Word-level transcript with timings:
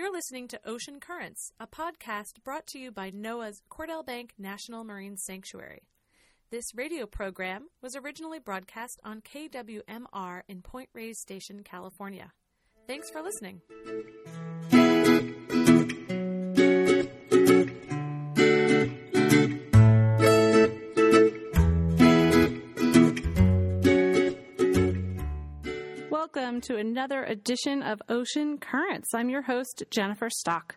You're 0.00 0.10
listening 0.10 0.48
to 0.48 0.60
Ocean 0.64 0.98
Currents, 0.98 1.52
a 1.60 1.66
podcast 1.66 2.42
brought 2.42 2.66
to 2.68 2.78
you 2.78 2.90
by 2.90 3.10
NOAA's 3.10 3.60
Cordell 3.70 4.02
Bank 4.02 4.32
National 4.38 4.82
Marine 4.82 5.18
Sanctuary. 5.18 5.82
This 6.50 6.74
radio 6.74 7.04
program 7.04 7.66
was 7.82 7.94
originally 7.94 8.38
broadcast 8.38 8.98
on 9.04 9.20
KWMR 9.20 10.40
in 10.48 10.62
Point 10.62 10.88
Reyes 10.94 11.18
Station, 11.18 11.62
California. 11.62 12.32
Thanks 12.86 13.10
for 13.10 13.20
listening. 13.20 13.60
Welcome 26.32 26.60
to 26.62 26.76
another 26.76 27.24
edition 27.24 27.82
of 27.82 28.00
Ocean 28.08 28.58
Currents. 28.58 29.12
I'm 29.14 29.30
your 29.30 29.42
host, 29.42 29.82
Jennifer 29.90 30.30
Stock. 30.30 30.76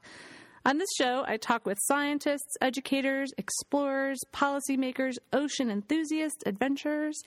On 0.66 0.80
this 0.80 0.90
show, 0.98 1.24
I 1.28 1.38
talk 1.38 1.68
with 1.68 1.78
scientists, 1.84 2.58
educators, 2.60 3.32
explorers, 3.38 4.20
policymakers, 4.34 5.18
ocean 5.32 5.70
enthusiasts, 5.70 6.42
adventurers, 6.48 7.22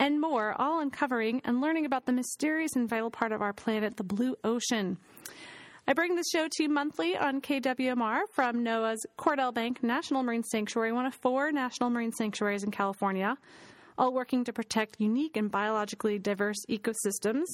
and 0.00 0.20
more, 0.20 0.60
all 0.60 0.80
uncovering 0.80 1.40
and 1.44 1.60
learning 1.60 1.86
about 1.86 2.04
the 2.04 2.12
mysterious 2.12 2.74
and 2.74 2.88
vital 2.88 3.10
part 3.10 3.30
of 3.30 3.40
our 3.40 3.52
planet, 3.52 3.96
the 3.96 4.02
blue 4.02 4.34
ocean. 4.42 4.98
I 5.86 5.92
bring 5.92 6.16
this 6.16 6.30
show 6.32 6.48
to 6.50 6.62
you 6.64 6.68
monthly 6.68 7.16
on 7.16 7.40
KWMR 7.40 8.22
from 8.32 8.64
NOAA's 8.64 9.06
Cordell 9.16 9.54
Bank 9.54 9.84
National 9.84 10.24
Marine 10.24 10.42
Sanctuary, 10.42 10.90
one 10.90 11.06
of 11.06 11.14
four 11.14 11.52
national 11.52 11.90
marine 11.90 12.12
sanctuaries 12.12 12.64
in 12.64 12.72
California 12.72 13.36
all 13.98 14.12
working 14.12 14.44
to 14.44 14.52
protect 14.52 15.00
unique 15.00 15.36
and 15.36 15.50
biologically 15.50 16.18
diverse 16.18 16.58
ecosystems. 16.68 17.46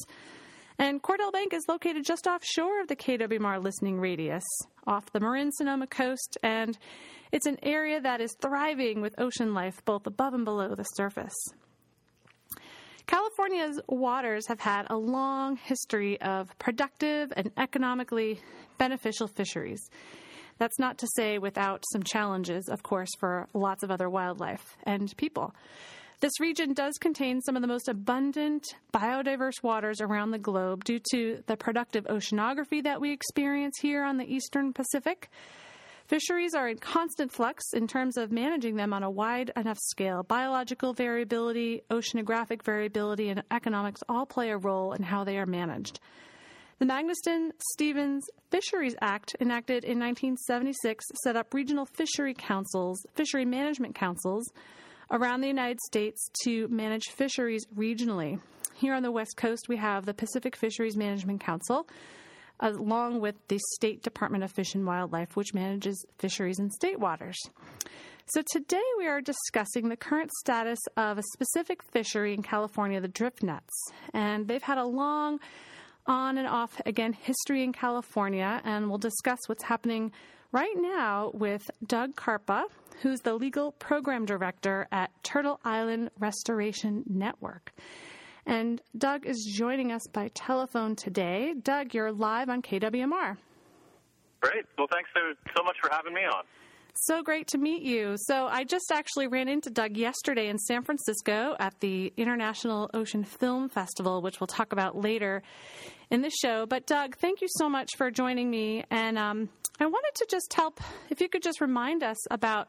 And 0.78 1.02
Cordell 1.02 1.32
Bank 1.32 1.52
is 1.52 1.64
located 1.68 2.04
just 2.04 2.26
offshore 2.26 2.80
of 2.80 2.88
the 2.88 2.94
KWMR 2.94 3.62
listening 3.62 3.98
radius, 3.98 4.44
off 4.86 5.10
the 5.12 5.18
Marin 5.18 5.50
Sonoma 5.50 5.88
coast, 5.88 6.38
and 6.42 6.78
it's 7.32 7.46
an 7.46 7.58
area 7.64 8.00
that 8.00 8.20
is 8.20 8.36
thriving 8.40 9.00
with 9.00 9.18
ocean 9.18 9.54
life 9.54 9.84
both 9.84 10.06
above 10.06 10.34
and 10.34 10.44
below 10.44 10.74
the 10.74 10.84
surface. 10.84 11.34
California's 13.08 13.80
waters 13.88 14.46
have 14.48 14.60
had 14.60 14.86
a 14.90 14.96
long 14.96 15.56
history 15.56 16.20
of 16.20 16.56
productive 16.58 17.32
and 17.34 17.50
economically 17.56 18.38
beneficial 18.76 19.26
fisheries. 19.26 19.80
That's 20.58 20.78
not 20.78 20.98
to 20.98 21.08
say 21.16 21.38
without 21.38 21.84
some 21.92 22.02
challenges, 22.02 22.68
of 22.68 22.82
course, 22.82 23.08
for 23.18 23.48
lots 23.54 23.82
of 23.82 23.90
other 23.90 24.10
wildlife 24.10 24.76
and 24.84 25.12
people. 25.16 25.54
This 26.20 26.40
region 26.40 26.72
does 26.72 26.98
contain 26.98 27.40
some 27.40 27.54
of 27.54 27.62
the 27.62 27.68
most 27.68 27.88
abundant 27.88 28.74
biodiverse 28.92 29.62
waters 29.62 30.00
around 30.00 30.32
the 30.32 30.38
globe 30.38 30.82
due 30.82 30.98
to 31.12 31.44
the 31.46 31.56
productive 31.56 32.06
oceanography 32.06 32.82
that 32.82 33.00
we 33.00 33.12
experience 33.12 33.76
here 33.80 34.02
on 34.02 34.16
the 34.16 34.24
eastern 34.24 34.72
Pacific. 34.72 35.30
Fisheries 36.08 36.54
are 36.54 36.68
in 36.68 36.78
constant 36.78 37.30
flux 37.30 37.62
in 37.72 37.86
terms 37.86 38.16
of 38.16 38.32
managing 38.32 38.74
them 38.74 38.92
on 38.92 39.04
a 39.04 39.10
wide 39.10 39.52
enough 39.56 39.78
scale. 39.78 40.24
Biological 40.24 40.92
variability, 40.92 41.82
oceanographic 41.88 42.64
variability, 42.64 43.28
and 43.28 43.44
economics 43.52 44.00
all 44.08 44.26
play 44.26 44.50
a 44.50 44.56
role 44.56 44.94
in 44.94 45.04
how 45.04 45.22
they 45.22 45.38
are 45.38 45.46
managed. 45.46 46.00
The 46.80 46.86
Magnuson 46.86 47.50
Stevens 47.72 48.24
Fisheries 48.50 48.96
Act, 49.00 49.36
enacted 49.38 49.84
in 49.84 50.00
1976, 50.00 51.04
set 51.22 51.36
up 51.36 51.54
regional 51.54 51.86
fishery 51.86 52.34
councils, 52.34 53.04
fishery 53.14 53.44
management 53.44 53.94
councils, 53.94 54.50
around 55.10 55.40
the 55.40 55.48
United 55.48 55.80
States 55.80 56.30
to 56.44 56.68
manage 56.68 57.04
fisheries 57.06 57.66
regionally. 57.76 58.40
Here 58.74 58.94
on 58.94 59.02
the 59.02 59.10
West 59.10 59.36
Coast, 59.36 59.68
we 59.68 59.76
have 59.76 60.06
the 60.06 60.14
Pacific 60.14 60.54
Fisheries 60.54 60.96
Management 60.96 61.40
Council, 61.40 61.88
along 62.60 63.20
with 63.20 63.34
the 63.48 63.58
State 63.74 64.02
Department 64.02 64.44
of 64.44 64.52
Fish 64.52 64.74
and 64.74 64.86
Wildlife, 64.86 65.36
which 65.36 65.54
manages 65.54 66.04
fisheries 66.18 66.58
in 66.58 66.70
state 66.70 67.00
waters. 67.00 67.36
So 68.26 68.42
today 68.52 68.82
we 68.98 69.06
are 69.06 69.22
discussing 69.22 69.88
the 69.88 69.96
current 69.96 70.30
status 70.40 70.78
of 70.96 71.16
a 71.16 71.22
specific 71.32 71.82
fishery 71.82 72.34
in 72.34 72.42
California, 72.42 73.00
the 73.00 73.08
drift 73.08 73.42
nets. 73.42 73.72
And 74.12 74.46
they've 74.46 74.62
had 74.62 74.76
a 74.76 74.84
long 74.84 75.40
on 76.06 76.38
and 76.38 76.46
off 76.46 76.80
again 76.84 77.14
history 77.14 77.62
in 77.62 77.72
California, 77.72 78.60
and 78.64 78.88
we'll 78.88 78.98
discuss 78.98 79.38
what's 79.46 79.64
happening 79.64 80.12
right 80.52 80.74
now 80.76 81.30
with 81.34 81.70
Doug 81.86 82.16
Karpa, 82.16 82.64
who's 83.02 83.20
the 83.20 83.34
legal 83.34 83.72
program 83.72 84.24
director 84.24 84.86
at 84.92 85.10
Turtle 85.22 85.60
Island 85.64 86.10
Restoration 86.18 87.04
Network. 87.08 87.72
And 88.46 88.80
Doug 88.96 89.26
is 89.26 89.44
joining 89.56 89.92
us 89.92 90.06
by 90.06 90.28
telephone 90.28 90.96
today. 90.96 91.54
Doug, 91.62 91.94
you're 91.94 92.12
live 92.12 92.48
on 92.48 92.62
KWMR. 92.62 93.36
Great. 94.40 94.64
Well, 94.76 94.86
thanks 94.90 95.10
so, 95.14 95.62
much 95.64 95.76
for 95.82 95.90
having 95.92 96.14
me 96.14 96.22
on. 96.22 96.44
So 96.94 97.22
great 97.22 97.46
to 97.48 97.58
meet 97.58 97.82
you. 97.82 98.14
So, 98.16 98.46
I 98.46 98.64
just 98.64 98.90
actually 98.90 99.28
ran 99.28 99.48
into 99.48 99.70
Doug 99.70 99.96
yesterday 99.96 100.48
in 100.48 100.58
San 100.58 100.82
Francisco 100.82 101.54
at 101.60 101.78
the 101.80 102.12
International 102.16 102.90
Ocean 102.94 103.22
Film 103.22 103.68
Festival, 103.68 104.22
which 104.22 104.40
we'll 104.40 104.48
talk 104.48 104.72
about 104.72 104.96
later 104.96 105.42
in 106.10 106.22
the 106.22 106.30
show. 106.30 106.66
But, 106.66 106.86
Doug, 106.86 107.16
thank 107.16 107.40
you 107.40 107.48
so 107.50 107.68
much 107.68 107.96
for 107.96 108.10
joining 108.10 108.50
me. 108.50 108.84
And 108.90 109.18
um, 109.18 109.48
I 109.80 109.86
wanted 109.86 110.14
to 110.16 110.26
just 110.30 110.52
help, 110.54 110.80
if 111.10 111.20
you 111.20 111.28
could 111.28 111.42
just 111.42 111.60
remind 111.60 112.02
us 112.02 112.18
about 112.30 112.68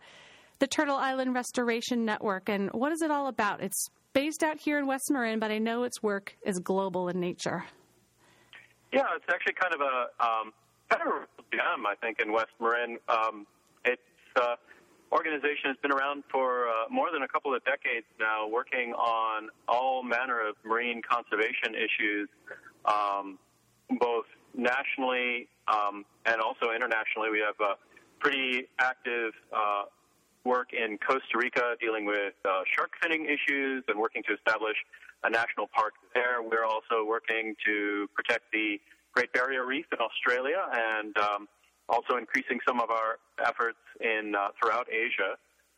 the 0.60 0.68
Turtle 0.68 0.96
Island 0.96 1.34
Restoration 1.34 2.06
Network 2.06 2.50
and 2.50 2.70
what 2.72 2.92
is 2.92 3.02
it 3.02 3.12
all 3.12 3.28
about? 3.28 3.62
It's 3.62 3.90
based 4.14 4.44
out 4.44 4.58
here 4.60 4.78
in 4.78 4.88
West 4.88 5.10
Marin, 5.10 5.40
but 5.40 5.52
I 5.52 5.58
know 5.58 5.84
its 5.84 6.04
work 6.04 6.36
is 6.46 6.60
global 6.60 7.08
in 7.08 7.20
nature. 7.20 7.64
Yeah, 8.92 9.04
it's 9.16 9.26
actually 9.30 9.54
kind 9.54 9.74
of 9.74 9.82
a 9.82 10.24
um, 10.24 10.54
kind 10.90 11.04
of 11.04 11.08
a 11.08 11.56
gem, 11.56 11.86
I 11.86 11.96
think, 12.02 12.20
in 12.20 12.32
West 12.32 12.52
Marin. 12.60 12.98
Um, 13.08 13.46
its 13.86 14.02
uh, 14.36 14.56
organization 15.12 15.70
has 15.70 15.78
been 15.82 15.92
around 15.92 16.24
for 16.32 16.68
uh, 16.68 16.90
more 16.90 17.10
than 17.14 17.22
a 17.22 17.28
couple 17.28 17.54
of 17.54 17.64
decades 17.66 18.08
now, 18.20 18.48
working 18.48 18.94
on 18.94 19.50
all 19.68 20.04
manner 20.04 20.42
of 20.42 20.56
marine 20.66 21.02
conservation 21.08 21.76
issues, 21.76 22.30
um, 22.86 23.38
both 24.00 24.26
nationally 24.56 25.48
um, 25.68 26.06
and 26.26 26.42
also 26.42 26.72
internationally. 26.74 27.30
We 27.32 27.40
have 27.40 27.60
a 27.60 27.76
pretty 28.20 28.68
active 28.80 29.34
uh, 29.56 29.84
work 30.46 30.74
in 30.74 30.98
Costa 30.98 31.38
Rica 31.38 31.76
dealing 31.80 32.06
with 32.06 32.34
uh, 32.46 32.62
shark 32.76 32.92
finning 33.04 33.26
issues 33.26 33.84
and 33.88 34.00
working 34.00 34.24
to 34.28 34.34
establish 34.34 34.76
a 35.24 35.30
national 35.30 35.68
park 35.74 35.94
there. 36.14 36.42
We're 36.42 36.66
also 36.66 37.06
working 37.06 37.56
to 37.66 38.08
protect 38.16 38.52
the 38.54 38.80
Great 39.14 39.32
Barrier 39.34 39.66
Reef 39.66 39.86
in 39.92 40.00
Australia 40.00 40.62
and 40.72 41.18
um, 41.18 41.48
also 41.90 42.18
increasing 42.18 42.60
some 42.68 42.80
of 42.80 42.90
our 42.90 43.20
efforts 43.46 43.80
in 44.00 44.34
uh, 44.36 44.50
throughout 44.60 44.88
Asia 44.92 45.36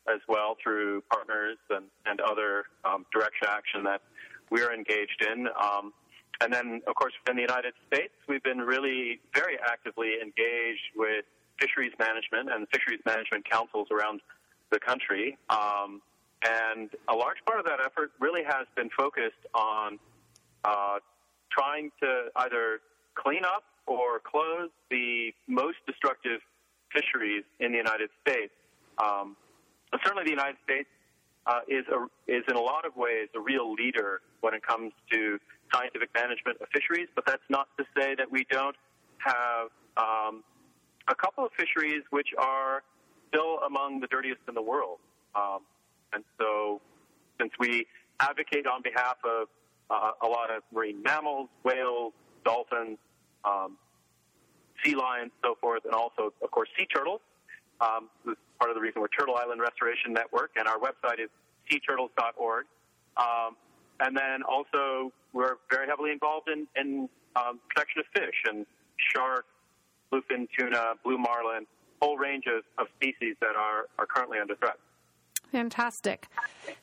as 0.08 0.20
well 0.28 0.56
through 0.62 1.02
partners 1.10 1.58
and, 1.70 1.86
and 2.06 2.20
other 2.20 2.64
um, 2.84 3.06
direct 3.12 3.36
action 3.46 3.84
that 3.84 4.02
we're 4.50 4.72
engaged 4.72 5.24
in. 5.30 5.46
Um, 5.48 5.92
and 6.42 6.52
then, 6.52 6.82
of 6.88 6.94
course, 6.96 7.12
in 7.30 7.36
the 7.36 7.42
United 7.42 7.72
States, 7.86 8.12
we've 8.28 8.42
been 8.42 8.58
really 8.58 9.20
very 9.32 9.56
actively 9.64 10.14
engaged 10.20 10.90
with 10.96 11.24
fisheries 11.60 11.92
management 11.98 12.50
and 12.52 12.66
fisheries 12.72 13.00
management 13.06 13.48
councils 13.48 13.86
around 13.92 14.20
the 14.70 14.80
country. 14.80 15.38
Um, 15.48 16.02
and 16.44 16.90
a 17.08 17.14
large 17.14 17.38
part 17.46 17.60
of 17.60 17.66
that 17.66 17.78
effort 17.84 18.10
really 18.18 18.42
has 18.42 18.66
been 18.74 18.90
focused 18.98 19.44
on 19.54 20.00
uh, 20.64 20.98
trying 21.50 21.92
to 22.02 22.24
either 22.36 22.80
clean 23.14 23.44
up 23.44 23.62
or 23.86 24.18
close 24.18 24.70
the 24.90 25.32
most 25.46 25.78
destructive 25.86 26.40
fisheries 26.92 27.44
in 27.60 27.70
the 27.70 27.78
United 27.78 28.10
States. 28.26 28.52
Um, 28.98 29.36
certainly, 30.02 30.24
the 30.24 30.30
United 30.30 30.56
States 30.64 30.88
uh, 31.46 31.60
is 31.68 31.84
a, 31.88 32.06
is 32.26 32.42
in 32.48 32.56
a 32.56 32.60
lot 32.60 32.84
of 32.84 32.96
ways 32.96 33.28
a 33.36 33.40
real 33.40 33.72
leader 33.72 34.20
when 34.40 34.54
it 34.54 34.66
comes 34.66 34.92
to 35.12 35.38
scientific 35.72 36.10
management 36.14 36.60
of 36.60 36.68
fisheries, 36.72 37.08
but 37.14 37.24
that's 37.26 37.42
not 37.48 37.68
to 37.78 37.84
say 37.96 38.14
that 38.14 38.30
we 38.30 38.46
don't 38.50 38.76
have 39.18 39.68
um, 39.96 40.42
a 41.08 41.14
couple 41.14 41.44
of 41.44 41.50
fisheries 41.56 42.02
which 42.10 42.28
are 42.38 42.82
still 43.28 43.58
among 43.66 44.00
the 44.00 44.06
dirtiest 44.06 44.40
in 44.48 44.54
the 44.54 44.62
world. 44.62 44.98
Um, 45.34 45.60
and 46.12 46.24
so, 46.38 46.80
since 47.40 47.52
we 47.58 47.86
advocate 48.20 48.66
on 48.66 48.82
behalf 48.82 49.16
of 49.24 49.48
uh, 49.90 50.12
a 50.22 50.26
lot 50.26 50.50
of 50.50 50.62
marine 50.72 51.02
mammals, 51.02 51.48
whales, 51.64 52.12
dolphins, 52.44 52.98
um, 53.44 53.76
sea 54.84 54.94
lions, 54.94 55.30
so 55.42 55.56
forth, 55.60 55.84
and 55.84 55.94
also, 55.94 56.32
of 56.42 56.50
course, 56.50 56.68
sea 56.78 56.86
turtles. 56.86 57.20
Um, 57.80 58.08
this 58.24 58.32
is 58.32 58.38
part 58.58 58.70
of 58.70 58.76
the 58.76 58.80
reason 58.80 59.00
we're 59.00 59.08
Turtle 59.08 59.36
Island 59.36 59.60
Restoration 59.60 60.12
Network, 60.12 60.52
and 60.56 60.68
our 60.68 60.78
website 60.78 61.18
is 61.18 61.30
seaturtles.org. 61.70 62.66
Um, 63.16 63.56
and 64.02 64.16
then 64.16 64.42
also, 64.42 65.12
we're 65.32 65.56
very 65.70 65.86
heavily 65.86 66.10
involved 66.10 66.48
in, 66.48 66.66
in 66.76 67.08
um, 67.36 67.60
protection 67.68 68.00
of 68.00 68.06
fish 68.14 68.34
and 68.48 68.66
shark, 69.14 69.46
bluefin 70.12 70.46
tuna, 70.58 70.94
blue 71.04 71.18
marlin, 71.18 71.66
whole 72.00 72.18
range 72.18 72.44
of, 72.46 72.64
of 72.78 72.88
species 72.96 73.36
that 73.40 73.56
are, 73.56 73.86
are 73.98 74.06
currently 74.06 74.38
under 74.40 74.56
threat. 74.56 74.76
Fantastic. 75.52 76.26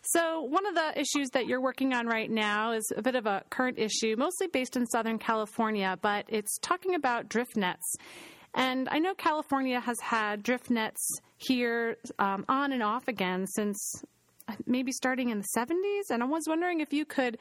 So, 0.02 0.44
one 0.44 0.66
of 0.68 0.76
the 0.76 0.92
issues 1.00 1.30
that 1.34 1.48
you're 1.48 1.62
working 1.62 1.94
on 1.94 2.06
right 2.06 2.30
now 2.30 2.72
is 2.72 2.84
a 2.96 3.02
bit 3.02 3.16
of 3.16 3.26
a 3.26 3.44
current 3.50 3.80
issue, 3.80 4.16
mostly 4.16 4.48
based 4.48 4.78
in 4.78 4.86
Southern 4.86 5.18
California, 5.18 5.98
but 6.02 6.26
it's 6.30 6.58
talking 6.60 6.94
about 6.94 7.30
drift 7.30 7.58
nets. 7.58 7.96
And 8.54 8.88
I 8.90 9.00
know 9.00 9.14
California 9.16 9.80
has 9.80 10.00
had 10.00 10.44
drift 10.44 10.70
nets 10.70 11.20
here 11.38 11.98
um, 12.20 12.46
on 12.48 12.72
and 12.72 12.84
off 12.84 13.08
again 13.08 13.46
since 13.48 14.04
maybe 14.66 14.92
starting 14.92 15.30
in 15.30 15.40
the 15.40 15.48
70s. 15.56 16.12
And 16.12 16.24
I 16.24 16.26
was 16.26 16.44
wondering 16.48 16.82
if 16.82 16.94
you 16.94 17.06
could 17.06 17.38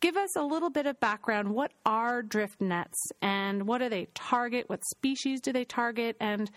give 0.00 0.16
us 0.16 0.36
a 0.36 0.42
little 0.42 0.70
bit 0.70 0.86
of 0.86 0.98
background. 1.00 1.50
What 1.50 1.72
are 1.84 2.22
drift 2.22 2.60
nets 2.60 2.98
and 3.22 3.66
what 3.66 3.78
do 3.78 3.88
they 3.88 4.08
target? 4.14 4.68
What 4.68 4.84
species 4.84 5.40
do 5.40 5.52
they 5.52 5.64
target? 5.64 6.16
And 6.20 6.50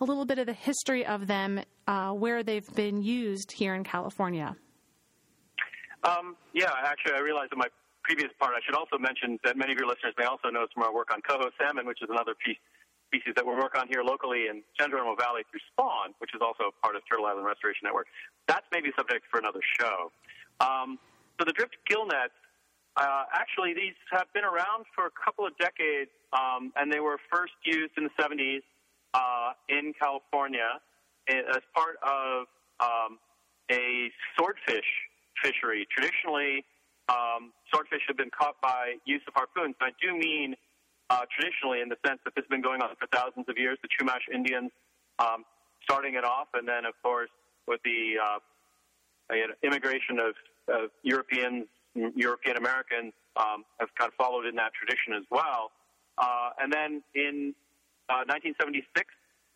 a 0.00 0.04
little 0.04 0.24
bit 0.24 0.38
of 0.38 0.46
the 0.46 0.52
history 0.52 1.04
of 1.04 1.26
them, 1.26 1.60
uh, 1.86 2.12
where 2.12 2.42
they've 2.42 2.68
been 2.74 3.02
used 3.02 3.50
here 3.50 3.74
in 3.74 3.82
California. 3.82 4.56
Um, 6.04 6.36
yeah, 6.54 6.70
actually, 6.84 7.14
I 7.14 7.20
realized 7.20 7.52
in 7.52 7.58
my 7.58 7.66
previous 8.04 8.30
part, 8.38 8.54
I 8.54 8.60
should 8.64 8.76
also 8.76 8.96
mention 8.98 9.38
that 9.44 9.56
many 9.56 9.72
of 9.72 9.78
your 9.78 9.88
listeners 9.88 10.14
may 10.16 10.24
also 10.24 10.48
know 10.48 10.66
from 10.72 10.84
our 10.84 10.94
work 10.94 11.08
on 11.12 11.20
coho 11.22 11.50
salmon, 11.58 11.86
which 11.86 12.00
is 12.00 12.08
another 12.08 12.34
piece, 12.34 12.56
species 13.08 13.32
that 13.36 13.44
we 13.44 13.56
work 13.56 13.76
on 13.76 13.88
here 13.88 14.04
locally 14.04 14.46
in 14.52 14.62
Geronimo 14.76 15.16
Valley 15.16 15.42
through 15.50 15.64
Spawn, 15.72 16.12
which 16.20 16.30
is 16.36 16.40
also 16.44 16.70
part 16.84 16.94
of 16.94 17.02
Turtle 17.08 17.26
Island 17.26 17.46
Restoration 17.48 17.88
Network. 17.88 18.06
That's 18.46 18.66
maybe 18.72 18.92
subject 18.96 19.24
for 19.32 19.40
another 19.40 19.64
show. 19.80 20.12
Um, 20.60 20.98
so 21.40 21.44
the 21.44 21.52
drift 21.52 21.76
gill 21.88 22.06
nets, 22.06 22.36
uh, 22.96 23.24
actually, 23.32 23.74
these 23.74 23.96
have 24.10 24.26
been 24.34 24.44
around 24.44 24.84
for 24.94 25.06
a 25.06 25.14
couple 25.16 25.46
of 25.46 25.56
decades, 25.56 26.10
um, 26.32 26.72
and 26.76 26.92
they 26.92 27.00
were 27.00 27.16
first 27.32 27.54
used 27.64 27.92
in 27.96 28.04
the 28.04 28.14
70s 28.20 28.62
uh, 29.14 29.52
in 29.68 29.94
California 29.98 30.80
as 31.28 31.62
part 31.74 31.96
of 32.02 32.46
um, 32.80 33.18
a 33.70 34.10
swordfish 34.36 34.88
fishery. 35.42 35.86
Traditionally, 35.90 36.64
um, 37.08 37.52
swordfish 37.70 38.02
have 38.08 38.16
been 38.16 38.30
caught 38.30 38.60
by 38.60 38.94
use 39.04 39.22
of 39.28 39.34
harpoons. 39.34 39.74
And 39.80 39.92
I 39.92 39.94
do 40.00 40.16
mean 40.16 40.54
uh, 41.10 41.22
traditionally 41.32 41.80
in 41.80 41.88
the 41.88 41.96
sense 42.06 42.20
that 42.24 42.34
this 42.34 42.44
has 42.44 42.50
been 42.50 42.62
going 42.62 42.82
on 42.82 42.90
for 42.98 43.06
thousands 43.14 43.46
of 43.48 43.56
years. 43.56 43.78
The 43.82 43.88
Chumash 43.88 44.26
Indians 44.32 44.70
um, 45.18 45.44
starting 45.82 46.14
it 46.14 46.24
off, 46.24 46.48
and 46.54 46.66
then 46.66 46.84
of 46.84 46.94
course 47.02 47.30
with 47.66 47.80
the 47.84 48.14
uh, 48.22 48.38
immigration 49.62 50.18
of, 50.18 50.34
of 50.68 50.90
Europeans, 51.02 51.66
European 51.94 52.56
Americans 52.56 53.12
um, 53.36 53.64
have 53.78 53.88
kind 53.98 54.08
of 54.08 54.14
followed 54.14 54.46
in 54.46 54.54
that 54.56 54.72
tradition 54.72 55.12
as 55.14 55.24
well. 55.30 55.70
Uh, 56.16 56.50
and 56.60 56.72
then 56.72 57.02
in 57.14 57.54
1976, 58.08 58.88
uh, 58.88 59.02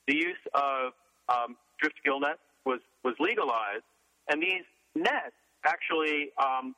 the 0.07 0.15
use 0.15 0.37
of 0.55 0.93
um, 1.29 1.57
drift 1.81 1.97
gill 2.05 2.21
nets 2.21 2.39
was 2.65 2.81
was 3.05 3.15
legalized, 3.19 3.85
and 4.29 4.43
these 4.43 4.67
nets 4.95 5.35
actually 5.65 6.31
um, 6.39 6.75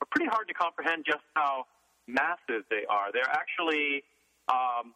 are 0.00 0.08
pretty 0.10 0.28
hard 0.28 0.48
to 0.48 0.54
comprehend 0.54 1.04
just 1.06 1.22
how 1.34 1.64
massive 2.08 2.64
they 2.70 2.84
are. 2.88 3.12
They're 3.12 3.30
actually 3.30 4.02
um, 4.48 4.94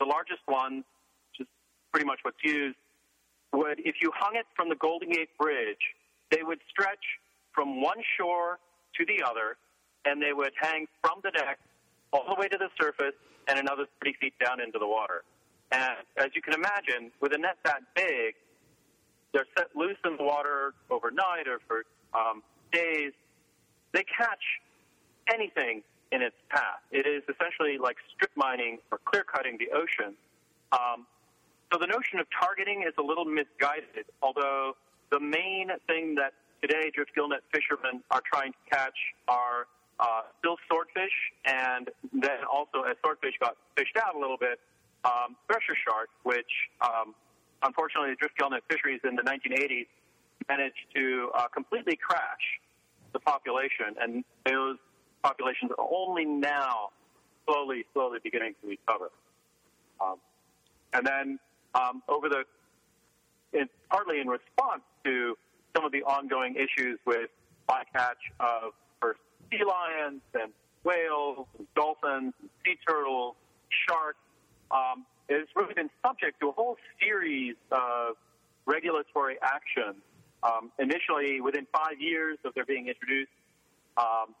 the 0.00 0.06
largest 0.06 0.42
ones, 0.48 0.84
which 1.30 1.46
is 1.46 1.52
pretty 1.92 2.06
much 2.06 2.18
what's 2.22 2.42
used. 2.42 2.76
Would 3.52 3.80
if 3.84 3.96
you 4.02 4.10
hung 4.14 4.34
it 4.34 4.46
from 4.56 4.68
the 4.68 4.74
Golden 4.74 5.10
Gate 5.10 5.30
Bridge, 5.38 5.94
they 6.30 6.42
would 6.42 6.58
stretch 6.68 7.04
from 7.54 7.80
one 7.80 7.98
shore 8.18 8.58
to 8.98 9.06
the 9.06 9.22
other, 9.24 9.56
and 10.04 10.20
they 10.20 10.32
would 10.32 10.52
hang 10.60 10.86
from 11.00 11.20
the 11.22 11.30
deck 11.30 11.58
all 12.12 12.24
the 12.28 12.40
way 12.40 12.48
to 12.48 12.58
the 12.58 12.68
surface 12.80 13.14
and 13.46 13.58
another 13.58 13.86
30 14.02 14.16
feet 14.20 14.34
down 14.44 14.60
into 14.60 14.78
the 14.78 14.86
water. 14.86 15.22
And 15.70 15.96
as 16.18 16.28
you 16.34 16.42
can 16.42 16.54
imagine, 16.54 17.10
with 17.20 17.32
a 17.34 17.38
net 17.38 17.58
that 17.64 17.82
big, 17.94 18.34
they're 19.32 19.46
set 19.56 19.68
loose 19.74 19.96
in 20.04 20.16
the 20.16 20.22
water 20.22 20.74
overnight 20.90 21.48
or 21.48 21.60
for 21.66 21.84
um, 22.14 22.42
days. 22.72 23.12
They 23.92 24.04
catch 24.04 24.42
anything 25.32 25.82
in 26.12 26.22
its 26.22 26.36
path. 26.48 26.80
It 26.90 27.06
is 27.06 27.22
essentially 27.28 27.78
like 27.78 27.96
strip 28.14 28.30
mining 28.36 28.78
or 28.90 28.98
clear 29.04 29.24
cutting 29.24 29.58
the 29.58 29.70
ocean. 29.74 30.14
Um, 30.72 31.06
so 31.72 31.78
the 31.78 31.86
notion 31.86 32.18
of 32.18 32.26
targeting 32.30 32.84
is 32.86 32.94
a 32.98 33.02
little 33.02 33.24
misguided, 33.24 34.06
although 34.22 34.76
the 35.10 35.20
main 35.20 35.70
thing 35.86 36.14
that 36.16 36.32
today 36.62 36.90
drift 36.94 37.12
gillnet 37.16 37.42
fishermen 37.52 38.02
are 38.10 38.22
trying 38.32 38.52
to 38.52 38.58
catch 38.70 38.96
are 39.28 39.66
uh, 40.00 40.22
still 40.38 40.56
swordfish, 40.68 41.12
and 41.44 41.90
then 42.12 42.42
also 42.50 42.82
as 42.82 42.96
swordfish 43.00 43.34
got 43.40 43.56
fished 43.76 43.96
out 43.96 44.14
a 44.14 44.18
little 44.18 44.36
bit, 44.36 44.58
um, 45.04 45.36
thresher 45.46 45.76
shark, 45.86 46.08
which 46.22 46.50
um, 46.80 47.14
unfortunately 47.62 48.10
the 48.10 48.16
drift 48.16 48.38
gillnet 48.38 48.60
fisheries 48.70 49.00
in 49.04 49.16
the 49.16 49.22
1980s 49.22 49.86
managed 50.48 50.86
to 50.94 51.30
uh, 51.34 51.48
completely 51.48 51.96
crash 51.96 52.60
the 53.12 53.20
population, 53.20 53.94
and 54.00 54.24
those 54.44 54.76
populations 55.24 55.72
are 55.78 55.86
only 55.90 56.24
now 56.24 56.90
slowly, 57.46 57.84
slowly 57.92 58.18
beginning 58.22 58.54
to 58.60 58.68
recover. 58.68 59.10
Um, 60.00 60.16
and 60.92 61.06
then 61.06 61.38
um, 61.74 62.02
over 62.08 62.28
the, 62.28 62.44
in, 63.52 63.68
partly 63.90 64.20
in 64.20 64.28
response 64.28 64.82
to 65.04 65.36
some 65.74 65.84
of 65.84 65.92
the 65.92 66.02
ongoing 66.02 66.54
issues 66.54 66.98
with 67.06 67.30
bycatch 67.68 68.20
of 68.38 68.72
first 69.00 69.20
sea 69.50 69.64
lions 69.64 70.20
and 70.34 70.52
whales, 70.84 71.46
and 71.58 71.66
dolphins, 71.74 72.34
and 72.40 72.50
sea 72.64 72.76
turtles, 72.86 73.34
sharks, 73.88 74.18
um, 74.70 75.06
it's 75.28 75.50
really 75.56 75.74
been 75.74 75.90
subject 76.04 76.38
to 76.40 76.48
a 76.50 76.52
whole 76.52 76.76
series 77.00 77.56
of 77.70 78.16
regulatory 78.66 79.36
actions. 79.42 79.96
Um, 80.42 80.70
initially, 80.78 81.40
within 81.40 81.66
five 81.72 81.98
years 81.98 82.36
of 82.44 82.52
their 82.54 82.66
being 82.66 82.88
introduced, 82.88 83.32
um, 83.96 84.34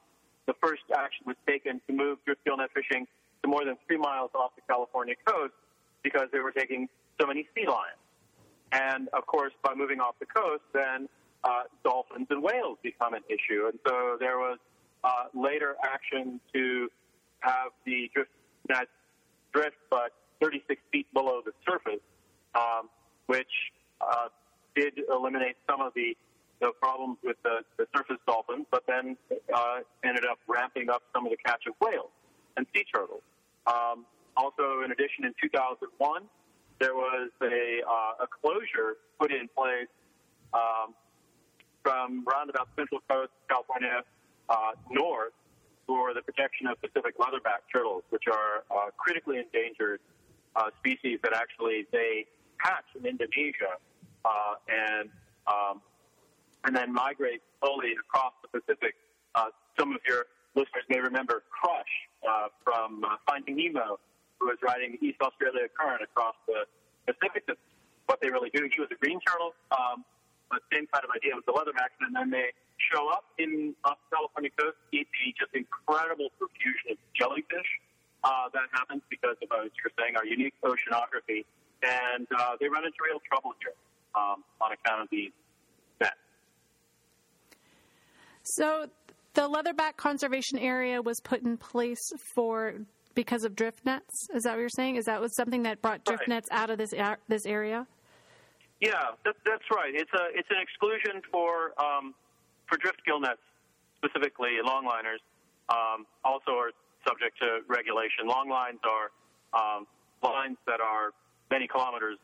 the 0.46 0.54
first 0.62 0.82
action 0.96 1.24
was 1.26 1.36
taken 1.46 1.80
to 1.86 1.92
move 1.92 2.18
drift 2.24 2.44
gill 2.44 2.56
net 2.56 2.70
fishing 2.74 3.06
to 3.42 3.48
more 3.48 3.64
than 3.64 3.76
three 3.86 3.98
miles 3.98 4.30
off 4.34 4.52
the 4.56 4.62
California 4.68 5.14
coast 5.24 5.54
because 6.02 6.28
they 6.32 6.40
were 6.40 6.52
taking 6.52 6.88
so 7.20 7.26
many 7.26 7.48
sea 7.54 7.66
lions. 7.66 7.98
And 8.72 9.08
of 9.12 9.26
course, 9.26 9.52
by 9.62 9.74
moving 9.74 10.00
off 10.00 10.16
the 10.18 10.26
coast, 10.26 10.62
then 10.72 11.08
uh, 11.44 11.64
dolphins 11.84 12.26
and 12.30 12.42
whales 12.42 12.78
become 12.82 13.14
an 13.14 13.22
issue. 13.28 13.66
And 13.66 13.78
so 13.86 14.16
there 14.18 14.38
was 14.38 14.58
uh, 15.04 15.26
later 15.34 15.76
action 15.84 16.40
to 16.54 16.88
have 17.40 17.70
the 17.84 18.10
drift 18.14 18.30
net 18.68 18.88
drift, 19.52 19.76
but 19.90 20.12
36 20.42 20.80
feet 20.90 21.06
below 21.12 21.40
the 21.44 21.52
surface, 21.66 22.00
um, 22.54 22.88
which 23.26 23.46
uh, 24.00 24.28
did 24.74 24.94
eliminate 25.10 25.56
some 25.68 25.80
of 25.80 25.92
the, 25.94 26.16
the 26.60 26.70
problems 26.80 27.18
with 27.22 27.36
the, 27.42 27.60
the 27.76 27.86
surface 27.94 28.18
dolphins, 28.26 28.66
but 28.70 28.84
then 28.86 29.16
uh, 29.54 29.78
ended 30.04 30.24
up 30.24 30.38
ramping 30.46 30.88
up 30.90 31.02
some 31.12 31.26
of 31.26 31.30
the 31.30 31.38
catch 31.44 31.66
of 31.66 31.74
whales 31.80 32.10
and 32.56 32.66
sea 32.74 32.84
turtles. 32.92 33.22
Um, 33.66 34.04
also, 34.36 34.82
in 34.84 34.92
addition, 34.92 35.24
in 35.24 35.34
2001, 35.40 36.22
there 36.80 36.94
was 36.94 37.30
a, 37.42 37.80
uh, 37.86 38.24
a 38.24 38.26
closure 38.26 38.98
put 39.18 39.32
in 39.32 39.48
place 39.56 39.88
um, 40.52 40.94
from 41.82 42.24
around 42.26 42.50
about 42.50 42.68
Central 42.76 43.00
Coast, 43.08 43.30
California, 43.48 44.02
uh, 44.48 44.72
north 44.90 45.32
for 45.86 46.14
the 46.14 46.22
protection 46.22 46.66
of 46.66 46.80
Pacific 46.80 47.16
leatherback 47.18 47.68
turtles, 47.72 48.02
which 48.10 48.24
are 48.30 48.64
uh, 48.70 48.90
critically 48.96 49.38
endangered 49.38 50.00
uh, 50.56 50.70
species 50.78 51.18
that 51.22 51.32
actually 51.34 51.86
they 51.92 52.26
hatch 52.58 52.84
in 52.98 53.06
Indonesia 53.06 53.76
uh, 54.24 54.54
and 54.68 55.10
um, 55.46 55.82
and 56.64 56.74
then 56.74 56.92
migrate 56.92 57.42
slowly 57.60 57.92
across 57.92 58.32
the 58.42 58.48
Pacific. 58.48 58.94
Uh, 59.34 59.48
some 59.78 59.92
of 59.92 60.00
your 60.06 60.26
listeners 60.54 60.84
may 60.88 61.00
remember 61.00 61.42
Crush 61.50 61.94
uh, 62.26 62.48
from 62.62 63.04
uh, 63.04 63.16
Finding 63.28 63.56
Nemo, 63.56 63.98
who 64.38 64.46
was 64.46 64.58
riding 64.62 64.96
the 65.00 65.06
East 65.06 65.20
Australia 65.20 65.68
current 65.78 66.02
across 66.02 66.34
the 66.46 66.64
Pacific. 67.06 67.44
That's 67.46 67.60
what 68.06 68.20
they 68.20 68.30
really 68.30 68.50
do. 68.50 68.68
He 68.72 68.80
was 68.80 68.88
a 68.92 68.98
green 68.98 69.20
turtle, 69.20 69.54
um, 69.72 70.04
but 70.50 70.60
same 70.72 70.86
kind 70.92 71.04
of 71.04 71.10
idea 71.14 71.36
with 71.36 71.46
the 71.46 71.52
leatherback, 71.52 71.92
and 72.00 72.14
then 72.14 72.30
they 72.30 72.52
show 72.92 73.08
up 73.08 73.24
in 73.38 73.74
off 73.84 73.98
the 74.10 74.16
California 74.16 74.50
coast, 74.58 74.76
eat 74.92 75.06
the 75.12 75.34
just 75.38 75.52
incredible 75.54 76.30
profusion 76.38 76.92
of 76.92 76.98
jellyfish 77.14 77.70
uh, 78.24 78.48
that 78.52 78.66
happens 78.72 79.02
because 79.10 79.36
of, 79.42 79.48
as 79.64 79.70
you're 79.78 79.92
saying, 79.98 80.16
our 80.16 80.26
unique 80.26 80.54
oceanography, 80.64 81.44
and 81.82 82.26
uh, 82.32 82.56
they 82.60 82.68
run 82.68 82.84
into 82.84 82.96
real 83.04 83.20
trouble 83.28 83.52
here 83.60 83.76
um, 84.16 84.42
on 84.60 84.72
account 84.72 85.02
of 85.02 85.08
these 85.10 85.32
nets. 86.00 86.16
So 88.44 88.86
the 89.34 89.48
leatherback 89.48 89.96
conservation 89.96 90.58
area 90.58 91.02
was 91.02 91.20
put 91.20 91.42
in 91.42 91.56
place 91.56 92.12
for 92.34 92.74
because 93.14 93.44
of 93.44 93.54
drift 93.54 93.84
nets. 93.84 94.28
Is 94.34 94.42
that 94.44 94.52
what 94.52 94.60
you're 94.60 94.68
saying? 94.68 94.96
Is 94.96 95.04
that 95.06 95.20
was 95.20 95.34
something 95.36 95.62
that 95.64 95.82
brought 95.82 96.04
drift 96.04 96.22
right. 96.22 96.28
nets 96.28 96.48
out 96.50 96.70
of 96.70 96.78
this 96.78 96.90
this 97.28 97.46
area? 97.46 97.86
Yeah, 98.80 99.14
that, 99.24 99.34
that's 99.44 99.64
right. 99.74 99.94
It's 99.94 100.10
a 100.12 100.38
it's 100.38 100.48
an 100.50 100.58
exclusion 100.60 101.22
for 101.30 101.72
um, 101.80 102.14
for 102.68 102.76
drift 102.76 103.00
gill 103.06 103.20
nets 103.20 103.40
specifically, 103.96 104.58
longliners 104.64 105.22
um, 105.68 106.06
also 106.24 106.52
are 106.52 106.70
subject 107.06 107.38
to 107.40 107.60
regulation. 107.68 108.26
Long 108.26 108.48
lines 108.48 108.80
are 108.84 109.08
um, 109.54 109.86
lines 110.22 110.56
that 110.66 110.80
are 110.80 111.12
many 111.50 111.66
kilometers 111.66 112.18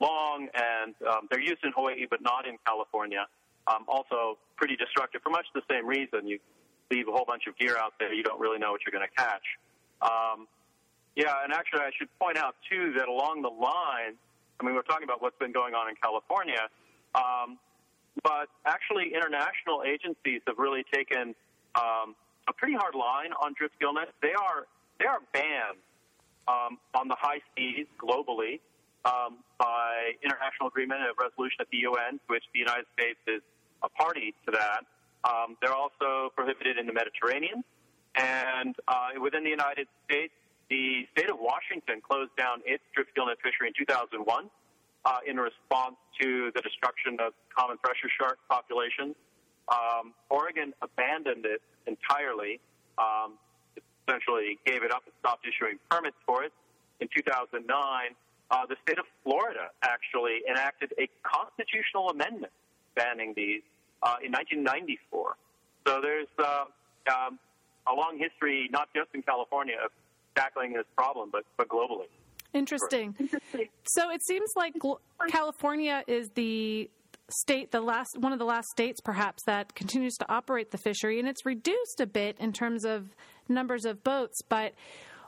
long, 0.00 0.48
and 0.54 0.94
um, 1.08 1.28
they're 1.30 1.40
used 1.40 1.62
in 1.64 1.72
Hawaii, 1.74 2.06
but 2.08 2.22
not 2.22 2.46
in 2.46 2.56
California. 2.66 3.26
Um, 3.66 3.84
also, 3.88 4.38
pretty 4.56 4.76
destructive 4.76 5.22
for 5.22 5.30
much 5.30 5.46
the 5.54 5.62
same 5.70 5.86
reason. 5.86 6.26
You 6.26 6.38
leave 6.90 7.08
a 7.08 7.12
whole 7.12 7.24
bunch 7.26 7.46
of 7.46 7.56
gear 7.58 7.76
out 7.78 7.94
there, 7.98 8.12
you 8.12 8.22
don't 8.22 8.40
really 8.40 8.58
know 8.58 8.72
what 8.72 8.80
you're 8.84 8.92
going 8.92 9.08
to 9.08 9.16
catch. 9.16 9.46
Um, 10.02 10.46
Yeah, 11.14 11.44
and 11.44 11.52
actually, 11.52 11.80
I 11.80 11.90
should 11.98 12.08
point 12.18 12.38
out 12.38 12.56
too 12.70 12.94
that 12.96 13.08
along 13.08 13.42
the 13.42 13.52
line, 13.52 14.16
I 14.58 14.64
mean, 14.64 14.74
we're 14.74 14.82
talking 14.82 15.04
about 15.04 15.20
what's 15.20 15.38
been 15.38 15.52
going 15.52 15.74
on 15.74 15.88
in 15.88 15.94
California, 16.02 16.68
um, 17.14 17.58
but 18.22 18.48
actually, 18.64 19.12
international 19.14 19.82
agencies 19.84 20.40
have 20.46 20.58
really 20.58 20.84
taken 20.92 21.34
um, 21.74 22.14
a 22.48 22.52
pretty 22.56 22.74
hard 22.74 22.94
line 22.94 23.32
on 23.42 23.54
drift 23.56 23.74
gillnet. 23.80 24.08
They 24.22 24.32
are 24.32 24.66
they 24.98 25.06
are 25.06 25.20
banned 25.32 25.80
um, 26.48 26.78
on 26.94 27.08
the 27.08 27.16
high 27.18 27.40
seas 27.56 27.86
globally 28.00 28.60
um, 29.04 29.42
by 29.58 30.14
international 30.22 30.68
agreement 30.68 31.00
and 31.02 31.10
resolution 31.18 31.58
at 31.60 31.68
the 31.70 31.78
UN, 31.88 32.20
which 32.26 32.44
the 32.52 32.60
United 32.60 32.86
States 32.94 33.18
is 33.26 33.42
a 33.82 33.88
party 33.88 34.34
to 34.46 34.52
that. 34.52 34.86
Um, 35.24 35.56
they're 35.60 35.74
also 35.74 36.30
prohibited 36.34 36.78
in 36.78 36.86
the 36.86 36.92
Mediterranean. 36.92 37.62
And 38.14 38.74
uh, 38.88 39.18
within 39.20 39.44
the 39.44 39.50
United 39.50 39.88
States, 40.04 40.34
the 40.68 41.06
state 41.16 41.30
of 41.30 41.36
Washington 41.38 42.00
closed 42.00 42.34
down 42.36 42.60
its 42.64 42.82
drift 42.94 43.10
gillnet 43.16 43.36
fishery 43.42 43.68
in 43.68 43.74
2001 43.76 44.50
uh, 45.04 45.18
in 45.26 45.36
response 45.36 45.96
to 46.20 46.50
the 46.54 46.62
destruction 46.62 47.18
of 47.20 47.32
common 47.56 47.76
thresher 47.84 48.08
shark 48.18 48.38
populations. 48.48 49.14
Um, 49.68 50.14
Oregon 50.30 50.74
abandoned 50.82 51.46
it 51.46 51.62
entirely, 51.86 52.60
um, 52.98 53.38
essentially 54.06 54.58
gave 54.66 54.82
it 54.82 54.92
up 54.92 55.02
and 55.06 55.14
stopped 55.20 55.46
issuing 55.46 55.78
permits 55.90 56.16
for 56.26 56.44
it. 56.44 56.52
In 57.00 57.08
2009, 57.14 57.66
uh, 58.52 58.66
the 58.68 58.76
state 58.84 58.98
of 58.98 59.06
Florida 59.24 59.70
actually 59.82 60.42
enacted 60.48 60.92
a 60.98 61.08
constitutional 61.22 62.10
amendment 62.10 62.52
banning 62.94 63.32
these 63.34 63.62
uh, 64.02 64.20
in 64.22 64.30
1994. 64.30 65.36
So 65.86 66.00
there's 66.00 66.28
uh, 66.38 66.64
um, 67.10 67.38
a 67.88 67.94
long 67.94 68.18
history, 68.18 68.68
not 68.70 68.88
just 68.94 69.08
in 69.14 69.22
California, 69.22 69.76
of 69.82 69.90
tackling 70.36 70.74
this 70.74 70.84
problem, 70.96 71.30
but, 71.32 71.44
but 71.56 71.68
globally. 71.68 72.06
Interesting. 72.52 73.14
Interesting. 73.18 73.68
So 73.84 74.10
it 74.10 74.22
seems 74.22 74.50
like 74.54 74.74
California 75.28 76.04
is 76.06 76.28
the 76.34 76.90
state, 77.30 77.70
the 77.70 77.80
last 77.80 78.18
one 78.18 78.32
of 78.32 78.38
the 78.38 78.44
last 78.44 78.68
states, 78.68 79.00
perhaps, 79.00 79.42
that 79.44 79.74
continues 79.74 80.14
to 80.16 80.30
operate 80.30 80.70
the 80.70 80.78
fishery, 80.78 81.18
and 81.18 81.26
it's 81.26 81.46
reduced 81.46 82.00
a 82.00 82.06
bit 82.06 82.36
in 82.38 82.52
terms 82.52 82.84
of 82.84 83.08
numbers 83.48 83.86
of 83.86 84.04
boats. 84.04 84.42
But 84.48 84.74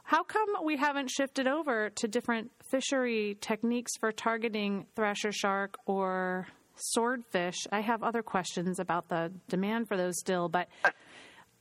how 0.04 0.22
come 0.22 0.48
we 0.62 0.76
haven't 0.76 1.10
shifted 1.10 1.48
over 1.48 1.88
to 1.88 2.08
different 2.08 2.50
fishery 2.70 3.38
techniques 3.40 3.92
for 3.98 4.12
targeting 4.12 4.86
thresher 4.94 5.32
shark 5.32 5.76
or 5.86 6.46
swordfish? 6.76 7.66
I 7.72 7.80
have 7.80 8.02
other 8.02 8.22
questions 8.22 8.78
about 8.78 9.08
the 9.08 9.32
demand 9.48 9.88
for 9.88 9.96
those 9.96 10.18
still, 10.18 10.50
but 10.50 10.68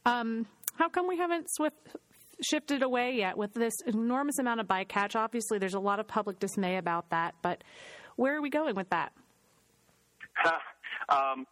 um, 0.06 0.46
how 0.76 0.90
come 0.90 1.08
we 1.08 1.18
haven't 1.18 1.48
swift, 1.52 1.78
shifted 2.42 2.84
away 2.84 3.16
yet 3.16 3.38
with 3.38 3.54
this 3.54 3.76
enormous 3.86 4.38
amount 4.40 4.60
of 4.60 4.68
bycatch? 4.68 5.16
Obviously, 5.16 5.58
there's 5.58 5.74
a 5.74 5.80
lot 5.80 6.02
of 6.02 6.08
public 6.08 6.38
dismay 6.40 6.76
about 6.76 7.10
that, 7.12 7.36
but 7.42 7.64
where 8.18 8.36
are 8.36 8.42
we 8.42 8.50
going 8.50 8.76
with 8.76 8.90
that? 8.90 9.14
um, 11.10 11.46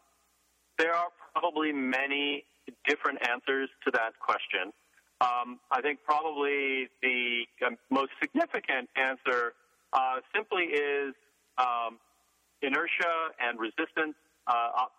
there 0.78 0.94
are 0.94 1.08
probably 1.34 1.72
many 1.72 2.44
different 2.86 3.20
answers 3.30 3.70
to 3.86 3.92
that 3.92 4.20
question. 4.20 4.74
Um, 5.22 5.60
I 5.70 5.82
think 5.82 6.00
probably 6.04 6.90
the 7.02 7.46
most 7.92 8.10
significant 8.20 8.90
answer 8.98 9.54
uh, 9.94 10.18
simply 10.34 10.64
is 10.74 11.14
um, 11.60 12.02
inertia 12.64 13.30
and 13.40 13.60
resistance. 13.60 14.18
Uh, 14.48 14.90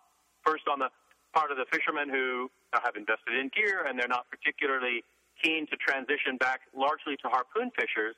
first, 0.45 0.63
on 0.71 0.79
the 0.79 0.87
part 1.33 1.51
of 1.51 1.57
the 1.57 1.65
fishermen 1.71 2.07
who 2.07 2.49
have 2.71 2.95
invested 2.95 3.35
in 3.35 3.51
gear 3.53 3.85
and 3.87 3.99
they're 3.99 4.07
not 4.07 4.25
particularly 4.29 5.03
keen 5.43 5.67
to 5.67 5.75
transition 5.75 6.37
back 6.37 6.61
largely 6.75 7.17
to 7.17 7.27
harpoon 7.27 7.71
fishers. 7.75 8.15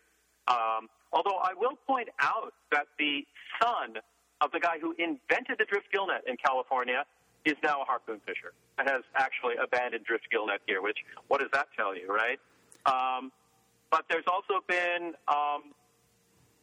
Um, 0.47 0.91
although 1.11 1.39
I 1.41 1.53
will 1.57 1.79
point 1.87 2.09
out 2.21 2.53
that 2.71 2.85
the 2.99 3.25
son 3.59 3.97
of 4.41 4.51
the 4.51 4.59
guy 4.59 4.77
who 4.79 4.93
invented 4.99 5.57
the 5.57 5.65
drift 5.65 5.87
gill 5.91 6.07
net 6.07 6.21
in 6.27 6.35
California 6.37 7.03
is 7.45 7.55
now 7.63 7.81
a 7.81 7.85
harpoon 7.85 8.19
fisher 8.25 8.53
and 8.77 8.89
has 8.89 9.01
actually 9.15 9.55
abandoned 9.61 10.05
drift 10.05 10.25
gill 10.31 10.47
net 10.47 10.61
here, 10.67 10.81
which, 10.81 10.97
what 11.27 11.39
does 11.39 11.49
that 11.53 11.67
tell 11.77 11.95
you, 11.95 12.07
right? 12.07 12.39
Um, 12.85 13.31
but 13.91 14.05
there's 14.09 14.25
also 14.27 14.61
been, 14.67 15.13
um, 15.27 15.73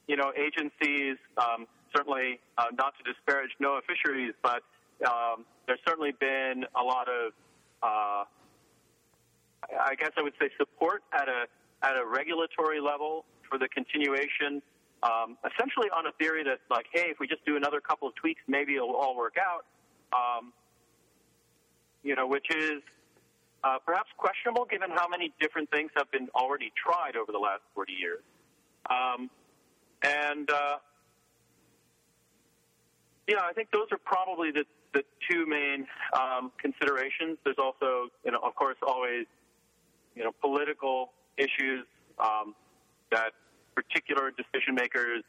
you 0.07 0.17
know, 0.17 0.33
agencies, 0.37 1.17
um, 1.39 1.67
certainly 1.95 2.41
uh, 2.59 2.67
not 2.77 2.95
to 2.99 3.13
disparage 3.13 3.51
NOAA 3.61 3.81
fisheries, 3.87 4.35
but 4.43 4.63
um, 5.07 5.45
there's 5.67 5.81
certainly 5.87 6.13
been 6.19 6.65
a 6.79 6.83
lot 6.83 7.09
of, 7.09 7.33
uh, 7.83 8.25
I 9.81 9.95
guess 9.99 10.11
I 10.17 10.23
would 10.23 10.35
say, 10.41 10.51
support 10.59 11.03
at 11.13 11.29
a 11.29 11.47
at 11.85 11.97
a 11.97 12.07
regulatory 12.07 12.81
level 12.81 13.25
for 13.49 13.59
the 13.59 13.69
continuation 13.69 14.63
um, 15.03 15.37
essentially 15.43 15.89
on 15.91 16.07
a 16.07 16.13
theory 16.13 16.45
that, 16.45 16.61
like, 16.71 16.87
hey, 16.93 17.11
if 17.11 17.19
we 17.19 17.27
just 17.27 17.45
do 17.45 17.57
another 17.57 17.81
couple 17.81 18.07
of 18.07 18.15
tweaks, 18.15 18.41
maybe 18.47 18.77
it'll 18.77 18.95
all 18.95 19.17
work 19.17 19.37
out. 19.37 19.67
Um, 20.13 20.53
you 22.03 22.15
know, 22.15 22.27
which 22.27 22.47
is 22.51 22.83
uh, 23.65 23.79
perhaps 23.85 24.11
questionable 24.17 24.65
given 24.65 24.91
how 24.91 25.07
many 25.09 25.33
different 25.41 25.71
things 25.71 25.91
have 25.97 26.11
been 26.11 26.29
already 26.35 26.73
tried 26.77 27.17
over 27.17 27.31
the 27.31 27.39
last 27.39 27.63
40 27.75 27.93
years. 27.93 28.23
Um, 28.91 29.31
and, 30.03 30.51
uh, 30.51 30.77
yeah, 33.29 33.39
I 33.43 33.53
think 33.53 33.71
those 33.73 33.87
are 33.93 33.99
probably 33.99 34.51
the, 34.51 34.65
the 34.93 35.05
two 35.31 35.47
main 35.47 35.87
um, 36.13 36.51
considerations. 36.59 37.39
There's 37.45 37.59
also, 37.59 38.09
you 38.25 38.33
know, 38.33 38.41
of 38.43 38.55
course, 38.57 38.77
always, 38.85 39.27
you 40.17 40.25
know, 40.25 40.33
political 40.41 41.13
issues 41.39 41.87
um, 42.19 42.55
that 43.13 43.33
particular 43.75 44.33
decision 44.33 44.75
makers 44.75 45.23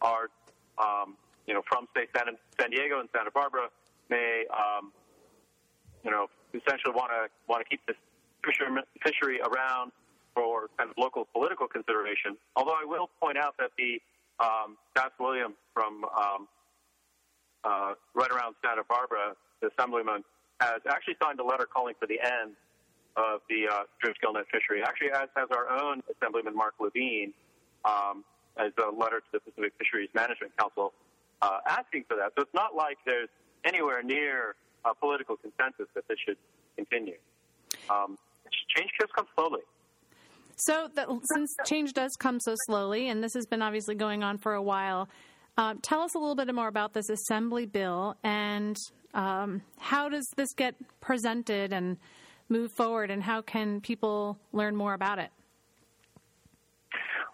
are, 0.00 0.30
um, 0.78 1.16
you 1.46 1.52
know, 1.52 1.62
from 1.68 1.86
say 1.94 2.06
San, 2.16 2.34
San 2.58 2.70
Diego 2.70 2.98
and 3.00 3.08
Santa 3.14 3.30
Barbara 3.30 3.68
may, 4.08 4.44
um, 4.50 4.92
you 6.04 6.10
know, 6.10 6.26
essentially 6.52 6.92
want 6.94 7.10
to 7.10 7.28
want 7.48 7.64
to 7.64 7.68
keep 7.68 7.80
this 7.86 7.96
fishery 9.02 9.40
around 9.40 9.92
for 10.34 10.68
kind 10.76 10.90
of 10.90 10.96
local 10.98 11.26
political 11.32 11.66
consideration. 11.66 12.36
Although 12.56 12.76
I 12.76 12.84
will 12.84 13.08
point 13.20 13.38
out 13.38 13.54
that 13.58 13.70
the 13.78 14.00
um, 14.38 14.76
Das 14.94 15.10
Williams 15.18 15.54
from 15.72 16.04
um, 16.04 16.48
uh, 17.64 17.94
right 18.14 18.30
around 18.30 18.54
Santa 18.64 18.82
Barbara, 18.88 19.34
the 19.60 19.70
assemblyman, 19.76 20.22
has 20.60 20.80
actually 20.88 21.16
signed 21.22 21.40
a 21.40 21.44
letter 21.44 21.66
calling 21.66 21.94
for 21.98 22.06
the 22.06 22.20
end 22.20 22.52
of 23.16 23.40
the 23.48 23.68
uh, 23.70 23.84
drift 24.02 24.18
gillnet 24.22 24.44
fishery. 24.52 24.82
Actually, 24.82 25.10
as 25.10 25.28
has 25.36 25.48
our 25.50 25.70
own 25.70 26.02
assemblyman 26.12 26.54
Marc 26.54 26.74
Levine, 26.80 27.32
um, 27.84 28.24
as 28.56 28.72
a 28.78 28.90
letter 28.90 29.20
to 29.20 29.26
the 29.32 29.40
Pacific 29.40 29.72
Fisheries 29.78 30.10
Management 30.14 30.56
Council 30.56 30.92
uh, 31.42 31.58
asking 31.66 32.04
for 32.08 32.16
that. 32.16 32.32
So 32.36 32.42
it's 32.42 32.54
not 32.54 32.74
like 32.74 32.98
there's 33.06 33.28
anywhere 33.64 34.02
near 34.02 34.54
a 34.84 34.94
political 34.94 35.36
consensus 35.36 35.86
that 35.94 36.06
this 36.08 36.18
should 36.26 36.36
continue. 36.76 37.16
Um, 37.90 38.18
change 38.76 38.90
just 39.00 39.12
comes 39.14 39.28
slowly. 39.34 39.60
So, 40.56 40.88
the, 40.94 41.20
since 41.34 41.54
change 41.66 41.92
does 41.94 42.12
come 42.18 42.38
so 42.40 42.54
slowly, 42.66 43.08
and 43.08 43.22
this 43.22 43.34
has 43.34 43.46
been 43.46 43.62
obviously 43.62 43.94
going 43.94 44.22
on 44.22 44.38
for 44.38 44.54
a 44.54 44.62
while, 44.62 45.08
uh, 45.58 45.74
tell 45.82 46.00
us 46.00 46.14
a 46.14 46.18
little 46.18 46.36
bit 46.36 46.52
more 46.54 46.68
about 46.68 46.92
this 46.94 47.08
assembly 47.08 47.66
bill 47.66 48.16
and 48.22 48.76
um, 49.14 49.62
how 49.78 50.08
does 50.08 50.26
this 50.36 50.52
get 50.54 50.74
presented 51.00 51.72
and 51.72 51.96
move 52.48 52.72
forward, 52.72 53.10
and 53.10 53.22
how 53.22 53.40
can 53.40 53.80
people 53.80 54.38
learn 54.52 54.76
more 54.76 54.92
about 54.92 55.18
it? 55.18 55.30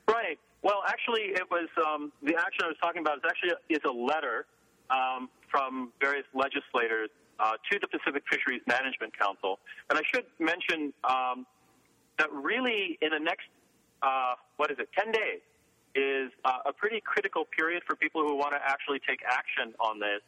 Right. 0.06 0.38
Well, 0.62 0.82
actually, 0.86 1.32
it 1.32 1.50
was 1.50 1.68
um, 1.86 2.12
the 2.22 2.34
action 2.36 2.64
I 2.64 2.68
was 2.68 2.76
talking 2.82 3.00
about 3.00 3.16
is 3.18 3.24
actually 3.26 3.50
a, 3.50 3.74
is 3.74 3.80
a 3.86 3.90
letter 3.92 4.46
um, 4.90 5.28
from 5.50 5.92
various 6.00 6.26
legislators 6.34 7.10
uh, 7.40 7.52
to 7.70 7.78
the 7.80 7.88
Pacific 7.88 8.22
Fisheries 8.30 8.62
Management 8.66 9.16
Council, 9.18 9.58
and 9.88 9.98
I 9.98 10.02
should 10.12 10.24
mention 10.38 10.92
um, 11.04 11.46
that 12.18 12.30
really 12.32 12.98
in 13.00 13.10
the 13.10 13.18
next 13.18 13.48
uh, 14.02 14.34
what 14.56 14.70
is 14.70 14.78
it, 14.78 14.88
ten 14.96 15.12
days 15.12 15.40
is 15.94 16.30
uh, 16.44 16.58
a 16.66 16.72
pretty 16.72 17.00
critical 17.00 17.44
period 17.44 17.82
for 17.86 17.96
people 17.96 18.22
who 18.22 18.36
want 18.36 18.52
to 18.52 18.60
actually 18.62 19.00
take 19.06 19.20
action 19.26 19.74
on 19.80 19.98
this, 19.98 20.22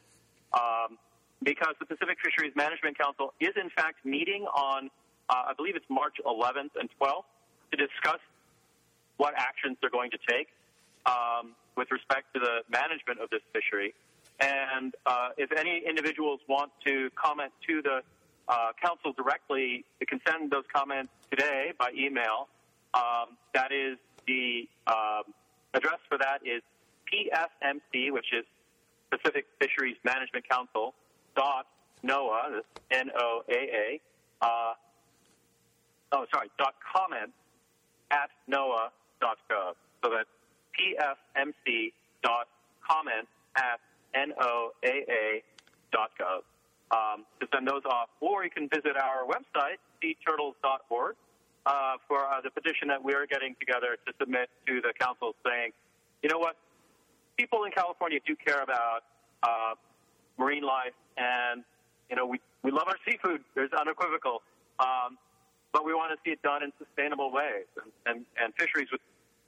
um, 0.52 0.99
because 1.42 1.75
the 1.78 1.87
Pacific 1.87 2.19
Fisheries 2.25 2.52
Management 2.57 2.99
Council 2.99 3.35
is 3.40 3.52
in 3.57 3.71
fact 3.71 4.04
meeting 4.04 4.45
on 4.54 4.90
uh, 5.31 5.50
I 5.50 5.52
believe 5.54 5.76
it's 5.76 5.88
March 5.88 6.16
11th 6.26 6.76
and 6.78 6.88
12th 7.00 7.25
to 7.71 7.76
discuss 7.76 8.21
what 9.16 9.35
actions 9.37 9.76
they're 9.81 9.90
going 9.90 10.11
to 10.11 10.19
take 10.28 10.49
um, 11.07 11.54
with 11.76 11.90
respect 11.90 12.33
to 12.35 12.40
the 12.40 12.62
management 12.71 13.21
of 13.21 13.31
this 13.31 13.40
fishery. 13.52 13.95
And 14.40 14.94
uh, 15.06 15.28
if 15.36 15.52
any 15.52 15.82
individuals 15.88 16.40
want 16.48 16.72
to 16.86 17.10
comment 17.14 17.52
to 17.68 17.82
the 17.82 18.00
uh, 18.48 18.72
council 18.82 19.12
directly, 19.12 19.84
they 20.00 20.06
can 20.06 20.20
send 20.26 20.50
those 20.50 20.64
comments 20.74 21.12
today 21.30 21.72
by 21.78 21.90
email. 21.96 22.48
Um, 22.94 23.36
that 23.54 23.72
is 23.72 23.98
the 24.26 24.68
um, 24.86 25.32
address 25.74 25.98
for 26.08 26.18
that 26.18 26.40
is 26.44 26.62
PFMC, 27.12 28.12
which 28.12 28.32
is 28.32 28.44
Pacific 29.10 29.46
Fisheries 29.60 29.96
Management 30.04 30.48
Council 30.48 30.94
dot 31.36 31.66
NOAA, 32.04 32.62
N 32.90 33.10
O 33.16 33.42
A 33.48 33.52
A. 33.52 34.00
Uh, 34.40 34.72
oh, 36.12 36.26
sorry, 36.32 36.50
dot 36.58 36.74
comment 36.94 37.30
at 38.10 38.30
NOAA 38.50 38.88
pfmc.gov. 39.22 39.74
So 40.02 40.10
that's 40.10 40.28
comment 42.88 43.28
at 43.56 43.80
noaa.gov 44.14 45.42
um, 46.90 47.25
to 47.40 47.47
send 47.52 47.66
those 47.66 47.83
off. 47.87 48.09
Or 48.21 48.45
you 48.45 48.50
can 48.50 48.69
visit 48.69 48.97
our 48.97 49.25
website, 49.26 49.78
seaturtles.org, 50.02 51.16
uh, 51.64 51.97
for 52.09 52.26
uh, 52.26 52.40
the 52.42 52.50
petition 52.50 52.88
that 52.88 53.02
we're 53.02 53.26
getting 53.26 53.54
together 53.61 53.97
to 54.07 54.12
submit 54.19 54.50
to 54.66 54.81
the 54.81 54.92
council 54.99 55.35
saying, 55.47 55.73
you 56.23 56.28
know 56.28 56.38
what, 56.38 56.57
people 57.37 57.64
in 57.64 57.73
California 57.73 58.19
do 58.26 58.37
care 58.37 58.62
about 58.62 59.02
uh, 59.42 59.75
marine 60.38 60.62
life, 60.62 60.95
and 61.16 61.64
you 62.11 62.16
know 62.16 62.26
we 62.26 62.40
we 62.62 62.71
love 62.71 62.87
our 62.87 62.97
seafood. 63.07 63.42
There's 63.54 63.73
unequivocal, 63.73 64.42
um, 64.78 65.19
but 65.73 65.85
we 65.85 65.95
want 65.95 66.12
to 66.12 66.19
see 66.25 66.33
it 66.33 66.42
done 66.42 66.62
in 66.62 66.73
sustainable 66.78 67.33
ways, 67.33 67.66
and, 67.83 67.92
and 68.07 68.26
and 68.42 68.54
fisheries 68.59 68.88
with 68.90 69.00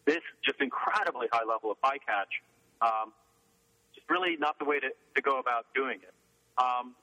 this 0.05 0.23
just 0.45 0.61
incredibly 0.61 1.29
high 1.33 1.45
level 1.49 1.71
of 1.71 1.79
bycatch, 1.83 2.43
um, 2.83 3.13
really 4.09 4.37
not 4.39 4.59
the 4.59 4.65
way 4.65 4.81
to, 4.81 4.89
to 4.89 5.23
go 5.23 5.39
about 5.39 5.67
doing 5.75 5.99
it. 6.03 6.15
Um, 6.59 6.95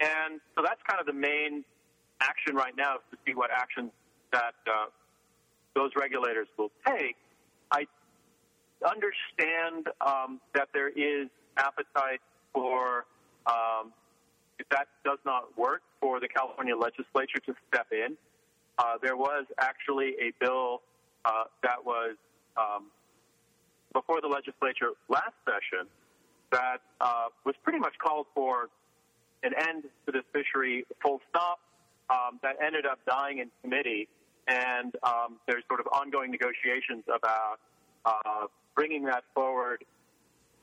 and 0.00 0.40
so 0.54 0.62
that's 0.62 0.80
kind 0.86 1.00
of 1.00 1.06
the 1.06 1.12
main 1.12 1.64
action 2.20 2.54
right 2.54 2.76
now 2.76 2.96
is 2.96 3.02
to 3.10 3.18
see 3.26 3.34
what 3.34 3.50
actions 3.50 3.90
that 4.32 4.54
uh, 4.66 4.86
those 5.74 5.90
regulators 5.96 6.48
will 6.56 6.70
take. 6.86 7.16
I 7.72 7.86
understand 8.84 9.88
um, 10.00 10.40
that 10.54 10.68
there 10.72 10.88
is 10.88 11.28
appetite 11.56 12.20
for, 12.52 13.06
um, 13.46 13.92
if 14.58 14.68
that 14.70 14.88
does 15.04 15.18
not 15.24 15.56
work, 15.56 15.82
for 16.00 16.20
the 16.20 16.28
California 16.28 16.76
legislature 16.76 17.38
to 17.46 17.54
step 17.68 17.86
in. 17.92 18.16
Uh, 18.78 18.94
there 19.02 19.16
was 19.16 19.44
actually 19.58 20.14
a 20.20 20.32
bill 20.40 20.82
uh, 21.24 21.44
that 21.62 21.84
was 21.84 22.14
um, 22.56 22.86
before 23.92 24.20
the 24.20 24.28
legislature 24.28 24.90
last 25.08 25.34
session 25.44 25.88
that 26.52 26.78
uh, 27.00 27.26
was 27.44 27.54
pretty 27.62 27.78
much 27.78 27.94
called 27.98 28.26
for 28.34 28.68
an 29.42 29.52
end 29.68 29.84
to 30.06 30.12
this 30.12 30.24
fishery 30.32 30.84
full 31.02 31.20
stop. 31.28 31.60
Um, 32.10 32.40
that 32.42 32.56
ended 32.64 32.86
up 32.86 32.98
dying 33.06 33.38
in 33.38 33.50
committee, 33.62 34.08
and 34.46 34.96
um, 35.02 35.38
there's 35.46 35.62
sort 35.68 35.80
of 35.80 35.86
ongoing 35.88 36.30
negotiations 36.30 37.04
about 37.06 37.58
uh, 38.06 38.46
bringing 38.74 39.04
that 39.04 39.24
forward 39.34 39.84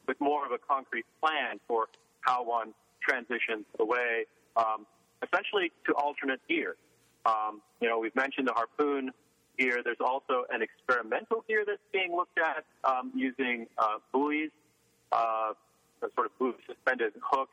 with 0.08 0.20
more 0.20 0.46
of 0.46 0.52
a 0.52 0.58
concrete 0.58 1.06
plan 1.22 1.60
for 1.68 1.88
how 2.22 2.44
one 2.44 2.74
transitions 3.02 3.66
away, 3.80 4.26
um, 4.56 4.88
essentially 5.22 5.72
to 5.86 5.94
alternate 5.94 6.40
gear. 6.48 6.76
Um, 7.26 7.62
you 7.80 7.90
know, 7.90 8.00
we've 8.00 8.16
mentioned 8.16 8.48
the 8.48 8.54
harpoon 8.54 9.12
gear. 9.58 9.82
There's 9.84 9.98
also 10.00 10.46
an 10.52 10.62
experimental 10.62 11.44
gear 11.48 11.64
that's 11.66 11.80
being 11.92 12.16
looked 12.16 12.40
at 12.40 12.66
um, 12.84 13.12
using 13.16 13.68
uh, 13.78 13.98
buoys, 14.12 14.50
uh, 15.12 15.54
sort 16.00 16.28
of 16.28 16.38
buoy 16.38 16.54
suspended 16.68 17.14
hook, 17.22 17.50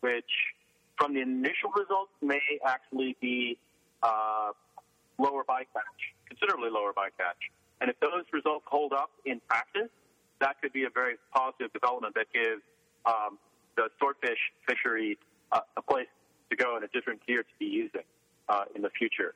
which 0.00 0.32
from 0.98 1.14
the 1.14 1.20
initial 1.20 1.70
results 1.76 2.12
may 2.20 2.40
actually 2.66 3.16
be 3.20 3.58
uh, 4.02 4.50
lower 5.18 5.44
bycatch, 5.44 6.00
considerably 6.28 6.70
lower 6.70 6.92
bycatch. 6.92 7.50
And 7.80 7.90
if 7.90 7.98
those 8.00 8.24
results 8.32 8.64
hold 8.68 8.92
up 8.92 9.10
in 9.24 9.40
practice, 9.48 9.90
that 10.40 10.60
could 10.60 10.72
be 10.72 10.84
a 10.84 10.90
very 10.90 11.16
positive 11.34 11.72
development 11.72 12.14
that 12.14 12.26
gives 12.32 12.62
um, 13.06 13.38
the 13.76 13.88
swordfish 13.98 14.38
fishery 14.68 15.18
uh, 15.52 15.60
a 15.76 15.82
place 15.82 16.06
to 16.50 16.56
go 16.56 16.76
and 16.76 16.84
a 16.84 16.88
different 16.88 17.24
gear 17.26 17.42
to 17.42 17.54
be 17.58 17.66
using 17.66 18.02
uh, 18.48 18.64
in 18.74 18.82
the 18.82 18.90
future. 18.90 19.34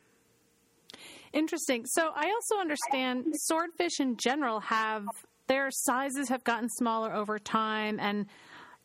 Interesting. 1.32 1.84
So 1.86 2.10
I 2.14 2.30
also 2.30 2.60
understand 2.60 3.26
swordfish 3.34 4.00
in 4.00 4.16
general 4.16 4.60
have 4.60 5.04
their 5.46 5.70
sizes 5.70 6.28
have 6.28 6.44
gotten 6.44 6.68
smaller 6.68 7.12
over 7.14 7.38
time 7.38 7.98
and 8.00 8.26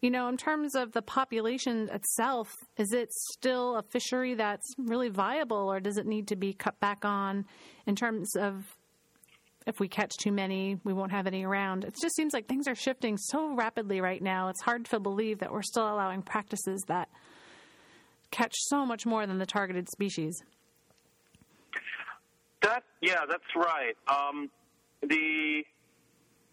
you 0.01 0.10
know, 0.10 0.27
in 0.29 0.36
terms 0.36 0.74
of 0.74 0.94
the 0.94 1.03
population 1.03 1.88
itself, 1.94 2.51
is 2.75 2.92
it 2.92 3.14
still 3.14 3.75
a 3.75 3.83
fishery 3.83 4.33
that's 4.33 4.66
really 4.79 5.09
viable 5.09 5.72
or 5.72 5.79
does 5.79 5.98
it 5.98 6.07
need 6.07 6.27
to 6.29 6.36
be 6.36 6.53
cut 6.53 6.79
back 6.79 7.05
on 7.05 7.46
in 7.86 7.96
terms 7.96 8.36
of 8.36 8.75
if 9.68 9.79
we 9.79 9.88
catch 9.88 10.12
too 10.18 10.31
many, 10.31 10.79
we 10.83 10.92
won't 10.92 11.12
have 11.12 11.27
any 11.27 11.46
around. 11.46 11.83
It 11.83 11.96
just 12.01 12.16
seems 12.16 12.33
like 12.33 12.48
things 12.48 12.68
are 12.68 12.74
shifting 12.74 13.16
so 13.16 13.53
rapidly 13.53 14.01
right 14.01 14.22
now. 14.22 14.50
It's 14.50 14.62
hard 14.62 14.86
to 14.86 15.00
believe 15.00 15.38
that 15.40 15.51
we're 15.51 15.62
still 15.62 15.83
allowing 15.83 16.24
practices 16.24 16.83
that 16.88 17.09
catch 18.31 18.55
so 18.55 18.88
much 18.88 19.05
more 19.05 19.27
than 19.27 19.38
the 19.38 19.46
targeted 19.46 19.88
species. 19.90 20.42
That 22.64 22.83
yeah, 23.01 23.22
that's 23.29 23.44
right. 23.55 23.96
Um, 24.07 24.50
the 25.01 25.64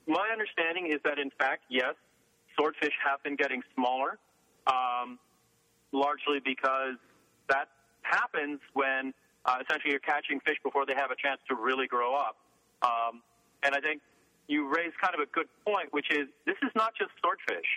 my 0.09 0.29
understanding 0.33 0.91
is 0.91 1.01
that 1.05 1.19
in 1.19 1.31
fact, 1.39 1.63
yes, 1.69 1.95
swordfish 2.57 2.95
have 3.05 3.23
been 3.23 3.37
getting 3.37 3.63
smaller, 3.75 4.19
um, 4.67 5.19
largely 5.93 6.41
because 6.45 6.97
that 7.49 7.69
happens 8.03 8.59
when 8.73 9.13
uh, 9.45 9.59
essentially 9.63 9.93
you're 9.93 10.01
catching 10.01 10.41
fish 10.41 10.57
before 10.65 10.87
they 10.87 10.95
have 10.95 11.11
a 11.11 11.17
chance 11.17 11.41
to 11.49 11.55
really 11.55 11.87
grow 11.87 12.15
up. 12.15 12.37
Um, 12.83 13.23
and 13.63 13.75
I 13.75 13.81
think 13.81 14.01
you 14.49 14.67
raise 14.67 14.93
kind 15.01 15.15
of 15.15 15.21
a 15.21 15.27
good 15.27 15.47
point, 15.67 15.93
which 15.93 16.11
is 16.11 16.27
this 16.47 16.57
is 16.63 16.71
not 16.75 16.95
just 16.99 17.11
swordfish. 17.21 17.69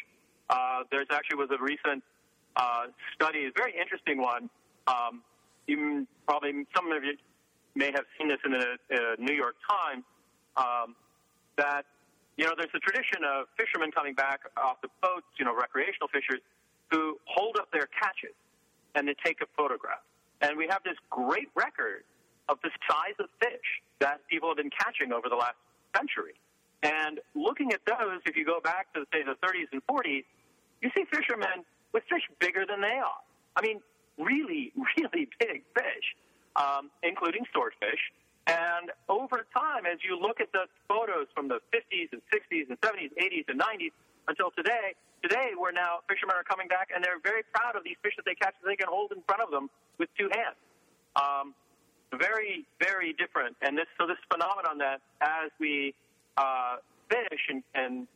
Uh, 0.50 0.84
there's 0.89 1.08
actually 1.12 1.38
was 1.38 1.50
a 1.52 1.62
recent 1.62 2.04
uh, 2.56 2.88
study, 3.13 3.46
a 3.46 3.52
very 3.56 3.74
interesting 3.80 4.22
one. 4.22 4.50
Um, 4.88 5.22
even 5.67 6.08
probably 6.26 6.65
some 6.76 6.91
of 6.91 7.04
you 7.04 7.15
may 7.76 7.91
have 7.94 8.06
seen 8.17 8.28
this 8.28 8.39
in 8.46 8.52
the 8.52 8.78
uh, 8.94 9.15
New 9.20 9.34
York 9.34 9.56
Times. 9.70 10.04
Um, 10.58 10.96
that 11.58 11.86
you 12.41 12.47
know, 12.47 12.58
there's 12.58 12.73
a 12.73 12.82
tradition 12.82 13.21
of 13.21 13.45
fishermen 13.54 13.91
coming 13.93 14.15
back 14.17 14.41
off 14.58 14.82
the 14.82 14.89
boats, 14.97 15.30
you 15.38 15.45
know, 15.45 15.54
recreational 15.54 16.10
fishers, 16.10 16.41
who 16.89 17.21
hold 17.30 17.56
up 17.62 17.69
their 17.69 17.86
catches 17.93 18.34
and 18.95 19.08
they 19.08 19.13
take 19.23 19.41
a 19.41 19.49
photograph. 19.56 20.01
And 20.41 20.58
we 20.58 20.65
have 20.65 20.82
this 20.84 20.97
great 21.12 21.54
record 21.54 22.01
of 22.49 22.58
the 22.63 22.71
size 22.89 23.13
of 23.19 23.30
fish 23.38 23.69
that 23.99 24.25
people 24.27 24.49
have 24.49 24.58
been 24.58 24.73
catching 24.73 25.13
over 25.13 25.30
the 25.30 25.36
last 25.36 25.54
century. 25.95 26.34
And 26.82 27.21
looking 27.36 27.73
at 27.73 27.82
those, 27.86 28.25
if 28.25 28.36
you 28.36 28.43
go 28.43 28.60
back 28.60 28.91
to, 28.95 29.06
say, 29.13 29.21
the 29.21 29.38
30s 29.45 29.69
and 29.71 29.86
40s, 29.86 30.25
you 30.82 30.89
see 30.97 31.06
fishermen 31.13 31.62
with 31.93 32.01
fish 32.10 32.25
bigger 32.39 32.65
than 32.65 32.82
they 32.82 32.97
are. 32.97 33.21
I 33.56 33.62
mean, 33.62 33.82
really, 34.17 34.73
really 34.97 35.30
big 35.38 35.62
fish, 35.77 36.08
um, 36.56 36.89
including 37.04 37.45
swordfish. 37.54 38.01
And 38.47 38.89
over 39.08 39.45
time, 39.54 39.86
as 39.86 39.99
you 40.01 40.17
look 40.17 40.41
at 40.41 40.51
the 40.51 40.65
photos 40.88 41.27
from 41.36 41.47
the 41.47 41.60
50s 41.69 42.10
and 42.12 42.21
60s 42.34 42.69
and 42.69 42.80
70s, 42.82 43.13
80s 43.13 43.45
and 43.49 43.60
90s 43.60 43.93
until 44.27 44.49
today, 44.51 44.95
today 45.21 45.51
we're 45.58 45.71
now 45.71 45.99
fishermen 46.10 46.36
are 46.36 46.43
coming 46.43 46.67
back 46.67 46.89
and 46.93 47.04
they're 47.04 47.21
very 47.21 47.43
proud 47.54 47.75
of 47.75 47.84
these 47.84 47.97
fish 48.01 48.13
that 48.17 48.25
they 48.25 48.36
catch 48.36 48.56
that 48.62 48.67
they 48.67 48.75
can 48.75 48.88
hold 48.89 49.12
in 49.12 49.21
front 49.27 49.41
of 49.41 49.51
them 49.51 49.69
with 49.99 50.10
two 50.17 50.30
hands. 50.34 50.58
Um, 51.15 51.54
very, 52.17 52.65
very 52.82 53.13
different. 53.13 53.56
And 53.62 53.77
this, 53.77 53.86
so 53.99 54.08
this 54.08 54.17
phenomenon 54.32 54.80
that 54.80 55.01
as 55.21 55.51
we 55.60 55.93
uh, 56.38 56.77
fish 57.10 57.41
and, 57.49 57.63
and 57.75 58.08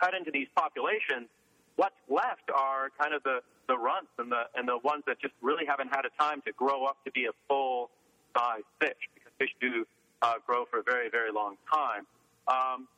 cut 0.00 0.14
into 0.14 0.30
these 0.32 0.48
populations, 0.56 1.28
what's 1.76 1.94
left 2.08 2.50
are 2.54 2.90
kind 2.98 3.14
of 3.14 3.22
the, 3.22 3.40
the 3.68 3.76
runts 3.76 4.10
and 4.18 4.32
the, 4.32 4.48
and 4.56 4.66
the 4.66 4.78
ones 4.82 5.04
that 5.06 5.20
just 5.20 5.34
really 5.42 5.66
haven't 5.66 5.88
had 5.94 6.04
a 6.08 6.12
time 6.20 6.42
to 6.46 6.52
grow 6.52 6.84
up 6.84 6.96
to 7.04 7.12
be 7.12 7.26
a 7.26 7.34
full 7.48 7.90
size 8.36 8.66
fish 8.80 8.98
fish 9.38 9.50
do 9.60 9.86
uh, 10.22 10.34
grow 10.46 10.64
for 10.70 10.80
a 10.80 10.82
very, 10.82 11.10
very 11.10 11.32
long 11.32 11.56
time. 11.72 12.06
Um, 12.48 12.88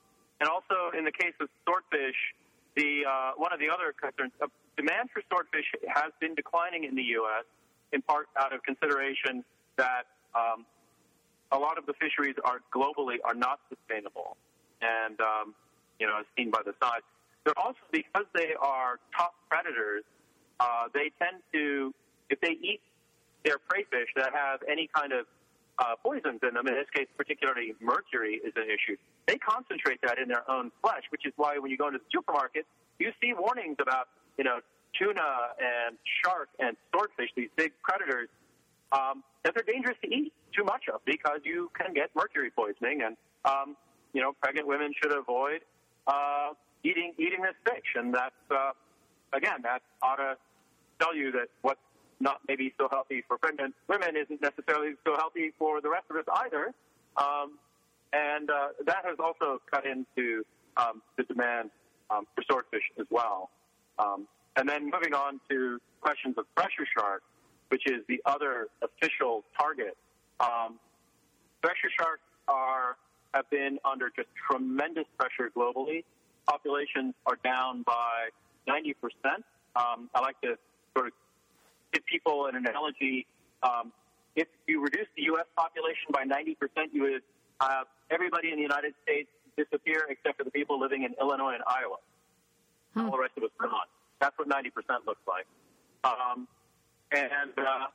and 0.40 0.48
also 0.48 0.96
in 0.96 1.04
the 1.04 1.12
case 1.12 1.34
of 1.40 1.48
swordfish, 1.64 2.16
the, 2.76 3.04
uh, 3.08 3.32
one 3.36 3.52
of 3.52 3.58
the 3.58 3.68
other 3.68 3.92
concerns, 3.92 4.32
uh, 4.42 4.46
demand 4.76 5.10
for 5.12 5.22
swordfish 5.28 5.64
has 5.88 6.12
been 6.20 6.34
declining 6.34 6.84
in 6.84 6.94
the 6.94 7.16
U.S. 7.20 7.44
in 7.92 8.02
part 8.02 8.28
out 8.38 8.52
of 8.52 8.62
consideration 8.62 9.44
that 9.76 10.04
um, 10.34 10.66
a 11.52 11.58
lot 11.58 11.78
of 11.78 11.86
the 11.86 11.94
fisheries 11.94 12.34
are 12.44 12.60
globally 12.74 13.16
are 13.24 13.34
not 13.34 13.60
sustainable, 13.68 14.36
and 14.82 15.20
um, 15.20 15.54
you 15.98 16.06
know, 16.06 16.18
as 16.20 16.26
seen 16.36 16.50
by 16.50 16.60
the 16.64 16.74
size. 16.82 17.02
They're 17.44 17.58
also 17.58 17.78
because 17.92 18.26
they 18.34 18.54
are 18.60 18.98
top 19.16 19.34
predators. 19.48 20.02
Uh, 20.58 20.88
they 20.92 21.12
tend 21.20 21.42
to, 21.52 21.94
if 22.30 22.40
they 22.40 22.56
eat 22.60 22.80
their 23.44 23.58
prey 23.58 23.84
fish 23.84 24.08
that 24.16 24.34
have 24.34 24.60
any 24.68 24.88
kind 24.94 25.12
of 25.12 25.26
uh, 25.78 25.94
poisons 26.02 26.40
in 26.42 26.54
them, 26.54 26.66
in 26.66 26.74
this 26.74 26.88
case, 26.94 27.06
particularly 27.16 27.74
mercury 27.80 28.40
is 28.44 28.52
an 28.56 28.64
issue. 28.64 28.96
They 29.26 29.36
concentrate 29.36 30.00
that 30.02 30.18
in 30.18 30.28
their 30.28 30.48
own 30.50 30.70
flesh, 30.80 31.02
which 31.10 31.26
is 31.26 31.32
why 31.36 31.58
when 31.58 31.70
you 31.70 31.76
go 31.76 31.88
into 31.88 31.98
the 31.98 32.10
supermarket, 32.12 32.66
you 32.98 33.12
see 33.20 33.32
warnings 33.36 33.76
about, 33.80 34.08
you 34.38 34.44
know, 34.44 34.60
tuna 34.98 35.52
and 35.60 35.98
shark 36.24 36.48
and 36.58 36.76
swordfish, 36.90 37.28
these 37.36 37.50
big 37.56 37.72
predators, 37.82 38.28
um, 38.92 39.22
that 39.44 39.54
they're 39.54 39.64
dangerous 39.70 39.96
to 40.02 40.08
eat 40.08 40.32
too 40.56 40.64
much 40.64 40.84
of 40.92 41.04
because 41.04 41.40
you 41.44 41.70
can 41.78 41.92
get 41.92 42.08
mercury 42.14 42.50
poisoning. 42.50 43.02
And, 43.02 43.16
um, 43.44 43.76
you 44.12 44.22
know, 44.22 44.32
pregnant 44.40 44.66
women 44.66 44.92
should 45.02 45.12
avoid 45.12 45.60
uh, 46.06 46.54
eating 46.84 47.12
eating 47.18 47.42
this 47.42 47.54
fish. 47.64 47.84
And 47.94 48.14
that's, 48.14 48.34
uh, 48.50 48.70
again, 49.34 49.60
that 49.62 49.82
ought 50.02 50.16
to 50.16 50.36
tell 51.00 51.14
you 51.14 51.32
that 51.32 51.48
what's 51.60 51.80
not 52.20 52.40
maybe 52.48 52.72
so 52.78 52.88
healthy 52.90 53.22
for 53.26 53.38
pregnant 53.38 53.74
women 53.88 54.16
isn't 54.16 54.40
necessarily 54.40 54.94
so 55.04 55.16
healthy 55.16 55.52
for 55.58 55.80
the 55.80 55.88
rest 55.88 56.04
of 56.10 56.16
us 56.16 56.24
either. 56.44 56.72
Um, 57.16 57.58
and 58.12 58.50
uh, 58.50 58.68
that 58.86 59.04
has 59.04 59.16
also 59.18 59.60
cut 59.70 59.84
into 59.86 60.44
um, 60.76 61.02
the 61.16 61.24
demand 61.24 61.70
um, 62.10 62.26
for 62.34 62.42
swordfish 62.48 62.84
as 62.98 63.06
well. 63.10 63.50
Um, 63.98 64.26
and 64.56 64.68
then 64.68 64.84
moving 64.84 65.14
on 65.14 65.40
to 65.50 65.78
questions 66.00 66.36
of 66.38 66.44
thresher 66.56 66.86
shark, 66.96 67.22
which 67.68 67.82
is 67.86 68.02
the 68.08 68.20
other 68.24 68.68
official 68.82 69.44
target. 69.58 69.96
Um, 70.40 70.78
thresher 71.62 71.90
sharks 71.98 72.22
are 72.48 72.96
have 73.34 73.48
been 73.50 73.78
under 73.84 74.10
just 74.14 74.28
tremendous 74.50 75.04
pressure 75.18 75.50
globally. 75.54 76.04
Populations 76.46 77.14
are 77.26 77.36
down 77.44 77.82
by 77.82 78.28
90 78.66 78.94
percent. 78.94 79.44
Um, 79.74 80.08
I 80.14 80.20
like 80.20 80.40
to 80.40 80.56
sort 80.96 81.08
of 81.08 81.12
give 81.96 82.04
people 82.06 82.46
an 82.46 82.56
analogy. 82.56 83.26
Um, 83.62 83.92
if 84.34 84.48
you 84.66 84.82
reduce 84.82 85.08
the 85.16 85.22
U.S. 85.32 85.46
population 85.56 86.12
by 86.12 86.24
90 86.24 86.54
percent, 86.56 86.92
you 86.92 87.02
would 87.02 87.22
have 87.60 87.86
everybody 88.10 88.50
in 88.50 88.56
the 88.56 88.62
United 88.62 88.92
States 89.02 89.28
disappear 89.56 90.04
except 90.10 90.36
for 90.36 90.44
the 90.44 90.50
people 90.50 90.78
living 90.78 91.04
in 91.04 91.14
Illinois 91.20 91.54
and 91.54 91.64
Iowa. 91.66 91.96
Hmm. 92.92 93.08
All 93.08 93.12
the 93.12 93.18
rest 93.18 93.32
of 93.36 93.44
us 93.44 93.50
are 93.60 93.68
gone. 93.68 93.88
That's 94.20 94.36
what 94.38 94.48
90% 94.48 94.72
looks 95.06 95.20
like. 95.26 95.46
Um, 96.04 96.46
and 97.12 97.52
uh, 97.56 97.86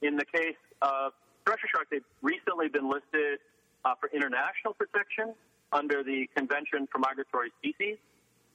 in 0.00 0.16
the 0.16 0.24
case 0.24 0.56
of 0.80 1.12
thresher 1.44 1.68
sharks, 1.70 1.88
they've 1.90 2.04
recently 2.22 2.68
been 2.68 2.88
listed 2.88 3.40
uh, 3.84 3.94
for 4.00 4.08
international 4.12 4.72
protection 4.72 5.34
under 5.72 6.02
the 6.02 6.28
Convention 6.36 6.88
for 6.90 6.98
Migratory 6.98 7.52
Species, 7.60 7.96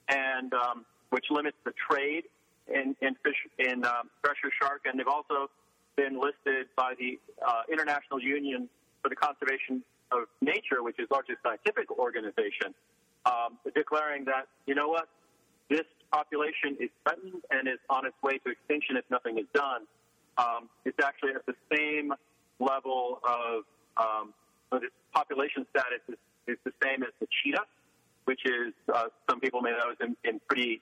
and 0.08 0.52
um, 0.54 0.84
which 1.10 1.26
limits 1.30 1.56
the 1.64 1.72
trade 1.90 2.24
in, 2.70 2.96
in 3.00 3.14
fish 3.22 3.36
in 3.58 3.84
um, 3.84 4.10
thresher 4.24 4.50
shark. 4.60 4.82
And 4.84 4.98
they've 4.98 5.06
also 5.06 5.50
been 5.96 6.20
listed 6.20 6.66
by 6.76 6.94
the 6.98 7.18
uh, 7.46 7.62
International 7.70 8.20
Union 8.20 8.68
for 9.02 9.08
the 9.08 9.16
Conservation 9.16 9.82
of 10.12 10.24
Nature, 10.40 10.82
which 10.82 10.98
is 10.98 11.06
largely 11.10 11.34
a 11.34 11.48
scientific 11.48 11.90
organization, 11.90 12.74
um, 13.26 13.58
declaring 13.74 14.24
that 14.24 14.48
you 14.66 14.74
know 14.74 14.88
what 14.88 15.08
this 15.68 15.86
population 16.12 16.76
is 16.80 16.90
threatened 17.04 17.42
and 17.50 17.68
is 17.68 17.78
on 17.88 18.04
its 18.06 18.16
way 18.22 18.38
to 18.38 18.50
extinction 18.50 18.96
if 18.96 19.04
nothing 19.10 19.38
is 19.38 19.46
done. 19.54 19.82
Um, 20.38 20.68
it's 20.84 20.98
actually 21.02 21.32
at 21.34 21.46
the 21.46 21.54
same 21.74 22.12
level 22.58 23.20
of 23.24 23.64
um, 23.96 24.34
its 24.72 24.94
population 25.12 25.66
status 25.70 26.00
is, 26.08 26.16
is, 26.46 26.56
the 26.64 26.72
same 26.82 27.02
as 27.02 27.10
the 27.20 27.26
cheetah, 27.42 27.64
which 28.24 28.40
is 28.44 28.72
uh, 28.92 29.04
some 29.28 29.40
people 29.40 29.60
may 29.60 29.70
know 29.70 29.90
is 29.90 29.98
in, 30.00 30.16
in, 30.24 30.40
pretty 30.48 30.80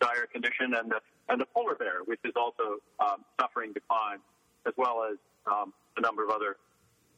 dire 0.00 0.26
condition, 0.32 0.74
and 0.74 0.90
the 0.90 1.00
and 1.28 1.40
the 1.40 1.46
polar 1.54 1.74
bear, 1.74 2.04
which 2.04 2.20
is 2.24 2.32
also 2.36 2.80
um, 3.00 3.24
suffering 3.40 3.72
decline, 3.72 4.18
as 4.66 4.72
well 4.76 5.04
as 5.04 5.18
um, 5.46 5.72
a 5.96 6.00
number 6.00 6.24
of 6.24 6.30
other 6.30 6.56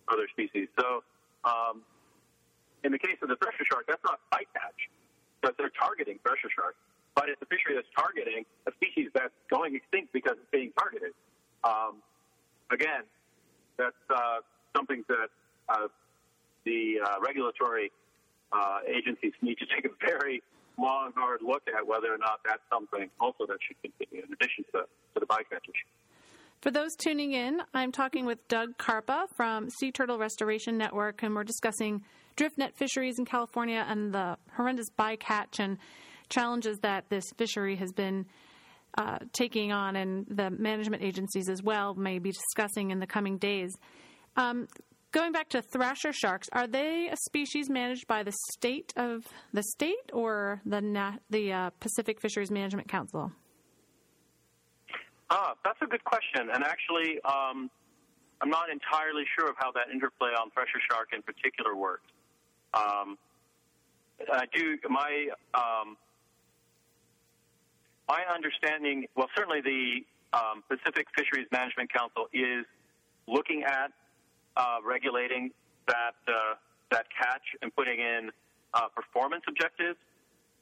other 0.08 0.26
species. 0.32 0.68
So, 0.78 1.02
um, 1.44 1.82
in 2.84 2.92
the 2.92 2.98
case 2.98 3.16
of 3.22 3.28
the 3.28 3.36
thresher 3.36 3.64
shark, 3.70 3.86
that's 3.86 4.02
not 4.04 4.20
bycatch, 4.32 4.90
but 5.42 5.56
they're 5.58 5.72
targeting 5.78 6.18
thresher 6.24 6.48
sharks 6.54 6.78
but 7.14 7.28
it's 7.28 7.40
a 7.42 7.46
fishery 7.46 7.74
that's 7.74 7.90
targeting 7.96 8.44
a 8.66 8.72
species 8.72 9.10
that's 9.14 9.34
going 9.50 9.74
extinct 9.74 10.12
because 10.12 10.34
it's 10.40 10.50
being 10.50 10.72
targeted. 10.78 11.12
Um, 11.64 12.02
again, 12.70 13.02
that's 13.76 13.98
uh, 14.08 14.40
something 14.76 15.04
that 15.08 15.28
uh, 15.68 15.88
the 16.64 17.00
uh, 17.04 17.20
regulatory 17.20 17.92
uh, 18.52 18.80
agencies 18.86 19.32
need 19.42 19.58
to 19.58 19.66
take 19.66 19.84
a 19.84 19.92
very 20.00 20.42
long, 20.80 21.12
hard 21.16 21.40
look 21.42 21.62
at 21.68 21.86
whether 21.86 22.12
or 22.12 22.18
not 22.18 22.40
that's 22.44 22.62
something 22.72 23.10
also 23.20 23.46
that 23.46 23.58
should 23.66 23.76
continue 23.82 24.24
in 24.24 24.32
addition 24.32 24.64
to, 24.72 24.80
to 25.14 25.20
the 25.20 25.26
bycatch 25.26 25.64
issue. 25.64 25.88
For 26.60 26.70
those 26.70 26.94
tuning 26.94 27.32
in, 27.32 27.62
I'm 27.72 27.90
talking 27.90 28.26
with 28.26 28.46
Doug 28.48 28.76
Karpa 28.76 29.24
from 29.34 29.70
Sea 29.70 29.90
Turtle 29.90 30.18
Restoration 30.18 30.76
Network, 30.76 31.22
and 31.22 31.34
we're 31.34 31.44
discussing 31.44 32.02
drift 32.36 32.58
net 32.58 32.76
fisheries 32.76 33.18
in 33.18 33.24
California 33.24 33.84
and 33.88 34.12
the 34.12 34.36
horrendous 34.54 34.88
bycatch 34.98 35.58
and 35.58 35.78
challenges 36.28 36.78
that 36.80 37.08
this 37.08 37.24
fishery 37.38 37.76
has 37.76 37.92
been 37.92 38.26
uh, 38.98 39.18
taking 39.32 39.72
on, 39.72 39.96
and 39.96 40.26
the 40.28 40.50
management 40.50 41.02
agencies 41.02 41.48
as 41.48 41.62
well 41.62 41.94
may 41.94 42.18
be 42.18 42.30
discussing 42.30 42.90
in 42.90 42.98
the 42.98 43.06
coming 43.06 43.38
days. 43.38 43.72
Um, 44.36 44.68
going 45.12 45.32
back 45.32 45.48
to 45.50 45.62
thresher 45.62 46.12
sharks, 46.12 46.48
are 46.52 46.66
they 46.66 47.08
a 47.08 47.16
species 47.16 47.68
managed 47.68 48.06
by 48.06 48.22
the 48.22 48.32
state 48.52 48.92
of 48.96 49.26
the 49.52 49.62
state 49.62 50.10
or 50.12 50.60
the 50.64 51.18
the 51.30 51.52
uh, 51.52 51.70
Pacific 51.80 52.20
Fisheries 52.20 52.50
Management 52.50 52.88
Council? 52.88 53.32
Ah, 55.30 55.54
that's 55.64 55.78
a 55.82 55.86
good 55.86 56.02
question, 56.04 56.50
and 56.52 56.64
actually, 56.64 57.20
um, 57.24 57.70
I'm 58.40 58.50
not 58.50 58.68
entirely 58.70 59.24
sure 59.38 59.48
of 59.48 59.54
how 59.58 59.70
that 59.72 59.90
interplay 59.92 60.30
on 60.30 60.50
thresher 60.50 60.80
shark 60.90 61.08
in 61.12 61.22
particular 61.22 61.76
works. 61.76 62.10
Um, 62.74 63.16
I 64.32 64.44
do 64.54 64.76
my 64.88 65.28
um, 65.54 65.96
my 68.08 68.24
understanding, 68.34 69.06
well, 69.16 69.28
certainly 69.36 69.60
the 69.60 70.36
um, 70.36 70.64
Pacific 70.68 71.06
Fisheries 71.16 71.46
Management 71.52 71.92
Council 71.92 72.26
is 72.32 72.66
looking 73.28 73.62
at 73.62 73.92
uh, 74.56 74.78
regulating 74.84 75.50
that 75.86 76.16
uh, 76.28 76.54
that 76.90 77.06
catch 77.16 77.42
and 77.62 77.74
putting 77.74 78.00
in 78.00 78.30
uh, 78.74 78.88
performance 78.94 79.42
objectives 79.48 79.98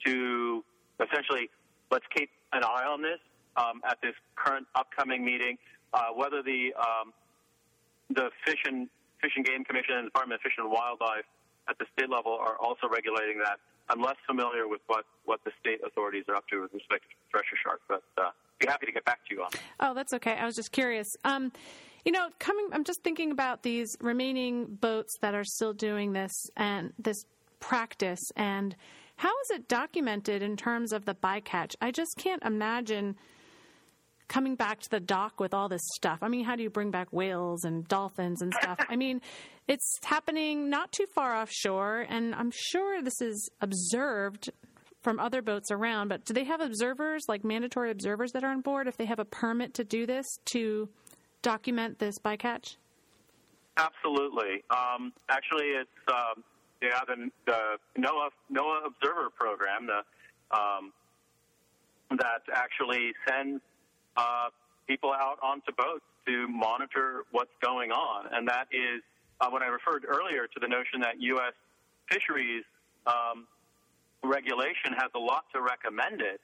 to 0.04 0.64
essentially 1.00 1.50
let's 1.90 2.04
keep 2.14 2.30
an 2.52 2.62
eye 2.64 2.84
on 2.84 3.02
this 3.02 3.18
um, 3.56 3.80
at 3.88 3.98
this 4.02 4.14
current 4.36 4.66
upcoming 4.74 5.24
meeting. 5.24 5.56
Uh, 5.94 6.08
whether 6.14 6.42
the 6.42 6.74
um, 6.78 7.12
the 8.10 8.30
Fish 8.44 8.60
and 8.64 8.88
Fish 9.20 9.32
and 9.36 9.44
Game 9.44 9.64
Commission 9.64 9.96
and 9.96 10.06
Department 10.06 10.40
of 10.40 10.42
Fish 10.42 10.54
and 10.58 10.70
Wildlife 10.70 11.24
at 11.68 11.78
the 11.78 11.86
state 11.96 12.10
level 12.10 12.32
are 12.32 12.56
also 12.58 12.88
regulating 12.88 13.38
that. 13.38 13.58
I'm 13.90 14.02
less 14.02 14.16
familiar 14.26 14.68
with 14.68 14.80
what, 14.86 15.04
what 15.24 15.40
the 15.44 15.50
state 15.60 15.80
authorities 15.86 16.24
are 16.28 16.34
up 16.34 16.46
to 16.48 16.60
with 16.60 16.74
respect 16.74 17.04
to 17.04 17.16
thresher 17.30 17.56
shark, 17.62 17.80
but 17.88 18.02
uh, 18.18 18.30
be 18.58 18.66
happy 18.66 18.86
to 18.86 18.92
get 18.92 19.04
back 19.04 19.20
to 19.28 19.34
you 19.34 19.42
on. 19.42 19.50
Oh, 19.80 19.94
that's 19.94 20.12
okay. 20.14 20.32
I 20.32 20.44
was 20.44 20.56
just 20.56 20.72
curious. 20.72 21.16
Um, 21.24 21.52
you 22.08 22.12
know, 22.12 22.30
coming, 22.38 22.70
I'm 22.72 22.84
just 22.84 23.02
thinking 23.04 23.32
about 23.32 23.62
these 23.62 23.94
remaining 24.00 24.64
boats 24.64 25.18
that 25.20 25.34
are 25.34 25.44
still 25.44 25.74
doing 25.74 26.14
this 26.14 26.32
and 26.56 26.94
this 26.98 27.22
practice, 27.60 28.22
and 28.34 28.74
how 29.16 29.28
is 29.44 29.50
it 29.50 29.68
documented 29.68 30.40
in 30.40 30.56
terms 30.56 30.94
of 30.94 31.04
the 31.04 31.14
bycatch? 31.14 31.74
I 31.82 31.90
just 31.90 32.16
can't 32.16 32.42
imagine 32.42 33.14
coming 34.26 34.54
back 34.54 34.80
to 34.80 34.88
the 34.88 35.00
dock 35.00 35.38
with 35.38 35.52
all 35.52 35.68
this 35.68 35.82
stuff. 35.96 36.20
I 36.22 36.28
mean, 36.28 36.46
how 36.46 36.56
do 36.56 36.62
you 36.62 36.70
bring 36.70 36.90
back 36.90 37.12
whales 37.12 37.64
and 37.64 37.86
dolphins 37.88 38.40
and 38.40 38.54
stuff? 38.54 38.78
I 38.88 38.96
mean, 38.96 39.20
it's 39.66 39.98
happening 40.02 40.70
not 40.70 40.92
too 40.92 41.06
far 41.14 41.36
offshore, 41.36 42.06
and 42.08 42.34
I'm 42.34 42.52
sure 42.54 43.02
this 43.02 43.20
is 43.20 43.50
observed 43.60 44.48
from 45.02 45.20
other 45.20 45.42
boats 45.42 45.70
around. 45.70 46.08
But 46.08 46.24
do 46.24 46.32
they 46.32 46.44
have 46.44 46.62
observers, 46.62 47.26
like 47.28 47.44
mandatory 47.44 47.90
observers, 47.90 48.32
that 48.32 48.44
are 48.44 48.50
on 48.50 48.62
board 48.62 48.88
if 48.88 48.96
they 48.96 49.04
have 49.04 49.18
a 49.18 49.26
permit 49.26 49.74
to 49.74 49.84
do 49.84 50.06
this 50.06 50.24
to 50.52 50.88
document 51.42 51.98
this 51.98 52.18
bycatch? 52.18 52.76
Absolutely. 53.76 54.64
Um, 54.70 55.12
actually, 55.28 55.66
it's 55.66 55.90
um, 56.08 56.42
yeah 56.82 57.00
the, 57.06 57.30
the 57.46 58.00
NOAA 58.00 58.30
NOAA 58.52 58.86
Observer 58.86 59.30
Program 59.30 59.86
the, 59.86 60.56
um, 60.56 60.92
that 62.10 62.42
actually 62.52 63.12
sends 63.28 63.60
uh, 64.16 64.48
people 64.86 65.12
out 65.12 65.38
onto 65.42 65.70
boats 65.76 66.04
to 66.26 66.48
monitor 66.48 67.24
what's 67.30 67.54
going 67.62 67.90
on. 67.90 68.26
And 68.32 68.48
that 68.48 68.66
is 68.72 69.02
uh, 69.40 69.48
when 69.50 69.62
I 69.62 69.66
referred 69.66 70.04
earlier 70.06 70.46
to 70.46 70.60
the 70.60 70.68
notion 70.68 71.00
that 71.00 71.20
U.S. 71.20 71.54
fisheries 72.10 72.64
um, 73.06 73.46
regulation 74.24 74.92
has 74.96 75.10
a 75.14 75.18
lot 75.18 75.44
to 75.54 75.62
recommend 75.62 76.20
it. 76.20 76.40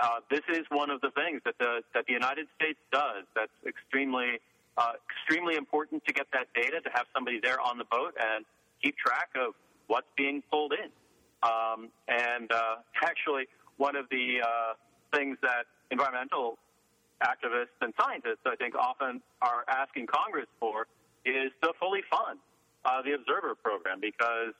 Uh, 0.00 0.20
this 0.30 0.40
is 0.48 0.64
one 0.70 0.90
of 0.90 1.00
the 1.00 1.10
things 1.10 1.40
that 1.44 1.54
the 1.58 1.82
that 1.94 2.06
the 2.06 2.12
United 2.12 2.46
States 2.56 2.78
does. 2.90 3.24
That's 3.34 3.52
extremely 3.66 4.40
uh, 4.78 4.92
extremely 5.10 5.56
important 5.56 6.04
to 6.06 6.12
get 6.12 6.26
that 6.32 6.48
data 6.54 6.80
to 6.80 6.90
have 6.94 7.06
somebody 7.14 7.40
there 7.42 7.60
on 7.60 7.78
the 7.78 7.84
boat 7.84 8.14
and 8.18 8.44
keep 8.82 8.96
track 8.96 9.28
of 9.36 9.54
what's 9.86 10.06
being 10.16 10.42
pulled 10.50 10.72
in. 10.72 10.90
Um, 11.42 11.88
and 12.08 12.50
uh, 12.50 12.76
actually, 13.02 13.48
one 13.76 13.96
of 13.96 14.06
the 14.10 14.40
uh, 14.42 14.72
things 15.14 15.36
that 15.42 15.66
environmental 15.90 16.58
activists 17.22 17.76
and 17.80 17.92
scientists, 18.00 18.42
I 18.46 18.56
think, 18.56 18.74
often 18.74 19.22
are 19.40 19.64
asking 19.68 20.06
Congress 20.06 20.48
for 20.58 20.86
is 21.24 21.52
to 21.62 21.72
fully 21.78 22.00
fund 22.10 22.38
uh, 22.84 23.02
the 23.02 23.12
Observer 23.12 23.54
program 23.54 24.00
because 24.00 24.54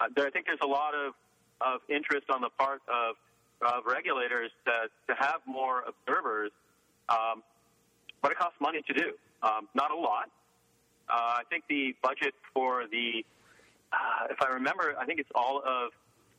uh, 0.00 0.06
there, 0.14 0.26
I 0.26 0.30
think 0.30 0.46
there's 0.46 0.62
a 0.62 0.66
lot 0.66 0.94
of, 0.94 1.14
of 1.60 1.80
interest 1.88 2.26
on 2.28 2.40
the 2.40 2.50
part 2.58 2.82
of, 2.88 3.16
of 3.66 3.84
regulators 3.86 4.50
to, 4.66 4.88
to 5.08 5.20
have 5.20 5.40
more 5.46 5.84
observers, 5.86 6.50
um, 7.08 7.42
but 8.22 8.32
it 8.32 8.38
costs 8.38 8.56
money 8.60 8.82
to 8.86 8.92
do. 8.94 9.12
Um, 9.42 9.68
not 9.74 9.90
a 9.90 9.96
lot. 9.96 10.30
Uh, 11.08 11.12
I 11.12 11.42
think 11.50 11.64
the 11.68 11.94
budget 12.02 12.34
for 12.54 12.84
the, 12.90 13.24
uh, 13.92 14.26
if 14.30 14.40
I 14.40 14.48
remember, 14.54 14.94
I 14.98 15.04
think 15.04 15.20
it's 15.20 15.30
all 15.34 15.62
of 15.64 15.90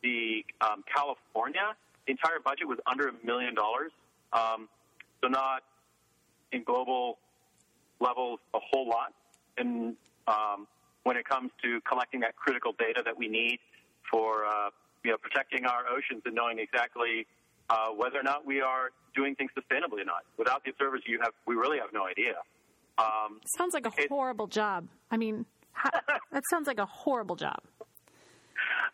the 0.02 0.44
um, 0.62 0.84
California. 0.94 1.76
The 2.06 2.12
entire 2.12 2.40
budget 2.44 2.68
was 2.68 2.80
under 2.88 3.10
a 3.10 3.14
million 3.24 3.54
dollars. 3.54 3.92
Um, 4.34 4.68
so 5.22 5.28
not 5.28 5.64
in 6.52 6.64
global 6.64 7.18
levels 8.00 8.40
a 8.54 8.60
whole 8.60 8.88
lot. 8.88 9.14
And 9.58 9.96
um, 10.28 10.68
when 11.04 11.18
it 11.18 11.26
comes 11.26 11.52
to 11.64 11.80
collecting 11.82 12.20
that 12.22 12.36
critical 12.36 12.74
data 12.78 13.02
that 13.06 13.18
we 13.18 13.28
need 13.28 13.60
for 14.12 14.46
uh, 14.46 14.70
you 15.06 15.12
know 15.12 15.18
protecting 15.18 15.65
our 15.65 15.86
oceans 15.88 16.24
and 16.26 16.34
knowing 16.34 16.58
exactly 16.60 17.28
uh, 17.70 17.89
whether 17.96 18.20
or 18.20 18.24
not 18.24 18.46
we 18.46 18.62
are 18.62 18.89
doing 19.15 19.36
things 19.36 19.52
sustainably 19.58 20.02
or 20.02 20.06
not. 20.06 20.26
Without 20.38 20.63
the 20.63 20.72
observers, 20.72 21.04
you 21.06 21.20
have 21.22 21.34
we 21.46 21.56
really 21.56 21.78
have 21.78 21.94
no 21.94 22.06
idea. 22.06 22.34
Um, 22.98 23.39
sounds 23.58 23.74
like 23.74 23.86
a 23.86 23.91
it, 23.98 24.10
horrible 24.10 24.48
job. 24.48 24.88
I 25.12 25.18
mean, 25.18 25.46
how, 25.74 25.89
that 26.32 26.44
sounds 26.50 26.68
like 26.68 26.80
a 26.80 26.86
horrible 26.86 27.36
job. 27.36 27.60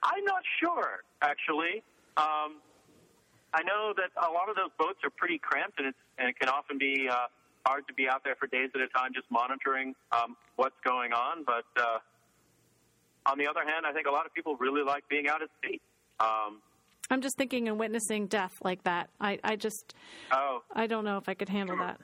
I'm 0.04 0.26
not 0.26 0.44
sure, 0.60 1.04
actually. 1.22 1.84
Um, 2.18 2.60
I 3.54 3.64
know 3.64 3.94
that 3.96 4.10
a 4.18 4.32
lot 4.32 4.50
of 4.50 4.56
those 4.56 4.72
boats 4.80 5.00
are 5.04 5.10
pretty 5.10 5.38
cramped, 5.38 5.80
and, 5.80 5.94
and 6.18 6.30
it 6.30 6.40
can 6.40 6.50
often 6.50 6.78
be 6.78 7.08
uh, 7.10 7.28
hard 7.66 7.88
to 7.88 7.94
be 7.94 8.10
out 8.10 8.24
there 8.24 8.36
for 8.36 8.48
days 8.48 8.70
at 8.74 8.82
a 8.82 8.88
time 8.88 9.12
just 9.14 9.30
monitoring 9.30 9.94
um, 10.12 10.36
what's 10.56 10.80
going 10.84 11.14
on. 11.14 11.44
But 11.46 11.66
uh, 11.78 12.00
on 13.26 13.38
the 13.38 13.48
other 13.48 13.62
hand, 13.62 13.86
I 13.86 13.94
think 13.94 14.08
a 14.08 14.12
lot 14.12 14.26
of 14.26 14.34
people 14.34 14.56
really 14.56 14.84
like 14.84 15.08
being 15.10 15.28
out 15.28 15.42
at 15.42 15.50
sea. 15.64 15.80
Um, 16.22 16.62
I'm 17.10 17.22
just 17.22 17.36
thinking 17.38 17.68
and 17.68 17.78
witnessing 17.80 18.28
death 18.28 18.54
like 18.64 18.84
that. 18.84 19.10
I, 19.20 19.40
I 19.44 19.56
just, 19.56 19.96
oh, 20.32 20.64
I 20.74 20.88
don't 20.88 21.04
know 21.04 21.18
if 21.18 21.28
I 21.28 21.34
could 21.34 21.50
handle 21.50 21.78
that. 21.78 22.00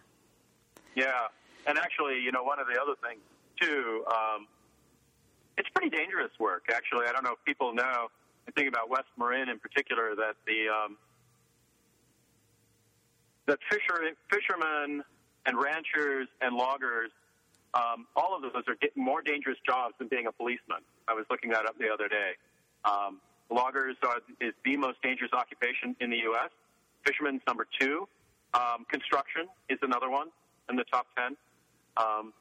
Yeah, 0.96 1.28
and 1.66 1.78
actually, 1.78 2.20
you 2.20 2.32
know, 2.32 2.44
one 2.44 2.60
of 2.60 2.68
the 2.68 2.82
other 2.82 2.96
things 3.08 3.22
too, 3.62 4.04
um, 4.08 4.48
it's 5.58 5.70
pretty 5.70 5.96
dangerous 5.96 6.32
work. 6.40 6.66
Actually, 6.74 7.06
I 7.08 7.12
don't 7.12 7.24
know 7.24 7.34
if 7.34 7.46
people 7.46 7.74
know. 7.74 8.08
I'm 8.48 8.54
thinking 8.54 8.70
about 8.70 8.90
West 8.90 9.08
Marin 9.18 9.50
in 9.50 9.60
particular 9.60 10.16
that 10.16 10.36
the 10.46 10.68
um, 10.70 10.98
that 13.46 13.60
fisher, 13.70 14.12
fishermen 14.30 15.04
and 15.46 15.58
ranchers 15.58 16.28
and 16.42 16.56
loggers, 16.56 17.12
um, 17.74 18.08
all 18.16 18.36
of 18.36 18.42
those 18.42 18.64
are 18.68 18.76
more 18.96 19.22
dangerous 19.22 19.58
jobs 19.66 19.94
than 20.00 20.08
being 20.08 20.28
a 20.28 20.32
policeman. 20.32 20.84
I 21.08 21.14
was 21.14 21.26
looking 21.30 21.50
that 21.52 21.66
up 21.66 21.78
the 21.80 21.90
other 21.90 22.08
day. 22.08 22.32
Um, 22.84 23.20
loggers 23.50 23.96
are, 24.04 24.18
is 24.42 24.54
the 24.66 24.78
most 24.78 25.02
dangerous 25.02 25.32
occupation 25.34 25.96
in 26.00 26.10
the 26.10 26.18
U.S. 26.32 26.50
Fishermen's 27.06 27.42
number 27.48 27.66
two. 27.80 28.08
Um, 28.54 28.86
construction 28.90 29.48
is 29.70 29.78
another 29.82 30.10
one 30.10 30.28
in 30.70 30.76
the 30.76 30.84
top 30.86 31.08
ten. 31.18 31.36
Um, 31.98 32.34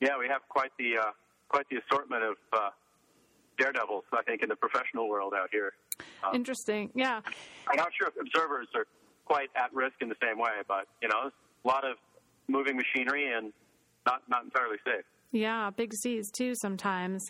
yeah, 0.00 0.18
we 0.18 0.28
have 0.28 0.42
quite 0.48 0.70
the 0.78 0.98
uh, 0.98 1.10
quite 1.48 1.66
the 1.70 1.78
assortment 1.78 2.22
of 2.22 2.36
uh, 2.52 2.70
daredevils, 3.58 4.04
I 4.12 4.22
think, 4.22 4.42
in 4.42 4.48
the 4.48 4.56
professional 4.56 5.08
world 5.08 5.34
out 5.36 5.48
here. 5.50 5.72
Um, 6.24 6.34
Interesting. 6.34 6.90
Yeah. 6.94 7.20
I'm 7.68 7.76
not 7.76 7.88
sure 7.98 8.08
if 8.08 8.14
observers 8.20 8.68
are 8.74 8.86
quite 9.24 9.48
at 9.56 9.74
risk 9.74 9.96
in 10.00 10.08
the 10.08 10.16
same 10.22 10.38
way, 10.38 10.62
but 10.66 10.86
you 11.02 11.08
know, 11.08 11.30
a 11.64 11.68
lot 11.68 11.84
of 11.84 11.96
moving 12.46 12.76
machinery 12.76 13.32
and 13.32 13.52
not 14.06 14.22
not 14.28 14.44
entirely 14.44 14.78
safe. 14.84 15.04
Yeah, 15.32 15.70
big 15.76 15.92
seas 15.94 16.30
too 16.30 16.54
sometimes. 16.54 17.22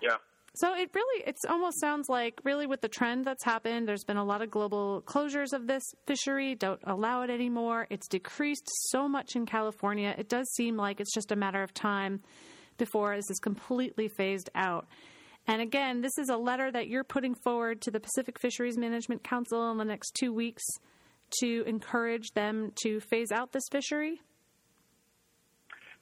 Yeah. 0.00 0.16
So 0.56 0.72
it 0.74 0.90
really, 0.94 1.24
it 1.26 1.36
almost 1.48 1.80
sounds 1.80 2.08
like 2.08 2.40
really 2.44 2.66
with 2.66 2.80
the 2.80 2.88
trend 2.88 3.24
that's 3.24 3.44
happened, 3.44 3.88
there's 3.88 4.04
been 4.04 4.16
a 4.16 4.24
lot 4.24 4.40
of 4.40 4.50
global 4.50 5.02
closures 5.04 5.52
of 5.52 5.66
this 5.66 5.82
fishery. 6.06 6.54
Don't 6.54 6.80
allow 6.84 7.22
it 7.22 7.30
anymore. 7.30 7.88
It's 7.90 8.06
decreased 8.06 8.68
so 8.90 9.08
much 9.08 9.34
in 9.34 9.46
California. 9.46 10.14
It 10.16 10.28
does 10.28 10.48
seem 10.54 10.76
like 10.76 11.00
it's 11.00 11.12
just 11.12 11.32
a 11.32 11.36
matter 11.36 11.62
of 11.62 11.74
time 11.74 12.20
before 12.78 13.16
this 13.16 13.30
is 13.30 13.40
completely 13.40 14.06
phased 14.06 14.48
out. 14.54 14.86
And 15.46 15.60
again, 15.60 16.00
this 16.00 16.16
is 16.18 16.28
a 16.28 16.36
letter 16.36 16.70
that 16.70 16.86
you're 16.86 17.04
putting 17.04 17.34
forward 17.34 17.82
to 17.82 17.90
the 17.90 18.00
Pacific 18.00 18.38
Fisheries 18.38 18.78
Management 18.78 19.24
Council 19.24 19.70
in 19.72 19.78
the 19.78 19.84
next 19.84 20.14
two 20.14 20.32
weeks 20.32 20.62
to 21.40 21.64
encourage 21.66 22.30
them 22.34 22.72
to 22.82 23.00
phase 23.00 23.32
out 23.32 23.52
this 23.52 23.64
fishery? 23.70 24.20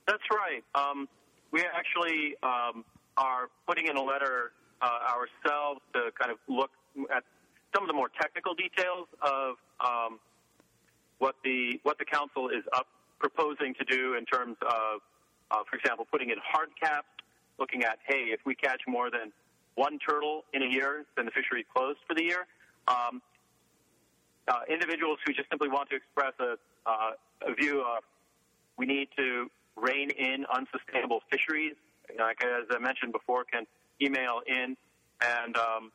That's 0.07 0.23
right. 0.31 0.63
Um, 0.75 1.09
we 1.53 1.61
actually 1.61 2.35
um, 2.43 2.85
are 3.17 3.49
putting 3.67 3.87
in 3.87 3.97
a 3.97 4.03
letter 4.03 4.53
uh, 4.81 4.87
ourselves 5.15 5.81
to 5.95 6.11
kind 6.19 6.31
of 6.31 6.39
look 6.49 6.71
at 7.15 7.25
some 7.75 7.85
of 7.85 7.89
the 7.89 7.95
more 7.95 8.11
technical 8.21 8.55
details 8.55 9.07
of 9.23 9.57
um, 9.81 10.19
what 11.19 11.37
the 11.45 11.81
what 11.83 11.99
the 11.99 12.05
council 12.05 12.49
is 12.49 12.65
up 12.77 12.87
proposing 13.19 13.75
to 13.75 13.85
do 13.85 14.15
in 14.15 14.25
terms 14.25 14.57
of, 14.63 15.01
uh, 15.51 15.63
for 15.71 15.77
example, 15.77 16.07
putting 16.11 16.31
in 16.31 16.37
hard 16.45 16.69
caps, 16.81 17.07
looking 17.59 17.85
at 17.85 17.99
hey, 18.07 18.27
if 18.33 18.41
we 18.45 18.55
catch 18.55 18.83
more 18.89 19.11
than 19.11 19.33
one 19.77 19.99
turtle 19.99 20.45
in 20.53 20.63
a 20.63 20.67
year, 20.67 21.05
then 21.17 21.25
the 21.25 21.31
fishery 21.31 21.61
is 21.61 21.67
closed 21.75 21.99
for 22.07 22.15
the 22.15 22.25
year. 22.25 22.47
Um, 22.89 23.23
uh, 24.49 24.61
individuals 24.69 25.19
who 25.25 25.33
just 25.33 25.49
simply 25.49 25.69
want 25.69 25.89
to 25.91 25.97
express 25.97 26.33
a, 26.41 26.57
uh, 26.85 27.13
a 27.47 27.55
view 27.55 27.81
of 27.81 28.03
we 28.77 28.87
need 28.87 29.09
to 29.17 29.49
rein 29.77 30.11
in 30.11 30.45
unsustainable 30.53 31.21
fisheries, 31.31 31.75
like 32.19 32.43
as 32.45 32.67
I 32.71 32.79
mentioned 32.79 33.13
before, 33.13 33.45
can 33.45 33.67
email 34.01 34.41
in. 34.47 34.77
And 35.21 35.57
um, 35.57 35.93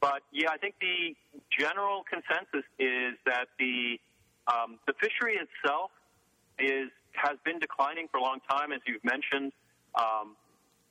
but 0.00 0.22
yeah, 0.32 0.50
I 0.50 0.58
think 0.58 0.74
the 0.80 1.14
general 1.58 2.04
consensus 2.08 2.66
is 2.78 3.14
that 3.26 3.48
the 3.58 3.98
um, 4.46 4.78
the 4.86 4.94
fishery 5.00 5.38
itself 5.38 5.90
is 6.58 6.90
has 7.12 7.38
been 7.44 7.58
declining 7.58 8.08
for 8.10 8.18
a 8.18 8.22
long 8.22 8.38
time, 8.48 8.72
as 8.72 8.80
you've 8.86 9.04
mentioned, 9.04 9.52
um, 9.94 10.36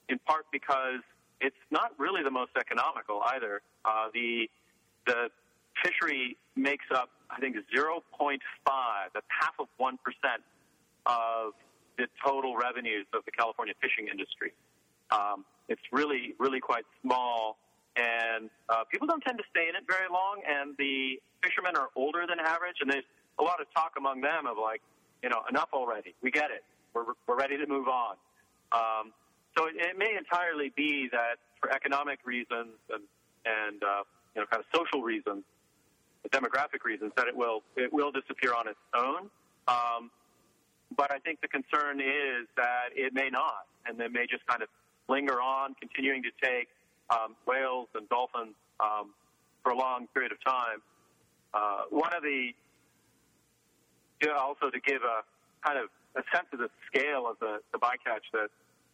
in 0.10 0.20
part 0.20 0.46
because 0.52 1.02
it's 1.40 1.56
not 1.70 1.92
really 1.98 2.24
the 2.24 2.32
most 2.32 2.52
economical 2.60 3.22
either. 3.34 3.62
Uh, 3.84 4.08
the 4.14 4.50
the 5.06 5.30
fishery 5.84 6.38
makes 6.56 6.86
up, 6.94 7.10
I 7.30 7.40
think, 7.40 7.56
0.5, 7.56 8.40
that's 9.14 9.26
half 9.30 9.54
of 9.60 9.68
1% 9.80 9.94
of 11.06 11.54
the 11.98 12.08
total 12.24 12.56
revenues 12.56 13.06
of 13.14 13.24
the 13.26 13.32
California 13.32 13.74
fishing 13.82 14.08
industry. 14.08 14.54
Um, 15.12 15.46
it's 15.68 15.82
really, 15.92 16.36
really 16.40 16.60
quite 16.60 16.86
small, 17.02 17.58
and 17.96 18.50
uh, 18.70 18.84
people 18.92 19.08
don't 19.08 19.22
tend 19.22 19.38
to 19.38 19.44
stay 19.50 19.68
in 19.70 19.76
it 19.76 19.84
very 19.88 20.10
long, 20.12 20.42
and 20.48 20.76
the 20.78 21.20
fishermen 21.42 21.76
are 21.76 21.90
older 21.96 22.26
than 22.28 22.40
average, 22.40 22.78
and 22.82 22.90
there's 22.90 23.06
a 23.40 23.44
lot 23.44 23.62
of 23.62 23.68
talk 23.74 23.94
among 23.98 24.22
them 24.22 24.46
of 24.48 24.58
like, 24.58 24.82
you 25.24 25.30
know, 25.30 25.42
enough 25.50 25.70
already. 25.74 26.14
We 26.22 26.32
get 26.32 26.52
it. 26.52 26.64
We're, 26.94 27.06
we're 27.28 27.38
ready 27.38 27.58
to 27.58 27.68
move 27.68 27.88
on. 27.88 28.16
Um, 28.72 29.14
so 29.58 29.66
it, 29.66 29.76
it 29.78 29.98
may 29.98 30.16
entirely 30.18 30.72
be 30.76 31.10
that 31.12 31.38
for 31.60 31.72
economic 31.74 32.20
reasons 32.26 32.76
and, 32.92 33.04
and 33.46 33.84
uh, 33.84 34.04
you 34.36 34.42
know, 34.42 34.48
kind 34.52 34.62
of 34.62 34.66
social 34.74 35.02
reasons, 35.02 35.44
demographic 36.32 36.84
reasons 36.84 37.12
that 37.16 37.28
it 37.28 37.36
will 37.36 37.62
it 37.76 37.94
will 37.94 38.12
disappear 38.12 38.54
on 38.54 38.68
its 38.68 38.80
own. 38.96 39.30
Um, 39.68 40.12
but 40.96 41.12
I 41.12 41.20
think 41.20 41.42
the 41.42 41.48
concern 41.48 42.00
is 42.00 42.48
that 42.56 42.90
it 42.96 43.14
may 43.14 43.30
not, 43.30 43.68
and 43.86 44.00
they 44.00 44.08
may 44.08 44.26
just 44.30 44.46
kind 44.48 44.62
of 44.62 44.70
linger 45.08 45.42
on, 45.42 45.76
continuing 45.76 46.24
to 46.24 46.32
take 46.42 46.70
um, 47.10 47.36
whales 47.46 47.88
and 47.94 48.08
dolphins 48.10 48.56
um, 48.80 49.14
for 49.64 49.72
a 49.72 49.78
long 49.78 50.08
period 50.14 50.32
of 50.32 50.44
time. 50.44 50.82
Uh, 51.54 51.84
one 51.90 52.14
of 52.16 52.24
the 52.24 52.52
you 54.22 54.28
know, 54.28 54.38
also 54.38 54.70
to 54.70 54.80
give 54.80 55.02
a 55.04 55.22
kind 55.66 55.78
of 55.78 55.90
a 56.16 56.24
sense 56.34 56.48
of 56.54 56.60
the 56.60 56.70
scale 56.88 57.28
of 57.28 57.38
the, 57.40 57.60
the 57.74 57.78
bycatch 57.78 58.24
that 58.34 58.50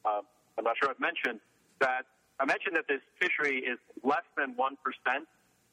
uh, 0.05 0.21
I'm 0.57 0.63
not 0.63 0.75
sure 0.81 0.89
I've 0.89 0.99
mentioned 0.99 1.39
that 1.79 2.05
I 2.39 2.45
mentioned 2.45 2.75
that 2.75 2.87
this 2.87 3.01
fishery 3.19 3.59
is 3.59 3.77
less 4.03 4.25
than 4.35 4.55
one 4.55 4.77
percent 4.83 5.27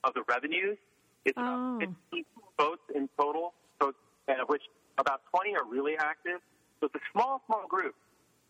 of 0.05 0.15
the 0.15 0.23
revenues 0.29 0.77
it's 1.25 1.37
oh. 1.37 1.77
about 1.77 1.95
15 2.11 2.25
boats 2.57 2.83
in 2.95 3.09
total, 3.19 3.53
so 3.81 3.93
and 4.29 4.41
of 4.41 4.49
which 4.49 4.63
about 4.99 5.23
20 5.31 5.55
are 5.57 5.65
really 5.65 5.97
active. 5.97 6.41
So 6.81 6.87
it's 6.87 6.95
a 6.95 7.05
small, 7.13 7.43
small 7.47 7.67
group. 7.69 7.95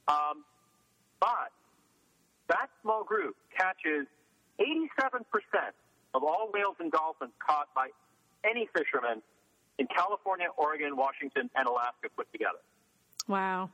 Um, 0.09 0.45
but 1.21 1.53
that 2.49 2.69
small 2.83 3.05
group 3.05 3.37
catches 3.57 4.07
87% 4.61 5.25
of 6.15 6.23
all 6.25 6.51
whales 6.53 6.77
and 6.81 6.91
dolphins 6.91 7.33
caught 7.39 7.69
by 7.75 7.89
any 8.45 8.69
fisherman 8.75 9.23
in 9.79 9.87
California, 9.87 10.49
Oregon, 10.57 10.97
Washington, 10.97 11.51
and 11.55 11.69
Alaska 11.69 12.09
put 12.17 12.31
together. 12.33 12.59
Wow. 13.27 13.71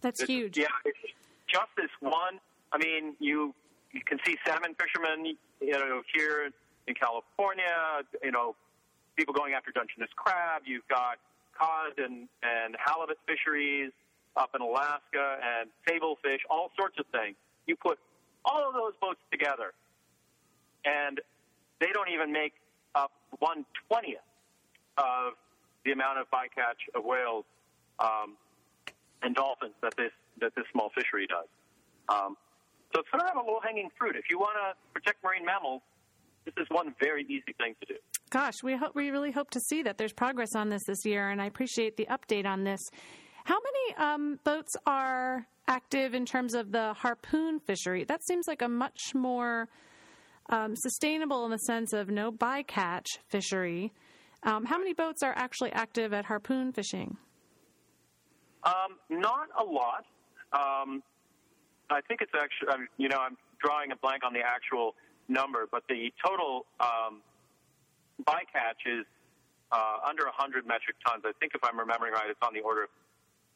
That's 0.00 0.20
it's, 0.20 0.28
huge. 0.28 0.58
Yeah, 0.58 0.66
it's 0.84 0.98
just 1.48 1.68
this 1.76 1.90
one. 2.00 2.38
I 2.72 2.78
mean, 2.78 3.14
you 3.18 3.54
you 3.92 4.00
can 4.04 4.18
see 4.24 4.36
salmon 4.46 4.74
fishermen, 4.78 5.36
you 5.60 5.72
know, 5.72 6.02
here 6.14 6.50
in 6.86 6.94
California, 6.94 8.04
you 8.22 8.30
know, 8.30 8.54
people 9.16 9.34
going 9.34 9.54
after 9.54 9.70
Dungeness 9.72 10.10
crab. 10.14 10.62
You've 10.66 10.86
got 10.88 11.18
cod 11.58 11.98
and, 11.98 12.28
and 12.42 12.76
halibut 12.78 13.18
fisheries 13.26 13.92
up 14.36 14.50
in 14.54 14.60
Alaska 14.60 15.38
and 15.42 15.70
sablefish, 15.86 16.40
all 16.48 16.70
sorts 16.78 16.96
of 16.98 17.06
things. 17.06 17.36
You 17.66 17.76
put 17.76 17.98
all 18.44 18.68
of 18.68 18.74
those 18.74 18.92
boats 19.00 19.20
together, 19.30 19.72
and 20.84 21.20
they 21.80 21.90
don't 21.92 22.08
even 22.08 22.32
make 22.32 22.54
up 22.94 23.10
one 23.38 23.64
twentieth 23.88 24.20
of 24.96 25.34
the 25.84 25.92
amount 25.92 26.18
of 26.18 26.26
bycatch 26.30 26.80
of 26.94 27.04
whales 27.04 27.44
um, 27.98 28.36
and 29.22 29.34
dolphins 29.34 29.74
that 29.82 29.94
this 29.96 30.12
that 30.40 30.54
this 30.54 30.64
small 30.72 30.90
fishery 30.94 31.26
does. 31.26 31.48
Um, 32.08 32.36
so 32.94 33.00
it's 33.00 33.10
sort 33.10 33.22
of 33.22 33.36
a 33.36 33.46
low 33.46 33.60
hanging 33.62 33.90
fruit. 33.98 34.16
If 34.16 34.30
you 34.30 34.38
want 34.38 34.56
to 34.56 34.74
protect 34.94 35.22
marine 35.22 35.44
mammals, 35.44 35.82
this 36.44 36.54
is 36.58 36.66
one 36.70 36.94
very 37.00 37.24
easy 37.24 37.54
thing 37.58 37.74
to 37.80 37.86
do. 37.86 37.98
Gosh, 38.30 38.62
we 38.62 38.76
hope 38.76 38.94
we 38.94 39.10
really 39.10 39.30
hope 39.30 39.50
to 39.50 39.60
see 39.60 39.82
that 39.82 39.98
there's 39.98 40.12
progress 40.12 40.54
on 40.54 40.68
this 40.68 40.82
this 40.86 41.04
year, 41.04 41.30
and 41.30 41.40
I 41.40 41.46
appreciate 41.46 41.96
the 41.96 42.06
update 42.06 42.46
on 42.46 42.64
this. 42.64 42.80
How 43.44 43.56
many 43.56 44.12
um, 44.12 44.38
boats 44.44 44.72
are 44.86 45.46
active 45.66 46.14
in 46.14 46.26
terms 46.26 46.54
of 46.54 46.72
the 46.72 46.92
harpoon 46.94 47.60
fishery? 47.60 48.04
That 48.04 48.24
seems 48.26 48.46
like 48.46 48.62
a 48.62 48.68
much 48.68 49.14
more 49.14 49.68
um, 50.50 50.74
sustainable 50.76 51.44
in 51.44 51.50
the 51.50 51.58
sense 51.58 51.92
of 51.92 52.08
no 52.08 52.30
bycatch 52.30 53.06
fishery. 53.28 53.92
Um, 54.42 54.64
how 54.64 54.78
many 54.78 54.92
boats 54.92 55.22
are 55.22 55.32
actually 55.36 55.72
active 55.72 56.12
at 56.12 56.26
harpoon 56.26 56.72
fishing? 56.72 57.16
Um, 58.64 58.98
not 59.08 59.48
a 59.58 59.64
lot. 59.64 60.04
Um, 60.52 61.02
I 61.90 62.00
think 62.06 62.20
it's 62.20 62.32
actually, 62.34 62.86
you 62.98 63.08
know, 63.08 63.18
I'm 63.18 63.36
drawing 63.64 63.92
a 63.92 63.96
blank 63.96 64.24
on 64.24 64.32
the 64.32 64.40
actual 64.40 64.94
number, 65.28 65.66
but 65.70 65.82
the 65.88 66.12
total 66.24 66.66
um, 66.80 67.20
bycatch 68.24 68.82
is 68.86 69.04
uh, 69.70 69.98
under 70.06 70.24
100 70.24 70.66
metric 70.66 70.96
tons. 71.06 71.22
I 71.24 71.32
think 71.40 71.52
if 71.54 71.62
I'm 71.62 71.78
remembering 71.78 72.12
right, 72.12 72.28
it's 72.28 72.40
on 72.42 72.54
the 72.54 72.60
order 72.60 72.84
of 72.84 72.90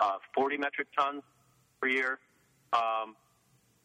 uh, 0.01 0.19
40 0.35 0.59
metric 0.59 0.89
tons 0.97 1.23
per 1.81 1.89
year. 1.89 2.19
Um, 2.73 3.17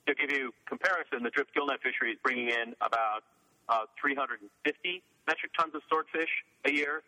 to 0.08 0.16
give 0.16 0.32
you 0.32 0.54
comparison, 0.68 1.24
the 1.24 1.30
drift 1.30 1.52
gillnet 1.56 1.80
fishery 1.84 2.12
is 2.12 2.18
bringing 2.24 2.50
in 2.50 2.74
about 2.82 3.24
uh, 3.70 3.84
350 4.00 5.04
metric 5.28 5.52
tons 5.60 5.76
of 5.76 5.82
swordfish 5.90 6.32
a 6.66 6.72
year. 6.72 7.04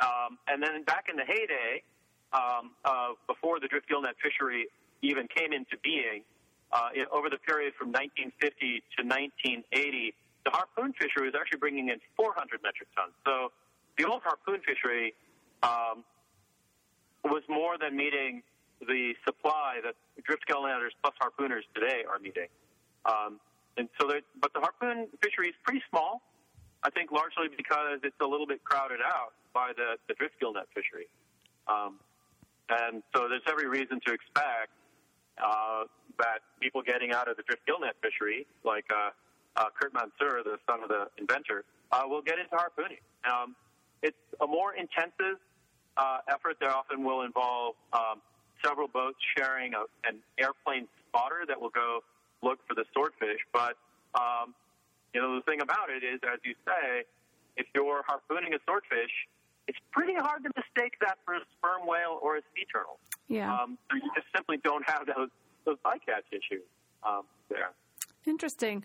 Um, 0.00 0.38
and 0.48 0.62
then 0.62 0.84
back 0.84 1.06
in 1.10 1.16
the 1.16 1.24
heyday, 1.24 1.82
um, 2.32 2.72
uh, 2.84 3.14
before 3.26 3.60
the 3.60 3.68
drift 3.68 3.88
gillnet 3.90 4.14
fishery 4.22 4.66
even 5.02 5.26
came 5.34 5.52
into 5.52 5.76
being, 5.82 6.22
uh, 6.72 6.90
over 7.12 7.30
the 7.30 7.38
period 7.38 7.74
from 7.78 7.88
1950 7.88 8.82
to 8.98 9.02
1980, 9.06 10.14
the 10.44 10.50
harpoon 10.50 10.92
fishery 10.92 11.26
was 11.26 11.34
actually 11.38 11.58
bringing 11.58 11.88
in 11.88 11.98
400 12.16 12.60
metric 12.62 12.88
tons. 12.96 13.12
So 13.26 13.52
the 13.98 14.04
old 14.04 14.22
harpoon 14.22 14.60
fishery 14.60 15.14
um, 15.62 16.04
was 17.24 17.42
more 17.48 17.78
than 17.78 17.96
meeting 17.96 18.42
the 18.80 19.14
supply 19.24 19.80
that 19.82 19.94
drift 20.24 20.44
gillnetters 20.48 20.92
plus 21.02 21.14
harpooners 21.20 21.64
today 21.74 22.04
are 22.08 22.18
meeting. 22.18 22.48
Um, 23.06 23.40
and 23.76 23.88
so, 24.00 24.08
but 24.40 24.52
the 24.52 24.60
harpoon 24.60 25.08
fishery 25.22 25.48
is 25.48 25.54
pretty 25.64 25.82
small. 25.90 26.22
I 26.82 26.90
think 26.90 27.10
largely 27.10 27.48
because 27.56 28.00
it's 28.02 28.20
a 28.20 28.26
little 28.26 28.46
bit 28.46 28.62
crowded 28.62 29.00
out 29.00 29.32
by 29.54 29.72
the, 29.74 29.96
the 30.06 30.14
drift 30.14 30.34
gillnet 30.42 30.68
fishery. 30.74 31.08
Um, 31.66 31.96
and 32.68 33.02
so 33.14 33.28
there's 33.28 33.44
every 33.48 33.68
reason 33.68 34.00
to 34.06 34.12
expect 34.12 34.72
uh, 35.42 35.84
that 36.18 36.40
people 36.60 36.82
getting 36.82 37.12
out 37.12 37.28
of 37.28 37.36
the 37.36 37.42
drift 37.42 37.62
gillnet 37.66 37.96
fishery, 38.02 38.46
like 38.64 38.84
uh, 38.92 39.10
uh, 39.56 39.66
Kurt 39.78 39.92
Mansour, 39.94 40.42
the 40.44 40.58
son 40.68 40.82
of 40.82 40.88
the 40.88 41.08
inventor, 41.18 41.64
uh, 41.92 42.02
will 42.06 42.22
get 42.22 42.38
into 42.38 42.56
harpooning. 42.56 43.02
Um, 43.24 43.54
it's 44.02 44.16
a 44.40 44.46
more 44.46 44.74
intensive 44.74 45.38
uh, 45.96 46.18
effort 46.28 46.56
that 46.60 46.70
often 46.70 47.04
will 47.04 47.22
involve 47.22 47.74
um, 47.92 48.20
several 48.64 48.88
boats 48.88 49.18
sharing 49.36 49.74
a, 49.74 49.84
an 50.08 50.18
airplane 50.38 50.88
spotter 51.08 51.44
that 51.46 51.60
will 51.60 51.70
go 51.70 52.00
look 52.42 52.58
for 52.66 52.74
the 52.74 52.84
swordfish. 52.92 53.40
But 53.52 53.76
um, 54.14 54.54
you 55.12 55.20
know, 55.20 55.36
the 55.36 55.42
thing 55.42 55.60
about 55.60 55.90
it 55.90 56.04
is, 56.04 56.20
as 56.24 56.40
you 56.44 56.54
say, 56.66 57.04
if 57.56 57.66
you're 57.74 58.02
harpooning 58.02 58.54
a 58.54 58.58
swordfish, 58.64 59.10
it's 59.68 59.78
pretty 59.92 60.14
hard 60.14 60.42
to 60.44 60.50
mistake 60.56 60.94
that 61.00 61.18
for 61.24 61.34
a 61.34 61.40
sperm 61.56 61.86
whale 61.86 62.18
or 62.20 62.36
a 62.36 62.40
sea 62.54 62.66
turtle. 62.70 62.98
Yeah. 63.28 63.52
Um, 63.52 63.78
so 63.90 63.96
you 63.96 64.10
just 64.14 64.26
simply 64.34 64.58
don't 64.62 64.88
have 64.88 65.06
those 65.06 65.30
those 65.64 65.78
bycatch 65.84 66.28
issues 66.30 66.66
um, 67.02 67.22
there. 67.48 67.70
Interesting. 68.26 68.84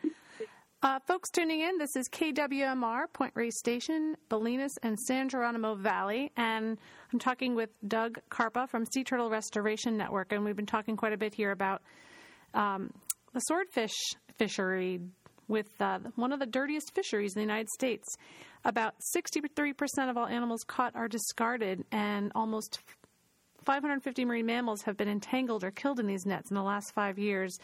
Uh, 0.82 0.98
folks 1.00 1.30
tuning 1.30 1.60
in, 1.60 1.78
this 1.78 1.94
is 1.98 2.08
KWMR, 2.08 3.12
Point 3.12 3.34
Reyes 3.36 3.58
Station, 3.60 4.16
Bolinas 4.30 4.78
and 4.82 4.98
San 4.98 5.28
Geronimo 5.28 5.76
Valley, 5.76 6.32
and 6.38 6.78
I'm 7.12 7.20
talking 7.20 7.54
with 7.54 7.70
Doug 7.86 8.18
Karpa 8.32 8.70
from 8.70 8.86
Sea 8.86 9.04
Turtle 9.04 9.30
Restoration 9.30 9.98
Network, 9.98 10.32
and 10.32 10.46
we've 10.46 10.56
been 10.56 10.66
talking 10.66 10.96
quite 10.96 11.12
a 11.12 11.18
bit 11.18 11.34
here 11.34 11.52
about 11.52 11.82
um, 12.54 12.94
the 13.34 13.42
swordfish 13.42 13.92
fishery 14.38 15.02
with 15.50 15.68
uh, 15.82 16.00
one 16.16 16.32
of 16.32 16.40
the 16.40 16.46
dirtiest 16.46 16.96
fisheries 16.96 17.36
in 17.36 17.42
the 17.42 17.46
United 17.46 17.68
States. 17.68 18.08
About 18.64 18.96
63% 19.14 20.10
of 20.10 20.16
all 20.16 20.28
animals 20.28 20.64
caught 20.66 20.96
are 20.96 21.10
discarded, 21.10 21.84
and 21.92 22.32
almost 22.36 22.80
550 23.66 24.24
marine 24.24 24.46
mammals 24.46 24.84
have 24.84 24.96
been 24.96 25.10
entangled 25.10 25.66
or 25.66 25.72
killed 25.72 26.00
in 26.00 26.08
these 26.08 26.26
nets 26.26 26.50
in 26.50 26.56
the 26.56 26.64
last 26.64 26.94
five 26.96 27.20
years 27.20 27.60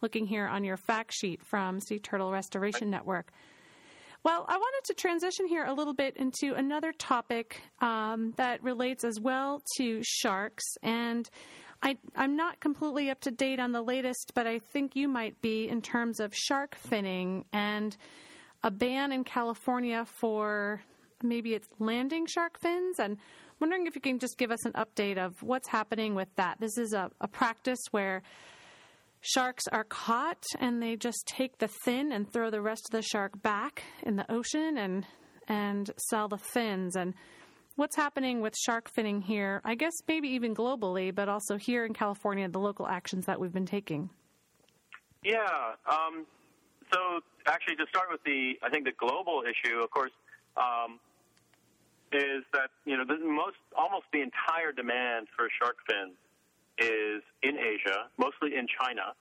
looking 0.00 0.26
here 0.26 0.46
on 0.46 0.64
your 0.64 0.76
fact 0.76 1.12
sheet 1.12 1.42
from 1.44 1.80
Sea 1.80 1.98
Turtle 1.98 2.30
Restoration 2.30 2.90
Network. 2.90 3.32
Well, 4.24 4.44
I 4.48 4.56
wanted 4.56 4.86
to 4.86 4.94
transition 4.94 5.46
here 5.46 5.64
a 5.64 5.72
little 5.72 5.94
bit 5.94 6.16
into 6.16 6.54
another 6.54 6.92
topic 6.92 7.62
um, 7.80 8.34
that 8.36 8.62
relates 8.62 9.04
as 9.04 9.20
well 9.20 9.62
to 9.76 10.00
sharks. 10.02 10.64
And 10.82 11.28
I, 11.82 11.96
am 12.16 12.36
not 12.36 12.58
completely 12.58 13.10
up 13.10 13.20
to 13.20 13.30
date 13.30 13.60
on 13.60 13.70
the 13.72 13.82
latest, 13.82 14.32
but 14.34 14.46
I 14.46 14.58
think 14.58 14.96
you 14.96 15.06
might 15.06 15.40
be 15.40 15.68
in 15.68 15.80
terms 15.80 16.18
of 16.18 16.34
shark 16.34 16.76
finning 16.76 17.44
and 17.52 17.96
a 18.64 18.70
ban 18.72 19.12
in 19.12 19.22
California 19.22 20.04
for 20.04 20.82
maybe 21.22 21.54
it's 21.54 21.68
landing 21.78 22.26
shark 22.26 22.58
fins. 22.58 22.98
And 22.98 23.18
wondering 23.60 23.86
if 23.86 23.94
you 23.94 24.00
can 24.00 24.18
just 24.18 24.36
give 24.36 24.50
us 24.50 24.64
an 24.66 24.72
update 24.72 25.18
of 25.18 25.42
what's 25.42 25.68
happening 25.68 26.14
with 26.14 26.28
that. 26.36 26.58
This 26.60 26.76
is 26.76 26.92
a, 26.92 27.10
a 27.20 27.28
practice 27.28 27.80
where 27.92 28.22
Sharks 29.20 29.64
are 29.72 29.84
caught 29.84 30.44
and 30.60 30.82
they 30.82 30.96
just 30.96 31.26
take 31.26 31.58
the 31.58 31.68
fin 31.68 32.12
and 32.12 32.30
throw 32.30 32.50
the 32.50 32.60
rest 32.60 32.82
of 32.90 32.96
the 32.96 33.02
shark 33.02 33.42
back 33.42 33.82
in 34.02 34.16
the 34.16 34.30
ocean 34.32 34.78
and 34.78 35.06
and 35.48 35.90
sell 36.10 36.28
the 36.28 36.38
fins 36.38 36.94
and 36.94 37.14
what's 37.74 37.96
happening 37.96 38.40
with 38.40 38.54
shark 38.56 38.90
finning 38.92 39.22
here 39.22 39.60
I 39.64 39.74
guess 39.74 39.94
maybe 40.06 40.28
even 40.28 40.54
globally 40.54 41.12
but 41.12 41.28
also 41.28 41.56
here 41.56 41.84
in 41.84 41.94
California 41.94 42.48
the 42.48 42.60
local 42.60 42.86
actions 42.86 43.26
that 43.26 43.40
we've 43.40 43.52
been 43.52 43.66
taking. 43.66 44.10
Yeah, 45.24 45.74
um, 45.90 46.26
so 46.92 47.20
actually 47.46 47.76
to 47.76 47.86
start 47.88 48.06
with 48.10 48.22
the 48.24 48.54
I 48.62 48.70
think 48.70 48.84
the 48.84 48.92
global 48.92 49.42
issue 49.42 49.80
of 49.80 49.90
course 49.90 50.12
um, 50.56 51.00
is 52.12 52.44
that 52.52 52.70
you 52.84 52.96
know 52.96 53.04
the 53.04 53.18
most 53.18 53.56
almost 53.76 54.06
the 54.12 54.22
entire 54.22 54.70
demand 54.72 55.26
for 55.36 55.48
shark 55.60 55.76
fins 55.88 56.14
is 56.78 57.22
in 57.42 57.58
Asia, 57.58 58.08
mostly 58.18 58.56
in 58.56 58.66
China. 58.80 59.14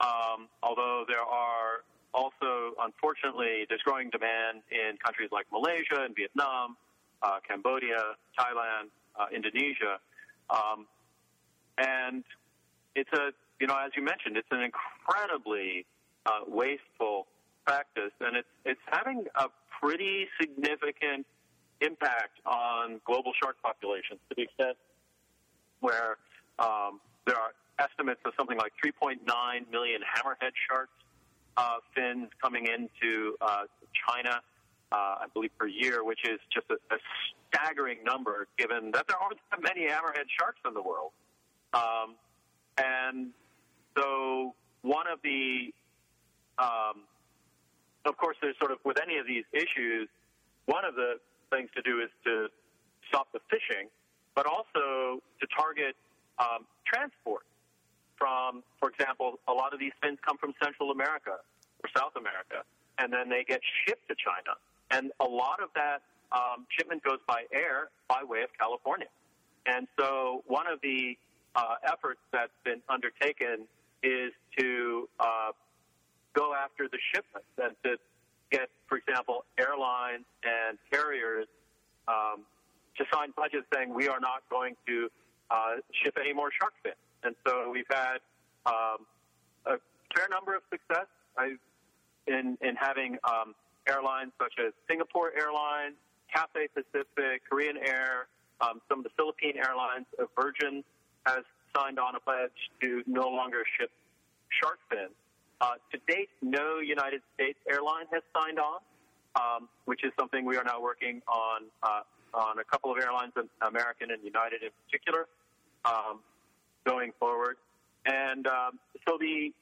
Um, 0.00 0.48
although 0.62 1.04
there 1.08 1.22
are 1.22 1.84
also, 2.12 2.74
unfortunately, 2.80 3.66
there's 3.68 3.82
growing 3.82 4.10
demand 4.10 4.62
in 4.70 4.96
countries 5.04 5.30
like 5.32 5.46
Malaysia 5.52 6.04
and 6.04 6.14
Vietnam, 6.14 6.76
uh, 7.22 7.38
Cambodia, 7.46 8.16
Thailand, 8.38 8.88
uh, 9.18 9.26
Indonesia, 9.34 9.98
um, 10.50 10.86
and 11.78 12.24
it's 12.94 13.12
a 13.12 13.32
you 13.60 13.66
know 13.66 13.76
as 13.76 13.92
you 13.96 14.02
mentioned, 14.02 14.36
it's 14.36 14.48
an 14.50 14.60
incredibly 14.60 15.86
uh, 16.24 16.40
wasteful 16.46 17.26
practice, 17.66 18.12
and 18.20 18.36
it's 18.36 18.48
it's 18.64 18.80
having 18.90 19.24
a 19.36 19.48
pretty 19.80 20.26
significant 20.40 21.26
impact 21.80 22.40
on 22.46 23.00
global 23.04 23.32
shark 23.42 23.56
populations 23.62 24.18
to 24.28 24.34
the 24.36 24.42
extent 24.42 24.76
where 25.80 26.16
um, 26.58 27.00
there 27.26 27.36
are 27.36 27.52
estimates 27.78 28.20
of 28.24 28.32
something 28.38 28.56
like 28.56 28.72
3.9 28.82 29.18
million 29.70 30.00
hammerhead 30.00 30.52
sharks 30.68 30.92
uh, 31.56 31.76
fins 31.94 32.28
coming 32.42 32.66
into 32.66 33.36
uh, 33.40 33.64
China, 34.08 34.40
uh, 34.92 34.94
I 34.94 35.26
believe, 35.32 35.50
per 35.58 35.66
year, 35.66 36.04
which 36.04 36.20
is 36.24 36.38
just 36.52 36.66
a, 36.70 36.74
a 36.94 36.98
staggering 37.48 37.98
number 38.04 38.46
given 38.58 38.90
that 38.92 39.06
there 39.08 39.16
aren't 39.16 39.38
that 39.50 39.62
many 39.62 39.86
hammerhead 39.88 40.28
sharks 40.38 40.60
in 40.66 40.74
the 40.74 40.82
world. 40.82 41.12
Um, 41.74 42.14
and 42.78 43.28
so 43.96 44.54
one 44.82 45.06
of 45.10 45.18
the, 45.22 45.72
um, 46.58 47.02
of 48.04 48.16
course, 48.16 48.36
there's 48.40 48.56
sort 48.58 48.70
of 48.70 48.78
with 48.84 48.98
any 49.02 49.18
of 49.18 49.26
these 49.26 49.44
issues, 49.52 50.08
one 50.66 50.84
of 50.84 50.94
the 50.94 51.14
things 51.50 51.70
to 51.76 51.82
do 51.82 52.00
is 52.00 52.10
to 52.24 52.48
stop 53.08 53.28
the 53.32 53.40
fishing, 53.50 53.88
but 54.34 54.46
also 54.46 55.22
to 55.40 55.46
target 55.56 55.96
um, 56.38 56.66
transport 56.86 57.44
from, 58.18 58.62
for 58.80 58.90
example, 58.90 59.38
a 59.48 59.52
lot 59.52 59.72
of 59.72 59.80
these 59.80 59.92
fins 60.02 60.18
come 60.26 60.38
from 60.38 60.54
Central 60.62 60.90
America 60.90 61.36
or 61.82 61.90
South 61.96 62.16
America, 62.16 62.64
and 62.98 63.12
then 63.12 63.28
they 63.28 63.44
get 63.44 63.60
shipped 63.84 64.08
to 64.08 64.14
China. 64.14 64.56
And 64.90 65.12
a 65.20 65.24
lot 65.24 65.62
of 65.62 65.68
that 65.74 66.02
um, 66.32 66.66
shipment 66.70 67.02
goes 67.02 67.18
by 67.26 67.44
air 67.52 67.90
by 68.08 68.22
way 68.24 68.42
of 68.42 68.48
California. 68.58 69.08
And 69.66 69.86
so 69.98 70.42
one 70.46 70.66
of 70.66 70.80
the 70.80 71.18
uh, 71.54 71.74
efforts 71.84 72.20
that's 72.32 72.52
been 72.64 72.80
undertaken 72.88 73.66
is 74.02 74.32
to 74.58 75.08
uh, 75.18 75.52
go 76.34 76.54
after 76.54 76.88
the 76.88 76.98
shipments 77.12 77.48
and 77.62 77.74
to 77.84 77.96
get, 78.50 78.68
for 78.86 78.98
example, 78.98 79.44
airlines 79.58 80.24
and 80.44 80.78
carriers 80.90 81.46
um, 82.06 82.44
to 82.96 83.04
sign 83.12 83.32
pledges 83.32 83.64
saying 83.74 83.92
we 83.92 84.08
are 84.08 84.20
not 84.20 84.42
going 84.50 84.76
to 84.86 85.10
uh, 85.50 85.76
ship 86.02 86.16
any 86.20 86.32
more 86.32 86.50
shark 86.60 86.74
fin. 86.82 86.92
And 87.22 87.34
so 87.46 87.70
we've 87.70 87.88
had 87.90 88.18
um, 88.66 89.06
a 89.66 89.78
fair 90.14 90.28
number 90.30 90.54
of 90.54 90.62
success 90.70 91.06
in, 92.26 92.58
in 92.60 92.76
having 92.76 93.18
um, 93.24 93.54
airlines 93.88 94.32
such 94.40 94.54
as 94.64 94.72
Singapore 94.88 95.32
Airlines, 95.38 95.94
Cathay 96.32 96.68
Pacific, 96.74 97.42
Korean 97.48 97.76
Air, 97.76 98.26
um, 98.60 98.80
some 98.88 98.98
of 98.98 99.04
the 99.04 99.10
Philippine 99.16 99.56
airlines, 99.56 100.06
Virgin 100.38 100.82
has 101.26 101.44
signed 101.76 101.98
on 101.98 102.14
a 102.14 102.20
pledge 102.20 102.50
to 102.82 103.02
no 103.06 103.28
longer 103.28 103.62
ship 103.78 103.90
shark 104.48 104.78
fins. 104.90 105.12
Uh, 105.60 105.74
to 105.92 105.98
date, 106.06 106.28
no 106.42 106.80
United 106.80 107.22
States 107.34 107.58
airline 107.70 108.06
has 108.12 108.22
signed 108.34 108.58
on, 108.58 108.80
um, 109.36 109.68
which 109.84 110.04
is 110.04 110.12
something 110.18 110.44
we 110.44 110.56
are 110.56 110.64
now 110.64 110.80
working 110.80 111.22
on 111.28 111.62
uh, 111.82 112.00
on 112.36 112.58
a 112.58 112.64
couple 112.64 112.92
of 112.92 112.98
airlines, 112.98 113.32
American 113.66 114.10
and 114.10 114.22
United 114.22 114.62
in 114.62 114.70
particular, 114.84 115.26
um, 115.84 116.20
going 116.86 117.12
forward. 117.18 117.56
And 118.04 118.46
um, 118.46 118.78
so 119.08 119.16
the 119.18 119.52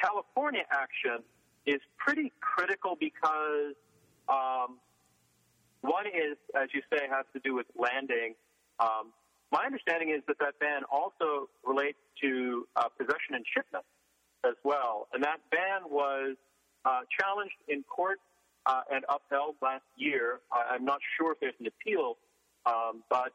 California 0.00 0.62
action 0.70 1.22
is 1.66 1.80
pretty 1.98 2.32
critical 2.40 2.96
because 2.98 3.74
um, 4.28 4.78
one 5.80 6.06
is, 6.06 6.38
as 6.54 6.68
you 6.72 6.80
say, 6.90 7.06
has 7.10 7.26
to 7.34 7.40
do 7.40 7.54
with 7.54 7.66
landing. 7.76 8.34
Um, 8.78 9.12
my 9.50 9.64
understanding 9.64 10.10
is 10.10 10.22
that 10.28 10.38
that 10.40 10.58
ban 10.58 10.82
also 10.90 11.48
relates 11.64 11.98
to 12.22 12.66
uh, 12.76 12.88
possession 12.96 13.34
and 13.34 13.44
shipment 13.52 13.84
as 14.44 14.54
well, 14.64 15.08
and 15.12 15.22
that 15.24 15.38
ban 15.50 15.90
was 15.90 16.36
uh, 16.84 17.00
challenged 17.18 17.56
in 17.68 17.82
court 17.84 18.20
uh, 18.66 18.82
and 18.92 19.04
upheld 19.08 19.54
last 19.62 19.84
year. 19.96 20.40
I, 20.52 20.74
am 20.74 20.84
not 20.84 20.98
sure 21.16 21.32
if 21.32 21.40
there's 21.40 21.54
an 21.60 21.66
appeal, 21.66 22.16
um, 22.66 23.02
but 23.08 23.32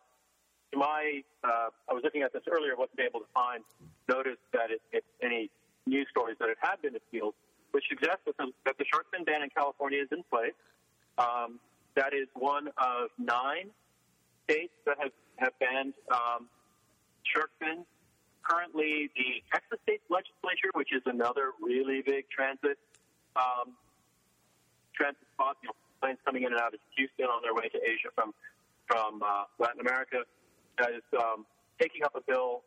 my 0.74 1.24
uh, 1.44 1.70
I 1.90 1.94
was 1.94 2.04
looking 2.04 2.22
at 2.22 2.34
this 2.34 2.44
earlier, 2.50 2.76
wasn't 2.76 3.00
able 3.00 3.20
to 3.22 3.32
find 3.34 3.64
notice 4.08 4.40
that 4.54 4.72
it, 4.72 4.82
it, 4.92 5.04
any 5.22 5.50
news 5.86 6.08
stories 6.12 6.38
that 6.40 6.50
it 6.50 6.58
had 6.62 6.82
been 6.82 6.96
appealed, 6.96 7.34
which 7.72 7.86
suggests 7.90 8.22
that 8.26 8.38
the, 8.38 8.52
that 8.66 8.78
the 8.78 8.86
shark 8.92 9.06
fin 9.12 9.24
ban 9.24 9.44
in 9.44 9.50
California 9.50 10.02
is 10.02 10.08
in 10.12 10.24
place. 10.30 10.56
Um, 11.18 11.60
that 11.96 12.14
is 12.14 12.28
one 12.36 12.68
of 12.78 13.10
nine 13.18 13.70
states 14.46 14.74
that 14.86 14.98
have, 15.00 15.12
have 15.38 15.54
banned 15.60 15.94
um, 16.12 16.48
shark 17.24 17.52
fins. 17.60 17.86
Currently, 18.44 19.12
the 19.16 19.44
Texas 19.52 19.80
state 19.84 20.02
legislature, 20.10 20.72
which 20.74 20.92
is 20.94 21.02
another 21.06 21.52
really 21.62 22.02
big 22.02 22.26
transit 22.30 22.78
um, 23.36 23.76
transit 24.96 25.24
spot, 25.34 25.58
you 25.62 25.70
know, 25.70 25.78
planes 26.02 26.20
coming 26.26 26.44
in 26.44 26.52
and 26.52 26.62
out 26.62 26.74
of 26.74 26.80
Houston 26.98 27.26
on 27.26 27.42
their 27.42 27.54
way 27.54 27.70
to 27.70 27.80
Asia 27.80 28.10
from 28.16 28.34
from 28.88 29.24
uh, 29.24 29.48
Latin 29.60 29.80
America, 29.80 30.28
is 30.92 31.06
um, 31.16 31.46
taking 31.80 32.04
up 32.04 32.12
a 32.16 32.22
bill 32.28 32.64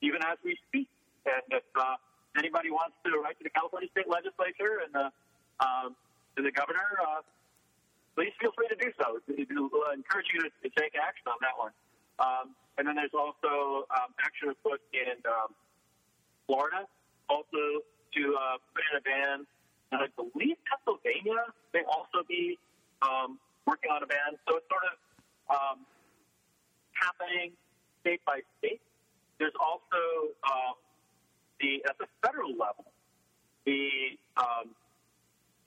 even 0.00 0.18
as 0.26 0.36
we 0.42 0.58
speak. 0.68 0.88
And 1.24 1.42
if 1.54 1.62
uh, 1.78 1.94
anybody 2.36 2.70
wants 2.70 2.98
to 3.06 3.14
write 3.22 3.38
to 3.38 3.44
the 3.44 3.54
California 3.54 3.88
state 3.94 4.10
legislature 4.10 4.82
and 4.82 4.90
the 4.90 5.06
um, 5.62 5.94
to 6.34 6.42
the 6.42 6.50
governor, 6.50 6.98
uh, 6.98 7.22
please 8.16 8.32
feel 8.40 8.50
free 8.56 8.66
to 8.68 8.76
do 8.76 8.90
so. 8.98 9.20
We'll 9.28 9.94
encourage 9.94 10.26
you 10.34 10.42
to, 10.42 10.50
to 10.50 10.68
take 10.74 10.98
action 10.98 11.28
on 11.28 11.38
that 11.40 11.54
one. 11.54 11.72
Um, 12.18 12.56
and 12.78 12.88
then 12.88 12.96
there's 12.96 13.14
also 13.14 13.86
um, 13.92 14.10
action 14.18 14.48
afoot 14.50 14.80
in 14.92 15.20
um, 15.28 15.54
Florida, 16.46 16.88
also 17.28 17.84
to 18.16 18.22
uh, 18.34 18.56
put 18.74 18.82
in 18.90 18.94
a 18.98 19.02
ban. 19.04 19.46
And 19.92 20.00
I 20.00 20.08
believe 20.16 20.56
Pennsylvania 20.64 21.52
may 21.74 21.84
also 21.84 22.24
be 22.26 22.58
um, 23.02 23.38
working 23.66 23.90
on 23.92 24.02
a 24.02 24.06
ban. 24.06 24.40
So 24.48 24.56
it's 24.56 24.66
sort 24.72 24.84
of 24.88 24.96
um, 25.52 25.78
happening 26.96 27.52
state 28.00 28.24
by 28.24 28.40
state. 28.58 28.80
There's 29.38 29.54
also 29.60 30.32
uh, 30.42 30.72
the 31.60 31.84
at 31.84 31.98
the 31.98 32.08
federal 32.24 32.56
level, 32.56 32.88
the 33.68 34.16
um, 34.40 34.72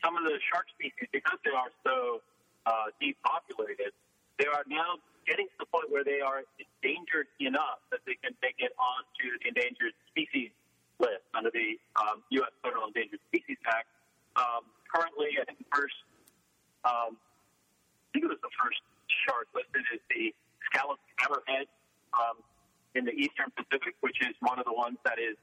some 0.03 0.17
of 0.17 0.23
the 0.25 0.37
shark 0.49 0.65
species 0.73 1.09
because 1.13 1.37
they 1.45 1.53
are 1.53 1.69
so 1.85 2.21
uh, 2.65 2.89
depopulated, 2.97 3.93
they 4.37 4.45
are 4.45 4.65
now 4.67 4.97
getting 5.25 5.45
to 5.45 5.57
the 5.65 5.69
point 5.69 5.89
where 5.89 6.03
they 6.03 6.21
are 6.21 6.45
endangered 6.57 7.29
enough 7.41 7.81
that 7.89 8.01
they 8.05 8.17
can 8.21 8.33
make 8.41 8.57
it 8.57 8.73
onto 8.77 9.25
the 9.41 9.49
endangered 9.49 9.93
species 10.09 10.49
list 10.99 11.25
under 11.33 11.49
the 11.49 11.77
um, 11.97 12.21
U.S. 12.41 12.53
Federal 12.61 12.87
Endangered 12.87 13.19
Species 13.29 13.57
Act. 13.65 13.89
Um, 14.35 14.67
currently, 14.91 15.39
I 15.39 15.45
think 15.45 15.59
the 15.59 15.71
first, 15.71 15.95
um, 16.83 17.15
I 17.15 18.07
think 18.13 18.25
it 18.25 18.31
was 18.31 18.41
the 18.43 18.53
first 18.59 18.83
shark 19.25 19.47
listed 19.55 19.83
is 19.95 20.03
the 20.11 20.35
scallop 20.67 20.99
hammerhead 21.19 21.71
um, 22.15 22.43
in 22.95 23.05
the 23.05 23.15
eastern 23.15 23.51
Pacific, 23.55 23.95
which 24.01 24.19
is 24.21 24.35
one 24.39 24.59
of 24.59 24.65
the 24.65 24.75
ones 24.75 24.97
that 25.03 25.19
is 25.19 25.35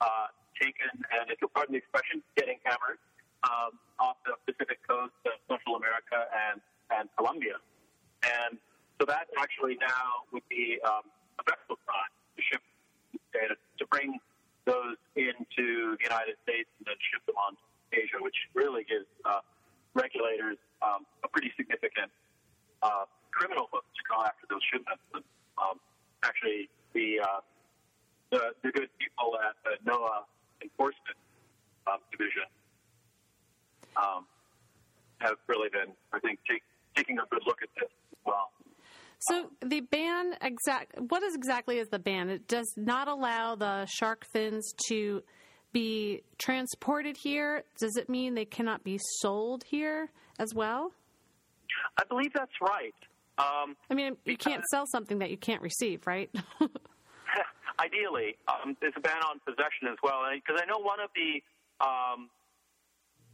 uh, 0.00 0.30
taken, 0.60 0.90
and 0.92 1.30
if 1.30 1.38
you'll 1.40 1.52
pardon 1.54 1.74
the 1.74 1.80
expression, 1.82 2.22
getting 2.36 2.58
hammered 2.64 2.98
um, 3.44 3.78
off 3.98 4.16
the 4.26 4.34
Pacific 4.46 4.78
coast 4.86 5.14
of 5.26 5.38
Central 5.48 5.76
America 5.76 6.26
and, 6.50 6.60
and 6.94 7.08
Colombia. 7.16 7.58
And 8.24 8.58
so 8.98 9.06
that 9.06 9.28
actually 9.38 9.76
now 9.78 10.26
would 10.32 10.46
be 10.48 10.78
um, 10.82 11.06
a 11.38 11.44
vessel 11.44 11.78
crime 11.84 12.12
to 12.36 12.40
ship 12.42 12.62
data 13.32 13.54
to 13.78 13.84
bring 13.86 14.18
those 14.64 14.98
into 15.14 15.94
the 15.96 16.02
United 16.02 16.34
States 16.42 16.68
and 16.80 16.90
then 16.90 16.98
ship 17.12 17.22
them 17.26 17.36
on 17.38 17.54
Asia, 17.92 18.18
which 18.20 18.36
really 18.54 18.84
gives 18.84 19.06
uh, 19.24 19.40
regulators 19.94 20.58
um, 20.82 21.06
a 21.24 21.28
pretty 21.28 21.52
significant 21.56 22.10
uh, 22.82 23.04
criminal 23.30 23.68
hook 23.72 23.84
to 23.94 24.02
go 24.08 24.22
after 24.24 24.46
those 24.48 24.62
shipments. 24.72 25.02
And, 25.14 25.24
um, 25.58 25.80
actually, 26.22 26.68
the, 26.92 27.20
uh, 27.20 27.40
the 28.30 28.52
the 28.62 28.70
good 28.72 28.90
people 28.98 29.38
at 29.38 29.54
the 29.64 29.90
NOAA 29.90 30.24
Enforcement 30.62 31.18
um, 31.86 31.98
Division 32.10 32.48
um, 33.96 34.26
have 35.18 35.36
really 35.48 35.68
been, 35.68 35.94
I 36.12 36.18
think, 36.20 36.38
take, 36.48 36.62
taking 36.94 37.18
a 37.18 37.26
good 37.30 37.42
look 37.46 37.58
at 37.62 37.68
this 37.78 37.88
as 37.88 38.18
well. 38.24 38.50
So 39.18 39.50
the 39.64 39.80
ban 39.80 40.34
exact 40.42 41.00
what 41.08 41.22
is 41.22 41.34
exactly 41.34 41.78
is 41.78 41.88
the 41.88 41.98
ban? 41.98 42.28
It 42.28 42.48
does 42.48 42.70
not 42.76 43.08
allow 43.08 43.54
the 43.54 43.86
shark 43.86 44.26
fins 44.32 44.74
to 44.88 45.22
be 45.76 46.22
transported 46.38 47.18
here. 47.18 47.62
Does 47.78 47.96
it 47.96 48.08
mean 48.08 48.34
they 48.34 48.46
cannot 48.46 48.82
be 48.82 48.98
sold 49.20 49.62
here 49.64 50.08
as 50.38 50.54
well? 50.54 50.92
I 51.98 52.02
believe 52.08 52.32
that's 52.32 52.56
right. 52.62 52.94
Um, 53.36 53.76
I 53.90 53.94
mean, 53.94 54.16
you 54.24 54.38
can't 54.38 54.64
sell 54.70 54.86
something 54.86 55.18
that 55.18 55.30
you 55.30 55.36
can't 55.36 55.60
receive, 55.60 56.06
right? 56.06 56.30
ideally, 57.78 58.38
um, 58.48 58.74
there's 58.80 58.96
a 58.96 59.00
ban 59.00 59.20
on 59.28 59.38
possession 59.44 59.92
as 59.92 59.98
well. 60.02 60.24
Because 60.32 60.58
I 60.62 60.64
know 60.64 60.78
one 60.78 60.96
of 60.98 61.10
the 61.12 61.44
um, 61.84 62.30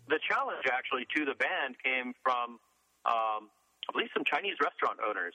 the 0.09 0.19
challenge 0.29 0.67
actually 0.67 1.07
to 1.15 1.25
the 1.25 1.39
ban 1.39 1.79
came 1.79 2.13
from, 2.25 2.59
um, 3.07 3.47
I 3.87 3.93
believe, 3.93 4.11
some 4.13 4.25
Chinese 4.27 4.59
restaurant 4.59 4.99
owners 4.99 5.35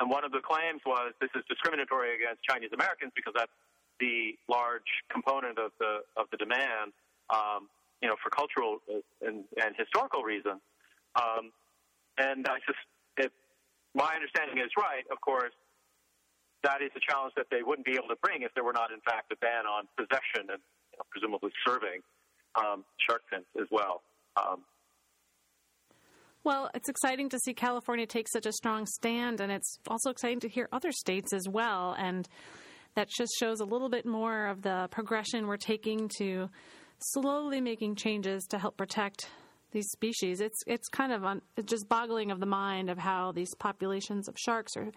and 0.00 0.08
one 0.08 0.24
of 0.24 0.30
the 0.30 0.38
claims 0.40 0.80
was 0.86 1.12
this 1.20 1.30
is 1.34 1.42
discriminatory 1.50 2.14
against 2.14 2.42
Chinese 2.46 2.70
Americans 2.72 3.10
because 3.14 3.34
that's 3.34 3.52
the 4.00 4.34
large 4.48 4.88
component 5.10 5.58
of 5.58 5.72
the 5.78 6.06
of 6.16 6.26
the 6.30 6.36
demand, 6.36 6.92
um, 7.30 7.68
you 8.02 8.08
know, 8.08 8.16
for 8.22 8.30
cultural 8.30 8.78
and, 9.22 9.44
and 9.56 9.74
historical 9.76 10.22
reasons. 10.22 10.60
Um, 11.16 11.50
and 12.18 12.46
I 12.48 12.58
just, 12.66 12.78
if 13.16 13.32
my 13.94 14.14
understanding 14.14 14.58
is 14.58 14.70
right, 14.78 15.06
of 15.10 15.20
course, 15.20 15.54
that 16.64 16.82
is 16.82 16.90
a 16.96 17.00
challenge 17.00 17.34
that 17.36 17.46
they 17.50 17.62
wouldn't 17.62 17.86
be 17.86 17.94
able 17.94 18.08
to 18.08 18.18
bring 18.22 18.42
if 18.42 18.52
there 18.54 18.64
were 18.64 18.72
not, 18.72 18.90
in 18.90 19.00
fact, 19.00 19.32
a 19.32 19.36
ban 19.36 19.66
on 19.66 19.86
possession 19.96 20.50
and 20.50 20.62
you 20.92 20.98
know, 20.98 21.06
presumably 21.10 21.50
serving 21.66 22.02
um, 22.58 22.84
shark 23.08 23.22
fins 23.30 23.46
as 23.60 23.68
well. 23.70 24.02
Um, 24.36 24.64
well, 26.44 26.70
it's 26.74 26.88
exciting 26.88 27.28
to 27.30 27.38
see 27.38 27.52
California 27.52 28.06
take 28.06 28.28
such 28.28 28.46
a 28.46 28.52
strong 28.52 28.86
stand, 28.86 29.40
and 29.40 29.52
it's 29.52 29.78
also 29.88 30.10
exciting 30.10 30.40
to 30.40 30.48
hear 30.48 30.68
other 30.72 30.92
states 30.92 31.32
as 31.32 31.48
well. 31.48 31.94
And 31.98 32.28
that 32.98 33.08
just 33.08 33.30
shows 33.38 33.60
a 33.60 33.64
little 33.64 33.88
bit 33.88 34.04
more 34.04 34.48
of 34.48 34.60
the 34.62 34.88
progression 34.90 35.46
we're 35.46 35.56
taking 35.56 36.10
to 36.18 36.48
slowly 36.98 37.60
making 37.60 37.94
changes 37.94 38.44
to 38.44 38.58
help 38.58 38.76
protect 38.76 39.30
these 39.70 39.86
species. 39.90 40.40
It's 40.40 40.58
it's 40.66 40.88
kind 40.88 41.12
of 41.12 41.24
un, 41.24 41.40
it's 41.56 41.70
just 41.70 41.88
boggling 41.88 42.32
of 42.32 42.40
the 42.40 42.46
mind 42.46 42.90
of 42.90 42.98
how 42.98 43.30
these 43.30 43.54
populations 43.54 44.26
of 44.26 44.34
sharks 44.36 44.76
are 44.76 44.90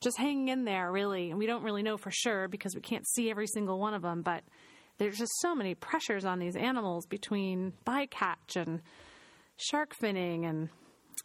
just 0.00 0.16
hanging 0.16 0.48
in 0.48 0.64
there, 0.64 0.90
really. 0.90 1.28
And 1.28 1.38
we 1.38 1.44
don't 1.44 1.62
really 1.62 1.82
know 1.82 1.98
for 1.98 2.10
sure 2.10 2.48
because 2.48 2.74
we 2.74 2.80
can't 2.80 3.06
see 3.06 3.30
every 3.30 3.46
single 3.48 3.78
one 3.78 3.92
of 3.92 4.00
them, 4.00 4.22
but 4.22 4.42
there's 4.96 5.18
just 5.18 5.32
so 5.40 5.54
many 5.54 5.74
pressures 5.74 6.24
on 6.24 6.38
these 6.38 6.56
animals 6.56 7.04
between 7.04 7.74
bycatch 7.86 8.56
and 8.56 8.80
shark 9.58 9.94
finning 10.02 10.48
and 10.48 10.70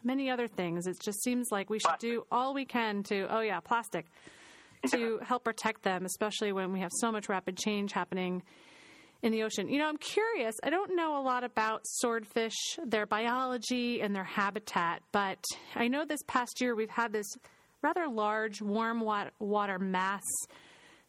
many 0.04 0.28
other 0.28 0.46
things. 0.46 0.86
It 0.86 0.98
just 1.02 1.22
seems 1.22 1.48
like 1.50 1.70
we 1.70 1.78
should 1.78 1.98
do 2.00 2.26
all 2.30 2.52
we 2.52 2.66
can 2.66 3.02
to, 3.04 3.28
oh, 3.30 3.40
yeah, 3.40 3.60
plastic, 3.60 4.08
to 4.90 5.20
help 5.24 5.44
protect 5.44 5.82
them, 5.82 6.04
especially 6.04 6.52
when 6.52 6.72
we 6.72 6.80
have 6.80 6.90
so 7.00 7.12
much 7.12 7.28
rapid 7.28 7.56
change 7.56 7.92
happening 7.92 8.42
in 9.22 9.32
the 9.32 9.44
ocean. 9.44 9.68
You 9.68 9.78
know, 9.78 9.88
I'm 9.88 9.98
curious. 9.98 10.56
I 10.62 10.70
don't 10.70 10.96
know 10.96 11.20
a 11.20 11.22
lot 11.22 11.44
about 11.44 11.82
swordfish, 11.84 12.56
their 12.84 13.06
biology, 13.06 14.00
and 14.00 14.14
their 14.14 14.24
habitat, 14.24 15.02
but 15.12 15.44
I 15.74 15.88
know 15.88 16.04
this 16.04 16.22
past 16.26 16.60
year 16.60 16.74
we've 16.74 16.90
had 16.90 17.12
this 17.12 17.26
rather 17.82 18.08
large 18.08 18.60
warm 18.60 19.00
water 19.00 19.78
mass 19.78 20.22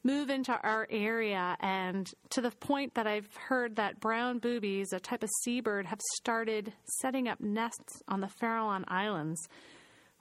move 0.03 0.29
into 0.29 0.51
our 0.51 0.85
area, 0.89 1.55
and 1.61 2.11
to 2.29 2.41
the 2.41 2.51
point 2.51 2.93
that 2.95 3.07
I've 3.07 3.33
heard 3.35 3.77
that 3.77 4.01
brown 4.01 4.39
boobies, 4.39 4.91
a 4.91 4.99
type 4.99 5.23
of 5.23 5.29
seabird, 5.43 5.85
have 5.85 6.01
started 6.17 6.73
setting 6.99 7.29
up 7.29 7.39
nests 7.39 8.01
on 8.09 8.19
the 8.19 8.29
Farallon 8.41 8.83
Islands, 8.89 9.39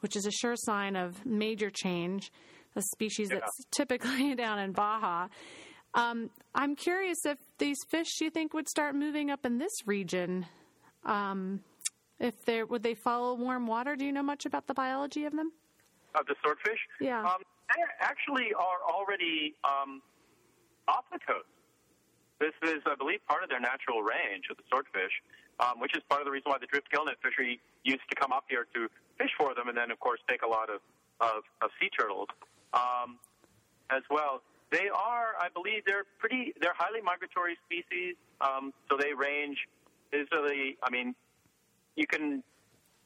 which 0.00 0.14
is 0.14 0.24
a 0.24 0.30
sure 0.30 0.54
sign 0.56 0.94
of 0.94 1.26
major 1.26 1.68
change. 1.68 2.30
The 2.74 2.82
species 2.82 3.28
yeah. 3.30 3.40
that's 3.40 3.64
typically 3.70 4.34
down 4.34 4.58
in 4.58 4.72
Baja. 4.72 5.28
Um, 5.94 6.30
I'm 6.54 6.74
curious 6.74 7.26
if 7.26 7.38
these 7.58 7.78
fish 7.88 8.20
you 8.20 8.30
think 8.30 8.54
would 8.54 8.68
start 8.68 8.94
moving 8.94 9.30
up 9.30 9.44
in 9.44 9.58
this 9.58 9.86
region. 9.86 10.46
Um, 11.04 11.60
if 12.18 12.44
they 12.44 12.62
would 12.62 12.82
they 12.82 12.94
follow 12.94 13.34
warm 13.34 13.66
water? 13.66 13.96
Do 13.96 14.06
you 14.06 14.12
know 14.12 14.22
much 14.22 14.46
about 14.46 14.66
the 14.66 14.74
biology 14.74 15.24
of 15.24 15.34
them? 15.34 15.52
Of 16.14 16.26
the 16.26 16.34
swordfish? 16.40 16.78
Yeah. 17.00 17.20
Um, 17.20 17.42
they 17.68 17.82
actually 18.00 18.54
are 18.54 18.80
already 18.88 19.54
um, 19.64 20.00
off 20.88 21.04
the 21.12 21.18
coast. 21.18 21.48
This 22.38 22.52
is, 22.62 22.82
I 22.86 22.94
believe, 22.96 23.20
part 23.28 23.42
of 23.42 23.48
their 23.50 23.60
natural 23.60 24.02
range 24.02 24.50
of 24.50 24.56
the 24.56 24.64
swordfish, 24.68 25.12
um, 25.60 25.78
which 25.78 25.96
is 25.96 26.02
part 26.08 26.20
of 26.20 26.26
the 26.26 26.32
reason 26.32 26.50
why 26.50 26.58
the 26.58 26.66
drift 26.66 26.88
gillnet 26.90 27.16
fishery 27.22 27.60
used 27.84 28.02
to 28.10 28.16
come 28.16 28.32
up 28.32 28.44
here 28.48 28.66
to 28.74 28.88
fish 29.16 29.30
for 29.38 29.54
them, 29.54 29.68
and 29.68 29.76
then, 29.76 29.90
of 29.90 30.00
course, 30.00 30.20
take 30.28 30.42
a 30.42 30.48
lot 30.48 30.70
of 30.70 30.80
of, 31.22 31.46
of 31.62 31.70
sea 31.80 31.88
turtles 31.96 32.26
um, 32.74 33.18
as 33.90 34.02
well. 34.10 34.42
They 34.70 34.88
are, 34.88 35.34
I 35.38 35.48
believe, 35.52 35.84
they're 35.86 36.04
pretty. 36.18 36.54
They're 36.60 36.74
highly 36.76 37.02
migratory 37.02 37.58
species, 37.66 38.16
um, 38.40 38.72
so 38.90 38.96
they 38.96 39.12
range 39.12 39.58
easily. 40.14 40.78
I 40.82 40.90
mean, 40.90 41.14
you 41.94 42.06
can 42.06 42.42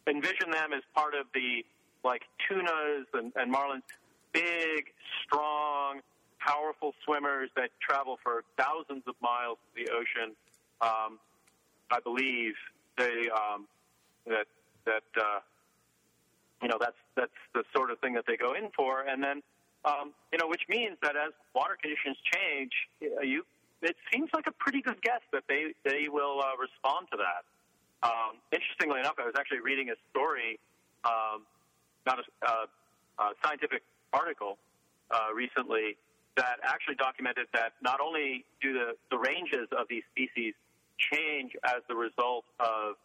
envision 0.06 0.50
them 0.52 0.72
as 0.72 0.82
part 0.94 1.14
of 1.14 1.26
the 1.34 1.64
like 2.04 2.22
tunas 2.48 3.06
and, 3.14 3.32
and 3.34 3.52
marlins, 3.52 3.82
big, 4.32 4.92
strong, 5.24 6.00
powerful 6.38 6.94
swimmers 7.04 7.50
that 7.56 7.70
travel 7.80 8.18
for 8.22 8.44
thousands 8.56 9.02
of 9.08 9.14
miles 9.20 9.58
to 9.74 9.84
the 9.84 9.90
ocean. 9.90 10.36
Um, 10.80 11.18
I 11.90 11.98
believe 12.00 12.54
they 12.96 13.28
um, 13.30 13.66
that 14.26 14.46
that 14.84 15.02
uh, 15.20 15.40
you 16.62 16.68
know 16.68 16.76
that's 16.80 16.96
that's 17.16 17.30
the 17.54 17.64
sort 17.74 17.90
of 17.90 17.98
thing 17.98 18.14
that 18.14 18.24
they 18.26 18.36
go 18.36 18.54
in 18.54 18.70
for, 18.76 19.02
and 19.02 19.22
then 19.22 19.42
um, 19.84 20.12
you 20.32 20.38
know 20.38 20.48
which 20.48 20.62
means 20.68 20.96
that 21.02 21.16
as 21.16 21.32
water 21.54 21.76
conditions 21.80 22.16
change, 22.32 22.72
you 23.00 23.44
it 23.82 23.96
seems 24.12 24.30
like 24.32 24.46
a 24.46 24.52
pretty 24.52 24.80
good 24.80 25.00
guess 25.02 25.20
that 25.32 25.44
they 25.48 25.74
they 25.84 26.08
will 26.08 26.40
uh, 26.40 26.56
respond 26.58 27.08
to 27.12 27.18
that. 27.18 27.44
Um, 28.02 28.38
interestingly 28.52 29.00
enough, 29.00 29.14
I 29.18 29.24
was 29.24 29.34
actually 29.38 29.60
reading 29.60 29.90
a 29.90 29.96
story, 30.10 30.58
um, 31.04 31.42
not 32.06 32.18
a, 32.20 32.24
uh, 32.46 32.66
a 33.18 33.24
scientific 33.44 33.82
article 34.12 34.58
uh, 35.10 35.32
recently 35.34 35.96
that 36.36 36.60
actually 36.62 36.96
documented 36.96 37.46
that 37.54 37.72
not 37.82 38.00
only 38.00 38.44
do 38.60 38.74
the, 38.74 38.92
the 39.10 39.16
ranges 39.16 39.68
of 39.72 39.88
these 39.88 40.02
species 40.12 40.52
change 40.98 41.52
as 41.64 41.80
the 41.88 41.94
result 41.94 42.44
of 42.60 42.96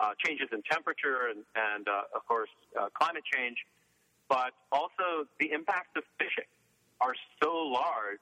uh, 0.00 0.12
changes 0.24 0.48
in 0.52 0.62
temperature 0.70 1.28
and, 1.28 1.44
and 1.54 1.88
uh, 1.88 2.16
of 2.16 2.26
course, 2.26 2.50
uh, 2.78 2.88
climate 2.94 3.24
change, 3.32 3.56
but 4.28 4.52
also 4.72 5.26
the 5.40 5.50
impacts 5.52 5.90
of 5.96 6.02
fishing 6.18 6.48
are 7.00 7.14
so 7.42 7.50
large 7.50 8.20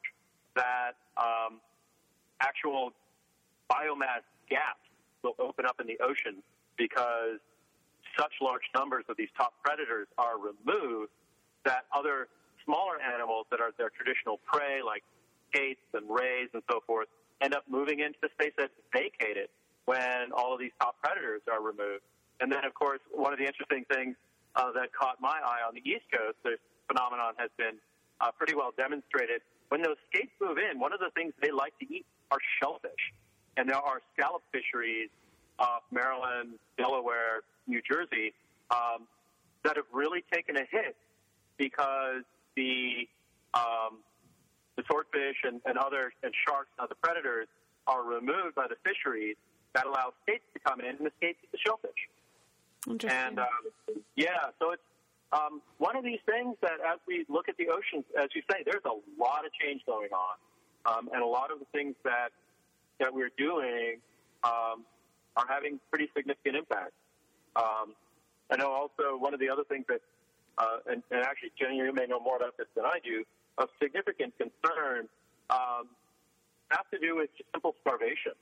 that 0.54 0.92
um, 1.16 1.60
actual 2.40 2.92
biomass 3.70 4.22
gaps 4.48 4.86
will 5.22 5.34
open 5.38 5.66
up 5.66 5.80
in 5.80 5.86
the 5.86 5.98
ocean 6.00 6.42
because 6.76 7.40
such 8.18 8.32
large 8.40 8.62
numbers 8.74 9.04
of 9.08 9.16
these 9.16 9.28
top 9.36 9.52
predators 9.64 10.06
are 10.18 10.36
removed 10.38 11.10
that 11.64 11.84
other 11.92 12.28
smaller 12.64 13.00
animals 13.00 13.46
that 13.50 13.60
are 13.60 13.72
their 13.78 13.90
traditional 13.90 14.38
prey, 14.46 14.80
like 14.84 15.02
skates 15.50 15.80
and 15.94 16.04
rays 16.08 16.48
and 16.54 16.62
so 16.70 16.80
forth, 16.86 17.08
end 17.40 17.54
up 17.54 17.64
moving 17.68 18.00
into 18.00 18.18
the 18.22 18.28
space 18.38 18.52
that's 18.56 18.72
vacated 18.92 19.48
when 19.84 20.32
all 20.34 20.52
of 20.54 20.60
these 20.60 20.72
top 20.80 20.96
predators 21.02 21.42
are 21.50 21.62
removed. 21.62 22.02
And 22.40 22.50
then, 22.50 22.64
of 22.64 22.74
course, 22.74 23.00
one 23.12 23.32
of 23.32 23.38
the 23.38 23.46
interesting 23.46 23.84
things 23.90 24.16
uh, 24.56 24.72
that 24.72 24.92
caught 24.92 25.20
my 25.20 25.38
eye 25.44 25.60
on 25.66 25.74
the 25.74 25.84
East 25.84 26.04
Coast, 26.12 26.36
this 26.42 26.58
phenomenon 26.88 27.34
has 27.36 27.50
been 27.56 27.76
uh, 28.20 28.30
pretty 28.32 28.54
well 28.54 28.72
demonstrated. 28.76 29.42
When 29.68 29.82
those 29.82 29.96
skates 30.08 30.32
move 30.40 30.58
in, 30.58 30.80
one 30.80 30.92
of 30.92 31.00
the 31.00 31.10
things 31.14 31.32
they 31.42 31.50
like 31.50 31.78
to 31.80 31.86
eat 31.92 32.06
are 32.30 32.38
shellfish. 32.60 33.12
And 33.56 33.68
there 33.68 33.76
are 33.76 34.00
scallop 34.14 34.42
fisheries 34.52 35.10
off 35.58 35.82
Maryland, 35.90 36.58
Delaware, 36.76 37.42
New 37.66 37.80
Jersey 37.82 38.32
um, 38.70 39.06
that 39.64 39.76
have 39.76 39.86
really 39.92 40.24
taken 40.32 40.56
a 40.56 40.64
hit 40.70 40.96
because 41.58 42.22
the 42.56 43.08
um, 43.54 43.98
the 44.76 44.84
swordfish 44.86 45.36
and, 45.44 45.60
and 45.64 45.78
other 45.78 46.12
and 46.22 46.32
sharks 46.46 46.68
and 46.78 46.84
other 46.84 46.94
predators 47.02 47.48
are 47.86 48.04
removed 48.04 48.54
by 48.54 48.66
the 48.68 48.76
fisheries 48.84 49.36
that 49.74 49.86
allow 49.86 50.12
skates 50.22 50.44
to 50.52 50.60
come 50.60 50.80
in 50.80 50.96
and 50.96 51.06
escape 51.06 51.38
the 51.50 51.58
shellfish. 51.58 52.08
And 52.86 53.38
um, 53.38 53.46
yeah, 54.14 54.50
so 54.58 54.72
it's 54.72 54.82
um, 55.32 55.60
one 55.78 55.96
of 55.96 56.04
these 56.04 56.20
things 56.24 56.56
that 56.62 56.78
as 56.86 56.98
we 57.06 57.26
look 57.28 57.48
at 57.48 57.56
the 57.56 57.68
oceans, 57.68 58.04
as 58.18 58.28
you 58.34 58.42
say, 58.50 58.62
there's 58.64 58.84
a 58.84 58.96
lot 59.20 59.44
of 59.44 59.52
change 59.60 59.82
going 59.86 60.10
on, 60.12 60.36
um, 60.86 61.08
and 61.12 61.22
a 61.22 61.26
lot 61.26 61.50
of 61.50 61.58
the 61.58 61.66
things 61.72 61.94
that 62.04 62.30
that 63.00 63.12
we're 63.12 63.32
doing 63.36 63.98
um, 64.44 64.84
are 65.36 65.46
having 65.48 65.80
pretty 65.90 66.08
significant 66.16 66.56
impact. 66.56 66.92
Um, 67.56 67.94
I 68.50 68.56
know 68.56 68.70
also 68.70 69.18
one 69.18 69.34
of 69.34 69.40
the 69.40 69.50
other 69.50 69.64
things 69.64 69.84
that, 69.88 70.00
uh, 70.58 70.78
and, 70.86 71.02
and 71.10 71.22
actually, 71.24 71.50
Jenny, 71.58 71.78
you 71.78 71.92
may 71.92 72.06
know 72.06 72.20
more 72.20 72.36
about 72.36 72.56
this 72.56 72.68
than 72.76 72.84
I 72.84 72.98
do, 73.04 73.24
of 73.58 73.68
significant 73.82 74.32
concern 74.38 75.08
um, 75.50 75.88
have 76.70 76.88
to 76.90 76.98
do 76.98 77.16
with 77.16 77.30
simple 77.52 77.74
starvation 77.82 78.32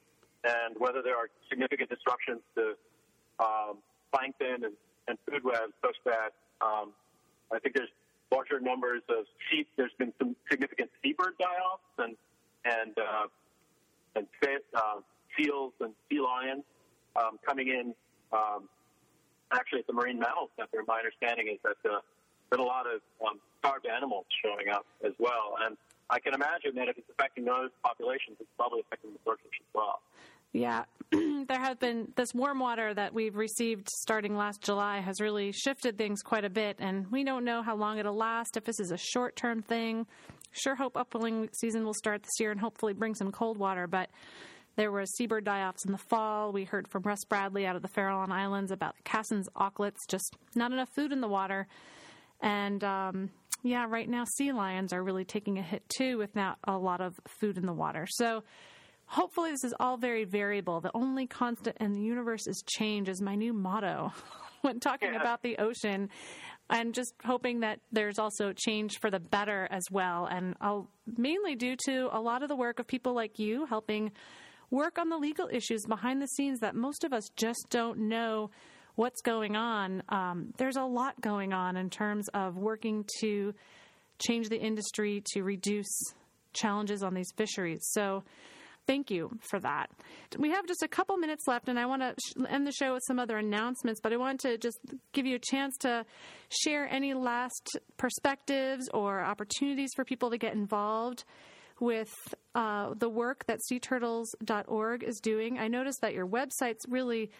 and 0.44 0.76
whether 0.78 1.02
there 1.02 1.16
are 1.16 1.28
significant 1.48 1.88
disruptions 1.88 2.40
to 2.54 2.74
um, 3.40 3.78
plankton 4.14 4.64
and, 4.64 4.74
and 5.08 5.18
food 5.28 5.42
webs 5.44 5.72
such 5.82 5.96
that 6.04 6.32
um, 6.60 6.92
I 7.52 7.58
think 7.58 7.74
there's 7.74 7.90
larger 8.32 8.60
numbers 8.60 9.02
of 9.08 9.26
sea. 9.50 9.66
There's 9.76 9.92
been 9.98 10.12
some 10.18 10.36
significant 10.50 10.90
seabird 11.02 11.34
die-offs 11.38 11.82
and 11.98 12.16
and 12.64 12.96
uh, 12.98 13.26
and 14.16 14.26
uh, 14.74 14.80
seals 15.36 15.72
and 15.80 15.92
sea 16.08 16.20
lions 16.20 16.64
um, 17.16 17.38
coming 17.46 17.68
in. 17.68 17.94
Um, 18.32 18.68
actually, 19.52 19.80
at 19.80 19.86
the 19.86 19.92
Marine 19.92 20.18
Mammal 20.18 20.50
Center, 20.58 20.82
my 20.86 20.98
understanding 20.98 21.48
is 21.48 21.58
that 21.62 21.90
uh, 21.90 22.00
been 22.50 22.60
a 22.60 22.62
lot 22.62 22.86
of 22.86 23.00
um, 23.26 23.38
starved 23.58 23.86
animals 23.86 24.24
showing 24.44 24.68
up 24.72 24.86
as 25.04 25.12
well, 25.18 25.56
and 25.64 25.76
I 26.10 26.18
can 26.20 26.34
imagine 26.34 26.74
that 26.76 26.88
if 26.88 26.98
it's 26.98 27.08
affecting 27.10 27.44
those 27.44 27.70
populations, 27.82 28.36
it's 28.40 28.50
probably 28.56 28.80
affecting 28.80 29.12
the 29.12 29.18
swordfish 29.22 29.58
as 29.60 29.70
well. 29.74 30.00
Yeah, 30.52 30.84
there 31.48 31.60
have 31.60 31.78
been 31.78 32.12
this 32.16 32.34
warm 32.34 32.58
water 32.58 32.92
that 32.94 33.14
we've 33.14 33.36
received 33.36 33.88
starting 33.88 34.36
last 34.36 34.62
July 34.62 35.00
has 35.00 35.20
really 35.20 35.52
shifted 35.52 35.98
things 35.98 36.22
quite 36.22 36.44
a 36.44 36.50
bit, 36.50 36.76
and 36.78 37.10
we 37.10 37.24
don't 37.24 37.44
know 37.44 37.62
how 37.62 37.76
long 37.76 37.98
it'll 37.98 38.16
last. 38.16 38.56
If 38.56 38.64
this 38.64 38.80
is 38.80 38.90
a 38.90 38.96
short 38.96 39.36
term 39.36 39.62
thing, 39.62 40.06
sure 40.52 40.74
hope 40.74 40.96
upwelling 40.96 41.48
season 41.52 41.84
will 41.84 41.94
start 41.94 42.22
this 42.22 42.40
year 42.40 42.50
and 42.50 42.60
hopefully 42.60 42.92
bring 42.92 43.14
some 43.14 43.32
cold 43.32 43.58
water. 43.58 43.86
But 43.86 44.10
there 44.76 44.90
were 44.90 45.04
seabird 45.06 45.44
die-offs 45.44 45.84
in 45.84 45.92
the 45.92 45.98
fall. 45.98 46.52
We 46.52 46.64
heard 46.64 46.88
from 46.88 47.02
Russ 47.02 47.24
Bradley 47.28 47.66
out 47.66 47.76
of 47.76 47.82
the 47.82 47.88
Farallon 47.88 48.32
Islands 48.32 48.72
about 48.72 48.96
Cassin's 49.04 49.48
auklets, 49.56 49.98
just 50.08 50.36
not 50.54 50.72
enough 50.72 50.88
food 50.94 51.12
in 51.12 51.20
the 51.20 51.28
water. 51.28 51.68
And 52.40 52.82
um, 52.82 53.30
yeah, 53.62 53.86
right 53.88 54.08
now 54.08 54.24
sea 54.24 54.52
lions 54.52 54.92
are 54.92 55.02
really 55.02 55.24
taking 55.24 55.58
a 55.58 55.62
hit 55.62 55.82
too 55.88 56.18
with 56.18 56.34
not 56.34 56.58
a 56.64 56.76
lot 56.76 57.00
of 57.00 57.18
food 57.26 57.56
in 57.56 57.66
the 57.66 57.72
water. 57.72 58.06
So 58.10 58.42
hopefully 59.14 59.52
this 59.52 59.62
is 59.62 59.74
all 59.78 59.96
very 59.96 60.24
variable. 60.24 60.80
The 60.80 60.90
only 60.92 61.26
constant 61.26 61.76
in 61.78 61.92
the 61.92 62.00
universe 62.00 62.48
is 62.48 62.64
change 62.66 63.08
is 63.08 63.22
my 63.22 63.36
new 63.36 63.52
motto 63.52 64.12
when 64.62 64.80
talking 64.80 65.12
yeah. 65.12 65.20
about 65.20 65.42
the 65.42 65.58
ocean. 65.58 66.10
And 66.68 66.94
just 66.94 67.14
hoping 67.24 67.60
that 67.60 67.78
there's 67.92 68.18
also 68.18 68.52
change 68.52 68.98
for 68.98 69.10
the 69.10 69.20
better 69.20 69.68
as 69.70 69.84
well. 69.90 70.26
And 70.26 70.56
I'll 70.60 70.88
mainly 71.06 71.54
due 71.54 71.76
to 71.84 72.08
a 72.10 72.20
lot 72.20 72.42
of 72.42 72.48
the 72.48 72.56
work 72.56 72.78
of 72.78 72.86
people 72.86 73.14
like 73.14 73.38
you 73.38 73.66
helping 73.66 74.12
work 74.70 74.98
on 74.98 75.10
the 75.10 75.18
legal 75.18 75.48
issues 75.52 75.84
behind 75.86 76.20
the 76.20 76.26
scenes 76.26 76.60
that 76.60 76.74
most 76.74 77.04
of 77.04 77.12
us 77.12 77.28
just 77.36 77.66
don't 77.68 78.08
know 78.08 78.50
what's 78.96 79.20
going 79.20 79.56
on. 79.56 80.02
Um, 80.08 80.54
there's 80.56 80.76
a 80.76 80.84
lot 80.84 81.20
going 81.20 81.52
on 81.52 81.76
in 81.76 81.90
terms 81.90 82.28
of 82.28 82.56
working 82.56 83.04
to 83.20 83.54
change 84.18 84.48
the 84.48 84.58
industry 84.58 85.22
to 85.34 85.42
reduce 85.42 86.14
challenges 86.54 87.02
on 87.02 87.12
these 87.14 87.30
fisheries. 87.36 87.86
So, 87.90 88.24
thank 88.86 89.10
you 89.10 89.38
for 89.40 89.58
that. 89.60 89.90
We 90.38 90.50
have 90.50 90.66
just 90.66 90.82
a 90.82 90.88
couple 90.88 91.16
minutes 91.16 91.46
left, 91.46 91.68
and 91.68 91.78
I 91.78 91.86
want 91.86 92.02
to 92.02 92.46
end 92.48 92.66
the 92.66 92.72
show 92.72 92.94
with 92.94 93.02
some 93.06 93.18
other 93.18 93.38
announcements, 93.38 94.00
but 94.00 94.12
I 94.12 94.16
want 94.16 94.40
to 94.40 94.58
just 94.58 94.78
give 95.12 95.26
you 95.26 95.36
a 95.36 95.40
chance 95.40 95.76
to 95.78 96.04
share 96.48 96.88
any 96.88 97.14
last 97.14 97.78
perspectives 97.96 98.88
or 98.92 99.22
opportunities 99.22 99.90
for 99.94 100.04
people 100.04 100.30
to 100.30 100.38
get 100.38 100.54
involved 100.54 101.24
with 101.80 102.14
uh, 102.54 102.94
the 102.96 103.08
work 103.08 103.44
that 103.46 103.58
seaturtles.org 103.70 105.02
is 105.02 105.18
doing. 105.20 105.58
I 105.58 105.68
noticed 105.68 106.00
that 106.02 106.14
your 106.14 106.26
website's 106.26 106.84
really 106.88 107.30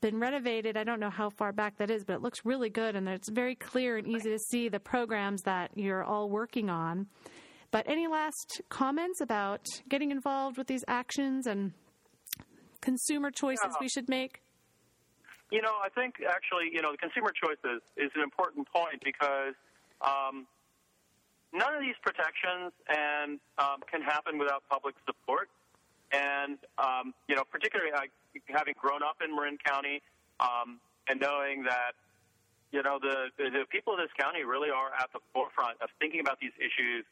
been 0.00 0.18
renovated. 0.18 0.76
I 0.76 0.84
don't 0.84 1.00
know 1.00 1.10
how 1.10 1.30
far 1.30 1.52
back 1.52 1.78
that 1.78 1.90
is, 1.90 2.04
but 2.04 2.14
it 2.14 2.22
looks 2.22 2.44
really 2.44 2.70
good 2.70 2.96
and 2.96 3.08
it's 3.08 3.28
very 3.28 3.54
clear 3.54 3.96
and 3.96 4.06
easy 4.06 4.30
to 4.30 4.38
see 4.38 4.68
the 4.68 4.80
programs 4.80 5.42
that 5.42 5.70
you're 5.76 6.04
all 6.04 6.28
working 6.28 6.70
on. 6.70 7.06
But 7.74 7.88
any 7.88 8.06
last 8.06 8.62
comments 8.68 9.20
about 9.20 9.66
getting 9.88 10.12
involved 10.12 10.58
with 10.58 10.68
these 10.68 10.84
actions 10.86 11.44
and 11.44 11.72
consumer 12.80 13.32
choices 13.32 13.66
yeah. 13.66 13.80
we 13.80 13.88
should 13.88 14.08
make? 14.08 14.42
You 15.50 15.60
know, 15.60 15.74
I 15.84 15.88
think 15.88 16.22
actually, 16.22 16.70
you 16.72 16.82
know, 16.82 16.92
the 16.92 16.98
consumer 16.98 17.32
choices 17.34 17.82
is 17.96 18.12
an 18.14 18.22
important 18.22 18.70
point 18.70 19.02
because 19.02 19.58
um, 20.06 20.46
none 21.52 21.74
of 21.74 21.80
these 21.80 21.98
protections 22.00 22.70
and 22.86 23.40
um, 23.58 23.82
can 23.90 24.02
happen 24.02 24.38
without 24.38 24.62
public 24.70 24.94
support. 25.04 25.50
And 26.12 26.58
um, 26.78 27.12
you 27.26 27.34
know, 27.34 27.42
particularly 27.42 27.90
I, 27.90 28.06
having 28.54 28.74
grown 28.78 29.02
up 29.02 29.18
in 29.18 29.34
Marin 29.34 29.58
County 29.66 30.00
um, 30.38 30.78
and 31.08 31.18
knowing 31.18 31.64
that 31.64 31.98
you 32.70 32.84
know 32.84 33.00
the, 33.02 33.34
the 33.36 33.66
people 33.68 33.94
of 33.94 33.98
this 33.98 34.14
county 34.14 34.44
really 34.44 34.70
are 34.70 34.94
at 34.94 35.10
the 35.12 35.18
forefront 35.32 35.82
of 35.82 35.90
thinking 35.98 36.20
about 36.20 36.38
these 36.38 36.54
issues, 36.62 37.02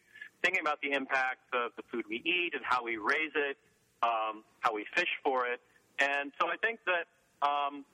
thinking 0.43 0.61
about 0.61 0.80
the 0.82 0.93
impacts 0.93 1.47
of 1.53 1.72
the 1.76 1.82
food 1.90 2.05
we 2.09 2.22
eat 2.24 2.55
and 2.55 2.62
how 2.64 2.82
we 2.82 2.97
raise 2.97 3.32
it, 3.34 3.57
um, 4.03 4.45
how 4.61 4.74
we 4.74 4.84
fish 4.95 5.11
for 5.24 5.47
it. 5.47 5.61
And 5.99 6.32
so 6.40 6.49
I 6.49 6.57
think 6.57 6.80
that 6.86 7.07
um, 7.47 7.84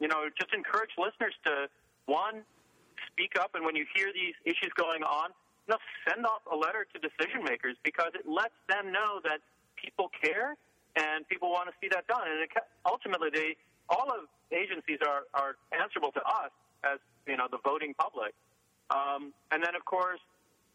you 0.00 0.08
know, 0.08 0.28
just 0.38 0.54
encourage 0.54 0.90
listeners 0.96 1.34
to 1.44 1.66
one 2.06 2.42
speak 3.12 3.38
up, 3.38 3.54
and 3.54 3.64
when 3.64 3.74
you 3.74 3.84
hear 3.94 4.12
these 4.12 4.34
issues 4.44 4.70
going 4.76 5.02
on, 5.02 5.30
you 5.66 5.74
know, 5.74 5.80
send 6.06 6.24
off 6.24 6.42
a 6.50 6.56
letter 6.56 6.86
to 6.94 6.96
decision 7.00 7.42
makers 7.44 7.76
because 7.82 8.12
it 8.14 8.26
lets 8.28 8.54
them 8.68 8.92
know 8.92 9.20
that 9.24 9.40
people 9.76 10.10
care 10.22 10.56
and 10.96 11.26
people 11.28 11.50
want 11.50 11.68
to 11.68 11.74
see 11.80 11.88
that 11.92 12.06
done. 12.06 12.26
And 12.26 12.40
it, 12.40 12.50
ultimately, 12.86 13.28
they 13.32 13.56
all 13.88 14.08
of 14.10 14.28
agencies 14.52 14.98
are 15.02 15.26
are 15.34 15.56
answerable 15.72 16.12
to 16.12 16.22
us 16.22 16.52
as 16.84 16.98
you 17.26 17.36
know 17.36 17.48
the 17.50 17.58
voting 17.64 17.94
public. 17.98 18.32
Um, 18.90 19.34
and 19.52 19.62
then, 19.62 19.76
of 19.76 19.84
course, 19.84 20.20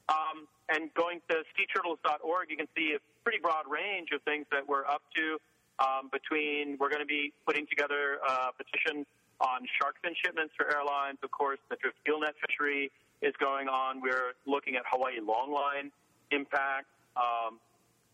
um, 0.09 0.47
and 0.69 0.93
going 0.93 1.21
to 1.29 1.43
seaturtles.org, 1.55 2.49
you 2.49 2.57
can 2.57 2.67
see 2.75 2.95
a 2.95 2.99
pretty 3.23 3.39
broad 3.39 3.65
range 3.69 4.09
of 4.13 4.21
things 4.23 4.45
that 4.51 4.67
we're 4.67 4.85
up 4.85 5.01
to. 5.15 5.37
Um, 5.81 6.09
between 6.13 6.77
we're 6.79 6.89
going 6.89 7.01
to 7.01 7.09
be 7.09 7.33
putting 7.47 7.65
together 7.65 8.21
a 8.21 8.53
petition 8.53 9.05
on 9.41 9.65
shark 9.81 9.95
fin 10.03 10.13
shipments 10.23 10.53
for 10.55 10.69
airlines. 10.69 11.17
Of 11.23 11.31
course, 11.31 11.57
the 11.69 11.75
drift 11.81 11.97
net 12.05 12.35
fishery 12.45 12.91
is 13.21 13.33
going 13.39 13.67
on. 13.67 13.99
We're 13.99 14.37
looking 14.45 14.75
at 14.75 14.83
Hawaii 14.85 15.17
longline 15.19 15.89
impact. 16.31 16.87
Um, 17.17 17.57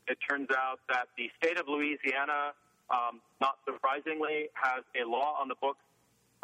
it 0.08 0.18
turns 0.28 0.48
out 0.56 0.80
that 0.88 1.08
the 1.18 1.30
state 1.38 1.60
of 1.60 1.68
Louisiana, 1.68 2.56
um, 2.90 3.20
not 3.42 3.60
surprisingly, 3.66 4.50
has 4.54 4.84
a 4.96 5.08
law 5.08 5.36
on 5.40 5.48
the 5.48 5.56
books 5.62 5.84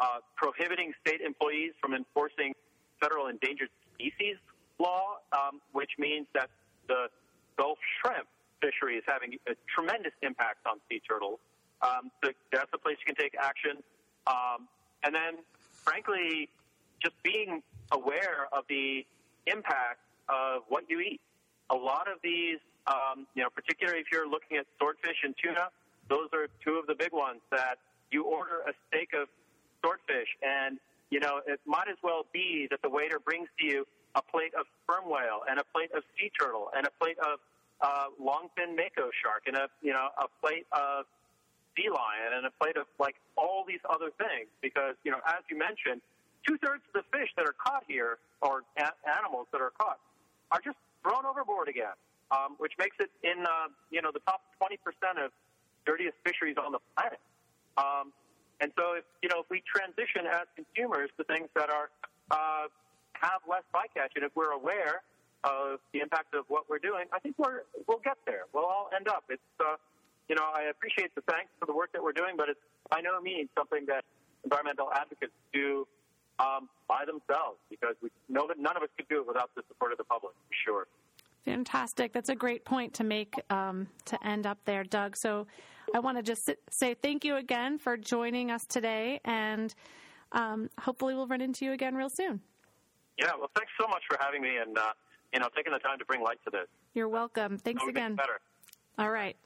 uh, 0.00 0.20
prohibiting 0.36 0.92
state 1.00 1.20
employees 1.20 1.72
from 1.80 1.94
enforcing 1.94 2.52
federal 3.00 3.28
endangered 3.28 3.70
species 3.94 4.36
law, 4.78 5.18
um, 5.32 5.60
which 5.72 5.90
means 5.98 6.26
that 6.34 6.50
the 6.88 7.08
Gulf 7.56 7.78
shrimp 8.00 8.26
fishery 8.60 8.96
is 8.96 9.04
having 9.06 9.38
a 9.48 9.54
tremendous 9.74 10.12
impact 10.22 10.66
on 10.66 10.78
sea 10.88 11.00
turtles. 11.08 11.38
Um, 11.82 12.10
so 12.22 12.30
that's 12.52 12.70
a 12.72 12.78
place 12.78 12.96
you 13.00 13.14
can 13.14 13.22
take 13.22 13.34
action. 13.38 13.82
Um, 14.26 14.68
and 15.02 15.14
then, 15.14 15.44
frankly, 15.84 16.48
just 17.02 17.14
being 17.22 17.62
aware 17.92 18.48
of 18.52 18.64
the 18.68 19.06
impact 19.46 20.00
of 20.28 20.62
what 20.68 20.84
you 20.88 21.00
eat. 21.00 21.20
A 21.70 21.74
lot 21.74 22.08
of 22.08 22.18
these, 22.22 22.58
um, 22.86 23.26
you 23.34 23.42
know, 23.42 23.50
particularly 23.54 24.00
if 24.00 24.06
you're 24.10 24.28
looking 24.28 24.56
at 24.56 24.66
swordfish 24.78 25.16
and 25.22 25.34
tuna, 25.42 25.68
those 26.08 26.28
are 26.32 26.48
two 26.64 26.78
of 26.78 26.86
the 26.86 26.94
big 26.94 27.12
ones 27.12 27.40
that 27.50 27.78
you 28.10 28.24
order 28.24 28.62
a 28.68 28.72
steak 28.88 29.10
of 29.14 29.28
swordfish 29.80 30.28
and, 30.42 30.78
you 31.10 31.20
know, 31.20 31.40
it 31.46 31.60
might 31.66 31.88
as 31.88 31.96
well 32.02 32.26
be 32.32 32.66
that 32.70 32.82
the 32.82 32.88
waiter 32.88 33.18
brings 33.18 33.48
to 33.58 33.66
you 33.66 33.86
a 34.16 34.22
plate 34.22 34.52
of 34.58 34.64
sperm 34.82 35.04
whale 35.06 35.44
and 35.48 35.60
a 35.60 35.64
plate 35.72 35.92
of 35.94 36.02
sea 36.16 36.32
turtle 36.32 36.72
and 36.74 36.86
a 36.86 36.92
plate 36.98 37.18
of 37.20 37.38
uh, 37.84 38.08
longfin 38.16 38.72
mako 38.74 39.12
shark 39.12 39.44
and 39.46 39.56
a, 39.56 39.68
you 39.82 39.92
know, 39.92 40.08
a 40.16 40.26
plate 40.40 40.66
of 40.72 41.04
sea 41.76 41.92
lion 41.92 42.32
and 42.32 42.48
a 42.48 42.54
plate 42.58 42.76
of 42.76 42.88
like 42.98 43.16
all 43.36 43.64
these 43.68 43.84
other 43.88 44.10
things 44.16 44.48
because, 44.64 44.96
you 45.04 45.12
know, 45.12 45.20
as 45.28 45.44
you 45.52 45.58
mentioned, 45.60 46.00
two 46.48 46.56
thirds 46.64 46.80
of 46.88 47.04
the 47.04 47.06
fish 47.12 47.28
that 47.36 47.44
are 47.44 47.54
caught 47.60 47.84
here 47.86 48.16
or 48.40 48.64
a- 48.80 48.96
animals 49.04 49.46
that 49.52 49.60
are 49.60 49.72
caught 49.78 50.00
are 50.50 50.60
just 50.64 50.80
thrown 51.04 51.26
overboard 51.26 51.68
again, 51.68 51.92
um, 52.32 52.56
which 52.56 52.72
makes 52.78 52.96
it 52.98 53.10
in, 53.22 53.44
uh, 53.44 53.68
you 53.90 54.00
know, 54.00 54.10
the 54.10 54.24
top 54.24 54.40
20% 54.56 54.80
of 55.20 55.30
dirtiest 55.84 56.16
fisheries 56.24 56.56
on 56.56 56.72
the 56.72 56.80
planet. 56.96 57.20
Um, 57.76 58.12
and 58.60 58.72
so, 58.78 58.96
if, 58.96 59.04
you 59.22 59.28
know, 59.28 59.44
if 59.44 59.50
we 59.50 59.62
transition 59.68 60.24
as 60.24 60.48
consumers 60.56 61.10
to 61.18 61.24
things 61.24 61.48
that 61.54 61.68
are 61.68 61.90
uh, 62.30 62.72
have 63.20 63.40
less 63.48 63.62
bycatch, 63.74 64.14
and 64.16 64.24
if 64.24 64.32
we're 64.34 64.52
aware 64.52 65.02
of 65.44 65.78
the 65.92 66.00
impact 66.00 66.34
of 66.34 66.44
what 66.48 66.68
we're 66.68 66.82
doing, 66.82 67.06
I 67.12 67.18
think 67.18 67.36
we're 67.38 67.62
we'll 67.86 68.02
get 68.04 68.18
there. 68.26 68.44
We'll 68.52 68.64
all 68.64 68.90
end 68.94 69.08
up. 69.08 69.24
It's 69.28 69.42
uh, 69.60 69.76
you 70.28 70.34
know, 70.34 70.44
I 70.54 70.70
appreciate 70.70 71.14
the 71.14 71.22
thanks 71.22 71.50
for 71.60 71.66
the 71.66 71.74
work 71.74 71.92
that 71.92 72.02
we're 72.02 72.12
doing, 72.12 72.34
but 72.36 72.48
it's 72.48 72.60
by 72.90 73.00
no 73.00 73.20
means 73.20 73.48
something 73.56 73.86
that 73.86 74.04
environmental 74.44 74.90
advocates 74.92 75.32
do 75.52 75.86
um, 76.38 76.68
by 76.88 77.04
themselves 77.04 77.58
because 77.70 77.94
we 78.02 78.10
know 78.28 78.46
that 78.48 78.58
none 78.58 78.76
of 78.76 78.82
us 78.82 78.88
could 78.96 79.08
do 79.08 79.20
it 79.20 79.26
without 79.26 79.50
the 79.54 79.62
support 79.68 79.92
of 79.92 79.98
the 79.98 80.04
public, 80.04 80.32
for 80.32 80.54
sure. 80.64 80.86
Fantastic. 81.44 82.12
That's 82.12 82.28
a 82.28 82.34
great 82.34 82.64
point 82.64 82.94
to 82.94 83.04
make 83.04 83.34
um, 83.50 83.86
to 84.06 84.26
end 84.26 84.46
up 84.46 84.58
there, 84.64 84.82
Doug. 84.82 85.16
So 85.16 85.46
I 85.94 86.00
want 86.00 86.16
to 86.18 86.22
just 86.22 86.50
say 86.70 86.94
thank 86.94 87.24
you 87.24 87.36
again 87.36 87.78
for 87.78 87.96
joining 87.96 88.50
us 88.50 88.66
today, 88.66 89.20
and 89.24 89.72
um, 90.32 90.70
hopefully 90.80 91.14
we'll 91.14 91.28
run 91.28 91.40
into 91.40 91.64
you 91.64 91.72
again 91.72 91.94
real 91.94 92.10
soon. 92.10 92.40
Yeah, 93.18 93.30
well, 93.38 93.50
thanks 93.56 93.72
so 93.80 93.86
much 93.88 94.02
for 94.08 94.16
having 94.20 94.42
me 94.42 94.56
and, 94.56 94.76
uh, 94.76 94.92
you 95.32 95.40
know, 95.40 95.48
taking 95.56 95.72
the 95.72 95.78
time 95.78 95.98
to 95.98 96.04
bring 96.04 96.22
light 96.22 96.38
to 96.44 96.50
this. 96.50 96.66
You're 96.94 97.08
welcome. 97.08 97.58
Thanks 97.58 97.82
again. 97.88 98.14
Better. 98.14 98.40
All 98.98 99.10
right. 99.10 99.36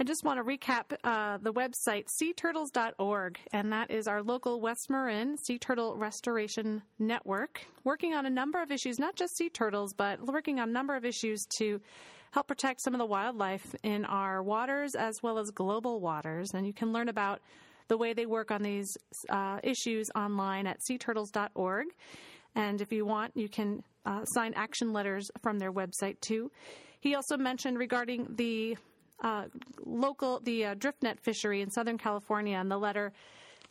I 0.00 0.04
just 0.04 0.22
want 0.22 0.38
to 0.38 0.44
recap 0.44 0.96
uh, 1.02 1.38
the 1.42 1.52
website, 1.52 2.06
seaturtles.org, 2.06 3.38
and 3.52 3.72
that 3.72 3.90
is 3.90 4.06
our 4.06 4.22
local 4.22 4.60
West 4.60 4.88
Marin 4.88 5.36
Sea 5.36 5.58
Turtle 5.58 5.96
Restoration 5.96 6.82
Network, 7.00 7.66
working 7.82 8.14
on 8.14 8.24
a 8.24 8.30
number 8.30 8.62
of 8.62 8.70
issues, 8.70 9.00
not 9.00 9.16
just 9.16 9.36
sea 9.36 9.48
turtles, 9.48 9.92
but 9.94 10.24
working 10.24 10.60
on 10.60 10.68
a 10.68 10.72
number 10.72 10.94
of 10.94 11.04
issues 11.04 11.44
to 11.58 11.80
help 12.30 12.46
protect 12.46 12.80
some 12.80 12.94
of 12.94 12.98
the 12.98 13.06
wildlife 13.06 13.74
in 13.82 14.04
our 14.04 14.40
waters 14.40 14.94
as 14.94 15.20
well 15.20 15.36
as 15.36 15.50
global 15.50 16.00
waters. 16.00 16.52
And 16.54 16.64
you 16.64 16.72
can 16.72 16.92
learn 16.92 17.08
about 17.08 17.40
the 17.88 17.96
way 17.96 18.12
they 18.12 18.26
work 18.26 18.50
on 18.50 18.62
these 18.62 18.96
uh, 19.28 19.58
issues 19.62 20.08
online 20.14 20.66
at 20.66 20.78
seaturtles.org. 20.88 21.86
And 22.54 22.80
if 22.80 22.92
you 22.92 23.04
want, 23.04 23.36
you 23.36 23.48
can 23.48 23.82
uh, 24.06 24.24
sign 24.24 24.52
action 24.54 24.92
letters 24.92 25.30
from 25.42 25.58
their 25.58 25.72
website 25.72 26.20
too. 26.20 26.50
He 27.00 27.14
also 27.14 27.36
mentioned 27.36 27.78
regarding 27.78 28.34
the 28.36 28.76
uh, 29.22 29.44
local 29.84 30.40
the 30.44 30.66
uh, 30.66 30.74
drift 30.74 31.02
net 31.02 31.18
fishery 31.20 31.60
in 31.60 31.70
Southern 31.70 31.98
California 31.98 32.56
and 32.56 32.70
the 32.70 32.78
letter 32.78 33.12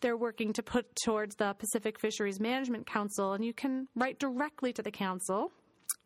they're 0.01 0.17
working 0.17 0.53
to 0.53 0.61
put 0.61 0.85
towards 1.03 1.35
the 1.35 1.53
Pacific 1.57 1.99
Fisheries 1.99 2.39
Management 2.39 2.85
Council, 2.85 3.33
and 3.33 3.43
you 3.43 3.51
can 3.53 3.87
write 3.95 4.19
directly 4.19 4.71
to 4.73 4.83
the 4.83 4.91
council 4.91 5.51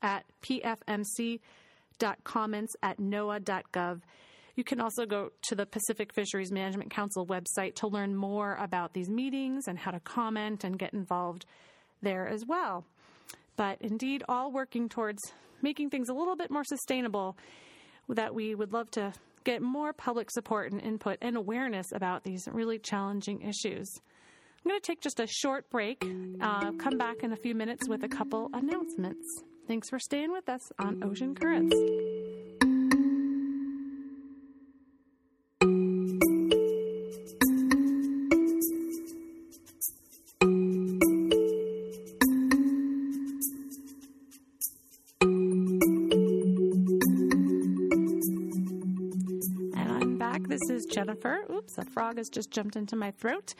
at 0.01 0.23
pfmc.comments 0.41 1.39
at 2.81 2.97
noaa.gov. 2.99 4.01
You 4.55 4.63
can 4.63 4.79
also 4.81 5.05
go 5.05 5.31
to 5.43 5.55
the 5.55 5.65
Pacific 5.65 6.13
Fisheries 6.13 6.51
Management 6.51 6.91
Council 6.91 7.25
website 7.25 7.75
to 7.75 7.87
learn 7.87 8.15
more 8.15 8.55
about 8.55 8.93
these 8.93 9.09
meetings 9.09 9.67
and 9.67 9.77
how 9.77 9.91
to 9.91 9.99
comment 9.99 10.63
and 10.63 10.77
get 10.77 10.93
involved 10.93 11.45
there 12.01 12.27
as 12.27 12.45
well. 12.45 12.85
But 13.55 13.77
indeed, 13.81 14.23
all 14.27 14.51
working 14.51 14.89
towards 14.89 15.19
making 15.61 15.89
things 15.89 16.09
a 16.09 16.13
little 16.13 16.35
bit 16.35 16.51
more 16.51 16.63
sustainable 16.63 17.37
that 18.09 18.33
we 18.33 18.55
would 18.55 18.73
love 18.73 18.89
to 18.91 19.13
get 19.43 19.61
more 19.61 19.93
public 19.93 20.29
support 20.31 20.71
and 20.71 20.81
input 20.81 21.17
and 21.21 21.35
awareness 21.35 21.87
about 21.93 22.23
these 22.23 22.47
really 22.51 22.79
challenging 22.79 23.41
issues. 23.41 23.89
I'm 24.63 24.69
going 24.69 24.79
to 24.79 24.85
take 24.85 25.01
just 25.01 25.19
a 25.19 25.27
short 25.27 25.69
break, 25.69 26.05
uh, 26.39 26.71
come 26.73 26.97
back 26.97 27.23
in 27.23 27.33
a 27.33 27.35
few 27.35 27.55
minutes 27.55 27.89
with 27.89 28.03
a 28.03 28.07
couple 28.07 28.49
announcements. 28.53 29.43
Thanks 29.67 29.89
for 29.89 29.97
staying 29.97 30.31
with 30.31 30.47
us 30.49 30.71
on 30.77 31.03
Ocean 31.03 31.33
Currents. 31.33 32.40
Oops, 51.61 51.77
a 51.77 51.85
frog 51.85 52.17
has 52.17 52.27
just 52.27 52.49
jumped 52.49 52.75
into 52.75 52.95
my 52.95 53.11
throat. 53.11 53.53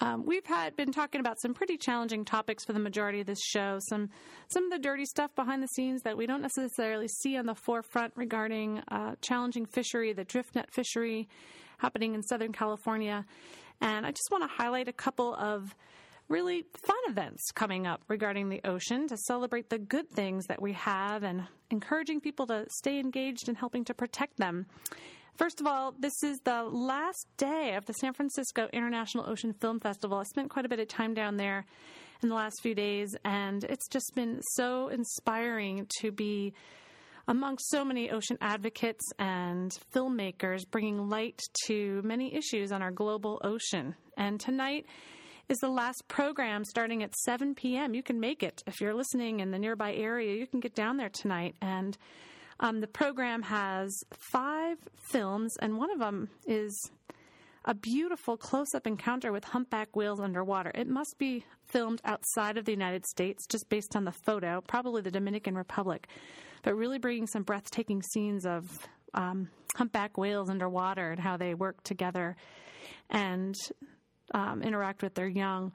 Um, 0.00 0.24
we've 0.24 0.46
had 0.46 0.76
been 0.76 0.92
talking 0.92 1.20
about 1.20 1.40
some 1.40 1.54
pretty 1.54 1.76
challenging 1.76 2.24
topics 2.24 2.64
for 2.64 2.72
the 2.72 2.78
majority 2.78 3.20
of 3.20 3.26
this 3.26 3.40
show. 3.42 3.78
Some 3.88 4.10
some 4.52 4.64
of 4.66 4.70
the 4.70 4.78
dirty 4.78 5.04
stuff 5.04 5.34
behind 5.34 5.60
the 5.60 5.66
scenes 5.68 6.02
that 6.02 6.16
we 6.16 6.26
don't 6.26 6.40
necessarily 6.40 7.08
see 7.08 7.36
on 7.36 7.46
the 7.46 7.56
forefront 7.56 8.12
regarding 8.14 8.80
uh, 8.88 9.16
challenging 9.22 9.66
fishery, 9.66 10.12
the 10.12 10.24
drift 10.24 10.54
net 10.54 10.72
fishery 10.72 11.28
happening 11.78 12.14
in 12.14 12.22
Southern 12.22 12.52
California, 12.52 13.26
and 13.80 14.06
I 14.06 14.12
just 14.12 14.28
want 14.30 14.44
to 14.44 14.48
highlight 14.48 14.86
a 14.86 14.92
couple 14.92 15.34
of 15.34 15.74
really 16.28 16.64
fun 16.74 16.96
events 17.08 17.50
coming 17.50 17.88
up 17.88 18.02
regarding 18.06 18.50
the 18.50 18.60
ocean 18.64 19.08
to 19.08 19.16
celebrate 19.16 19.68
the 19.68 19.78
good 19.78 20.08
things 20.08 20.46
that 20.46 20.62
we 20.62 20.74
have 20.74 21.24
and 21.24 21.42
encouraging 21.70 22.20
people 22.20 22.46
to 22.46 22.66
stay 22.70 23.00
engaged 23.00 23.48
and 23.48 23.56
helping 23.56 23.84
to 23.84 23.94
protect 23.94 24.36
them. 24.36 24.66
First 25.36 25.60
of 25.60 25.66
all, 25.66 25.94
this 25.98 26.22
is 26.22 26.38
the 26.44 26.62
last 26.62 27.26
day 27.36 27.74
of 27.74 27.86
the 27.86 27.94
San 27.94 28.12
Francisco 28.12 28.68
International 28.72 29.28
Ocean 29.28 29.54
Film 29.54 29.80
Festival. 29.80 30.18
I 30.18 30.24
spent 30.24 30.50
quite 30.50 30.66
a 30.66 30.68
bit 30.68 30.78
of 30.78 30.88
time 30.88 31.14
down 31.14 31.36
there, 31.36 31.64
in 32.22 32.28
the 32.28 32.34
last 32.34 32.60
few 32.62 32.74
days, 32.74 33.16
and 33.24 33.64
it's 33.64 33.88
just 33.88 34.14
been 34.14 34.40
so 34.54 34.88
inspiring 34.88 35.86
to 36.00 36.12
be 36.12 36.54
among 37.28 37.58
so 37.58 37.84
many 37.84 38.10
ocean 38.10 38.38
advocates 38.40 39.04
and 39.18 39.76
filmmakers 39.94 40.62
bringing 40.70 41.08
light 41.08 41.40
to 41.66 42.00
many 42.04 42.34
issues 42.34 42.72
on 42.72 42.82
our 42.82 42.90
global 42.90 43.40
ocean. 43.44 43.94
And 44.16 44.40
tonight 44.40 44.86
is 45.48 45.58
the 45.58 45.68
last 45.68 46.06
program 46.08 46.64
starting 46.64 47.02
at 47.02 47.14
7 47.16 47.54
p.m. 47.54 47.94
You 47.94 48.02
can 48.02 48.20
make 48.20 48.42
it. 48.42 48.62
If 48.66 48.80
you're 48.80 48.94
listening 48.94 49.40
in 49.40 49.50
the 49.50 49.58
nearby 49.58 49.94
area, 49.94 50.36
you 50.36 50.46
can 50.46 50.60
get 50.60 50.74
down 50.74 50.96
there 50.96 51.10
tonight. 51.10 51.56
And 51.60 51.96
um, 52.62 52.80
the 52.80 52.86
program 52.86 53.42
has 53.42 54.04
five 54.12 54.78
films, 55.10 55.56
and 55.60 55.76
one 55.76 55.90
of 55.90 55.98
them 55.98 56.30
is 56.46 56.90
a 57.64 57.74
beautiful 57.74 58.36
close 58.36 58.72
up 58.74 58.86
encounter 58.86 59.32
with 59.32 59.44
humpback 59.44 59.94
whales 59.96 60.20
underwater. 60.20 60.70
It 60.74 60.88
must 60.88 61.16
be 61.18 61.44
filmed 61.66 62.00
outside 62.04 62.56
of 62.56 62.64
the 62.64 62.72
United 62.72 63.04
States 63.04 63.46
just 63.48 63.68
based 63.68 63.96
on 63.96 64.04
the 64.04 64.12
photo, 64.12 64.60
probably 64.66 65.02
the 65.02 65.10
Dominican 65.10 65.56
Republic, 65.56 66.06
but 66.62 66.76
really 66.76 66.98
bringing 66.98 67.26
some 67.26 67.42
breathtaking 67.42 68.00
scenes 68.00 68.46
of 68.46 68.64
um, 69.14 69.48
humpback 69.74 70.16
whales 70.16 70.48
underwater 70.48 71.10
and 71.10 71.20
how 71.20 71.36
they 71.36 71.54
work 71.54 71.82
together 71.82 72.36
and 73.10 73.56
um, 74.34 74.62
interact 74.62 75.02
with 75.02 75.14
their 75.14 75.28
young. 75.28 75.72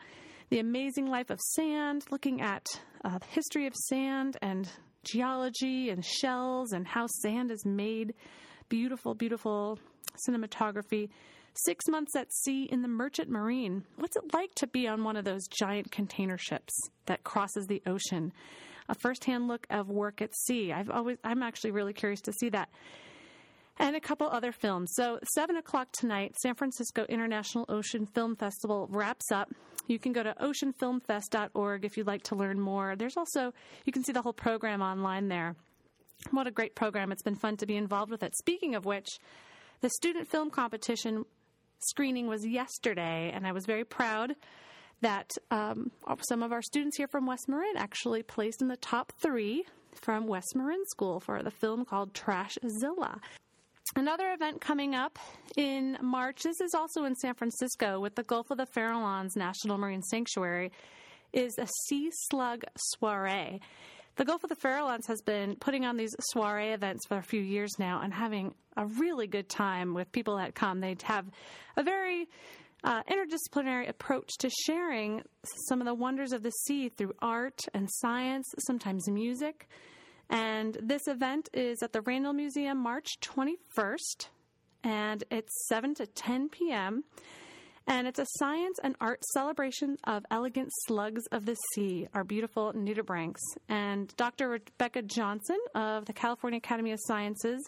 The 0.49 0.59
amazing 0.59 1.07
life 1.07 1.29
of 1.29 1.39
sand, 1.41 2.05
looking 2.11 2.39
at 2.39 2.65
uh, 3.03 3.17
the 3.17 3.25
history 3.27 3.67
of 3.67 3.75
sand 3.75 4.38
and 4.41 4.69
geology 5.08 5.89
and 5.89 6.03
shells 6.03 6.72
and 6.74 6.88
how 6.88 7.08
sand 7.08 7.51
is 7.51 7.66
made. 7.66 8.14
Beautiful, 8.70 9.14
beautiful 9.14 9.80
cinematography. 10.28 11.10
Six 11.53 11.88
months 11.88 12.16
at 12.16 12.32
sea 12.32 12.64
in 12.72 12.82
the 12.82 12.88
Merchant 12.88 13.30
Marine. 13.30 13.84
What's 13.95 14.16
it 14.16 14.34
like 14.34 14.53
to 14.55 14.68
be 14.68 14.88
on 14.88 15.03
one 15.03 15.16
of 15.16 15.26
those 15.26 15.47
giant 15.47 15.91
container 15.91 16.38
ships 16.38 16.74
that 17.08 17.24
crosses 17.24 17.66
the 17.66 17.82
ocean? 17.88 18.32
A 18.89 18.95
firsthand 18.95 19.47
look 19.47 19.66
of 19.70 19.89
work 19.89 20.22
at 20.22 20.36
sea. 20.36 20.72
I've 20.72 20.89
always, 20.89 21.18
I'm 21.24 21.41
actually 21.41 21.72
really 21.72 21.93
curious 21.93 22.22
to 22.22 22.34
see 22.34 22.49
that. 22.49 22.70
And 23.80 23.95
a 23.95 23.99
couple 23.99 24.28
other 24.28 24.51
films. 24.51 24.91
So, 24.95 25.20
7 25.36 25.55
o'clock 25.58 25.89
tonight, 25.93 26.36
San 26.41 26.55
Francisco 26.55 27.05
International 27.10 27.66
Ocean 27.70 28.08
Film 28.08 28.36
Festival 28.36 28.88
wraps 28.89 29.32
up. 29.32 29.49
You 29.88 29.99
can 29.99 30.13
go 30.13 30.23
to 30.23 30.35
oceanfilmfest.org 30.41 31.85
if 31.85 31.97
you'd 31.97 32.07
like 32.07 32.23
to 32.23 32.35
learn 32.35 32.59
more. 32.59 32.95
There's 32.95 33.17
also, 33.17 33.53
you 33.85 33.93
can 33.93 34.03
see 34.03 34.11
the 34.11 34.21
whole 34.21 34.33
program 34.33 34.81
online 34.81 35.29
there. 35.29 35.55
What 36.31 36.47
a 36.47 36.51
great 36.51 36.75
program. 36.75 37.11
It's 37.11 37.23
been 37.23 37.35
fun 37.35 37.57
to 37.57 37.65
be 37.65 37.77
involved 37.77 38.11
with 38.11 38.23
it. 38.23 38.35
Speaking 38.35 38.75
of 38.75 38.85
which, 38.85 39.07
the 39.81 39.89
student 39.89 40.27
film 40.27 40.49
competition 40.49 41.25
screening 41.79 42.27
was 42.27 42.45
yesterday, 42.45 43.31
and 43.33 43.47
I 43.47 43.51
was 43.51 43.65
very 43.65 43.85
proud 43.85 44.35
that 45.01 45.29
um, 45.51 45.91
some 46.27 46.41
of 46.41 46.51
our 46.51 46.61
students 46.61 46.97
here 46.97 47.07
from 47.07 47.27
West 47.27 47.47
Marin 47.47 47.77
actually 47.77 48.23
placed 48.23 48.61
in 48.61 48.67
the 48.67 48.77
top 48.77 49.13
three 49.21 49.63
from 49.93 50.27
West 50.27 50.55
Marin 50.55 50.83
School 50.88 51.19
for 51.19 51.43
the 51.43 51.51
film 51.51 51.85
called 51.85 52.13
Trashzilla. 52.13 53.19
Another 53.97 54.31
event 54.31 54.61
coming 54.61 54.93
up 54.93 55.17
in 55.55 55.97
March, 56.03 56.43
this 56.43 56.61
is 56.61 56.75
also 56.75 57.05
in 57.05 57.15
San 57.15 57.33
Francisco 57.33 57.99
with 57.99 58.13
the 58.13 58.21
Gulf 58.21 58.51
of 58.51 58.59
the 58.59 58.67
Farallones 58.67 59.35
National 59.35 59.79
Marine 59.79 60.03
Sanctuary, 60.03 60.71
is 61.33 61.57
a 61.57 61.67
sea 61.87 62.11
slug 62.11 62.63
soiree. 62.77 63.59
The 64.17 64.23
Gulf 64.23 64.43
of 64.43 64.51
the 64.51 64.55
Farallones 64.55 65.07
has 65.07 65.23
been 65.23 65.55
putting 65.55 65.83
on 65.83 65.97
these 65.97 66.15
soiree 66.31 66.73
events 66.73 67.07
for 67.07 67.17
a 67.17 67.23
few 67.23 67.41
years 67.41 67.79
now 67.79 68.01
and 68.03 68.13
having 68.13 68.53
a 68.77 68.85
really 68.85 69.25
good 69.25 69.49
time 69.49 69.95
with 69.95 70.11
people 70.11 70.37
that 70.37 70.53
come. 70.53 70.79
They 70.79 70.95
have 71.01 71.25
a 71.75 71.81
very 71.81 72.29
uh, 72.83 73.01
interdisciplinary 73.01 73.89
approach 73.89 74.29
to 74.41 74.51
sharing 74.67 75.23
some 75.69 75.81
of 75.81 75.85
the 75.85 75.95
wonders 75.95 76.33
of 76.33 76.43
the 76.43 76.51
sea 76.51 76.89
through 76.89 77.13
art 77.19 77.61
and 77.73 77.89
science, 77.91 78.45
sometimes 78.59 79.09
music. 79.09 79.67
And 80.30 80.78
this 80.82 81.07
event 81.07 81.49
is 81.53 81.82
at 81.82 81.93
the 81.93 82.01
Randall 82.01 82.34
Museum 82.34 82.78
March 82.78 83.07
21st, 83.21 84.28
and 84.84 85.23
it's 85.32 85.67
7 85.67 85.95
to 85.95 86.05
10 86.05 86.49
p.m. 86.49 87.03
And 87.89 88.05
it's 88.05 88.19
a 88.19 88.25
science 88.38 88.78
and 88.84 88.95
art 88.99 89.23
celebration 89.34 89.97
of 90.03 90.25
elegant 90.30 90.69
slugs 90.86 91.23
of 91.32 91.45
the 91.45 91.55
sea, 91.73 92.07
our 92.13 92.25
beautiful 92.25 92.73
nudibranchs. 92.73 93.39
And 93.69 94.13
Dr. 94.17 94.49
Rebecca 94.49 95.03
Johnson 95.03 95.57
of 95.73 96.05
the 96.05 96.13
California 96.13 96.57
Academy 96.57 96.91
of 96.91 96.99
Sciences 97.07 97.65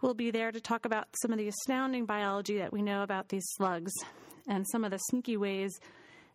will 0.00 0.14
be 0.14 0.30
there 0.30 0.52
to 0.52 0.60
talk 0.60 0.84
about 0.84 1.08
some 1.20 1.32
of 1.32 1.38
the 1.38 1.48
astounding 1.48 2.06
biology 2.06 2.58
that 2.58 2.72
we 2.72 2.80
know 2.80 3.02
about 3.02 3.28
these 3.28 3.44
slugs 3.56 3.92
and 4.46 4.64
some 4.70 4.84
of 4.84 4.92
the 4.92 4.98
sneaky 4.98 5.36
ways 5.36 5.72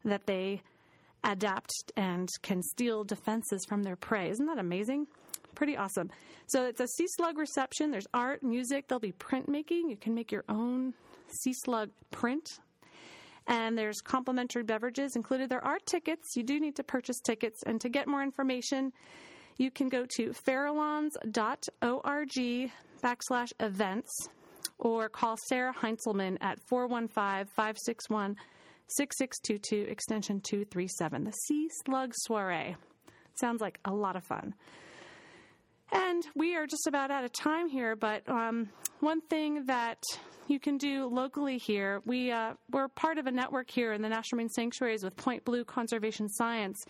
that 0.04 0.26
they 0.26 0.62
adapt 1.24 1.72
and 1.96 2.30
can 2.44 2.62
steal 2.62 3.04
defenses 3.04 3.66
from 3.68 3.84
their 3.84 3.96
prey. 3.96 4.30
Isn't 4.30 4.46
that 4.46 4.60
amazing? 4.60 5.08
Pretty 5.56 5.78
awesome. 5.78 6.10
So 6.48 6.66
it's 6.66 6.82
a 6.82 6.88
sea 6.88 7.08
slug 7.08 7.38
reception. 7.38 7.92
There's 7.92 8.08
art, 8.14 8.44
music. 8.44 8.88
There'll 8.88 9.00
be 9.00 9.14
printmaking. 9.14 9.90
You 9.90 9.98
can 10.00 10.14
make 10.14 10.32
your 10.32 10.44
own 10.50 10.94
sea 11.42 11.54
slug 11.54 11.90
print 12.12 12.60
and 13.48 13.78
there's 13.78 14.02
complimentary 14.02 14.64
beverages 14.64 15.16
included. 15.16 15.50
There 15.50 15.64
are 15.64 15.78
tickets. 15.86 16.36
You 16.36 16.44
do 16.44 16.60
need 16.60 16.76
to 16.78 16.84
purchase 16.84 17.20
tickets. 17.20 17.62
And 17.66 17.80
to 17.82 17.90
get 17.90 18.08
more 18.08 18.24
information, 18.24 18.92
you 19.58 19.72
can 19.72 19.90
go 19.90 20.06
to 20.18 20.34
farallones.org 20.48 22.72
backslash 23.04 23.52
events 23.60 24.12
or 24.80 25.10
call 25.10 25.38
Sarah 25.48 25.74
Heinzelman 25.74 26.38
at 26.42 26.60
415 26.68 27.54
561 27.54 28.36
6622 28.88 29.90
extension 29.90 30.42
237. 30.42 31.24
The 31.24 31.32
Sea 31.32 31.70
Slug 31.86 32.14
Soiree. 32.16 32.76
Sounds 33.40 33.62
like 33.62 33.80
a 33.86 33.92
lot 33.92 34.16
of 34.16 34.24
fun. 34.24 34.54
And 35.92 36.26
we 36.36 36.56
are 36.56 36.66
just 36.66 36.88
about 36.88 37.12
out 37.12 37.24
of 37.24 37.32
time 37.32 37.70
here, 37.70 37.96
but 37.96 38.28
um, 38.28 38.70
one 39.00 39.22
thing 39.22 39.66
that 39.66 40.02
you 40.48 40.60
can 40.60 40.78
do 40.78 41.08
locally 41.08 41.58
here, 41.58 42.02
we, 42.06 42.32
uh, 42.32 42.54
we're 42.72 42.88
part 42.88 43.18
of 43.18 43.28
a 43.28 43.32
network 43.32 43.70
here 43.70 43.94
in 43.94 44.02
the 44.02 44.10
National 44.10 44.38
Marine 44.38 44.50
Sanctuaries 44.50 45.04
with 45.04 45.16
Point 45.16 45.46
Blue 45.46 45.64
Conservation 45.64 46.28
Science, 46.30 46.84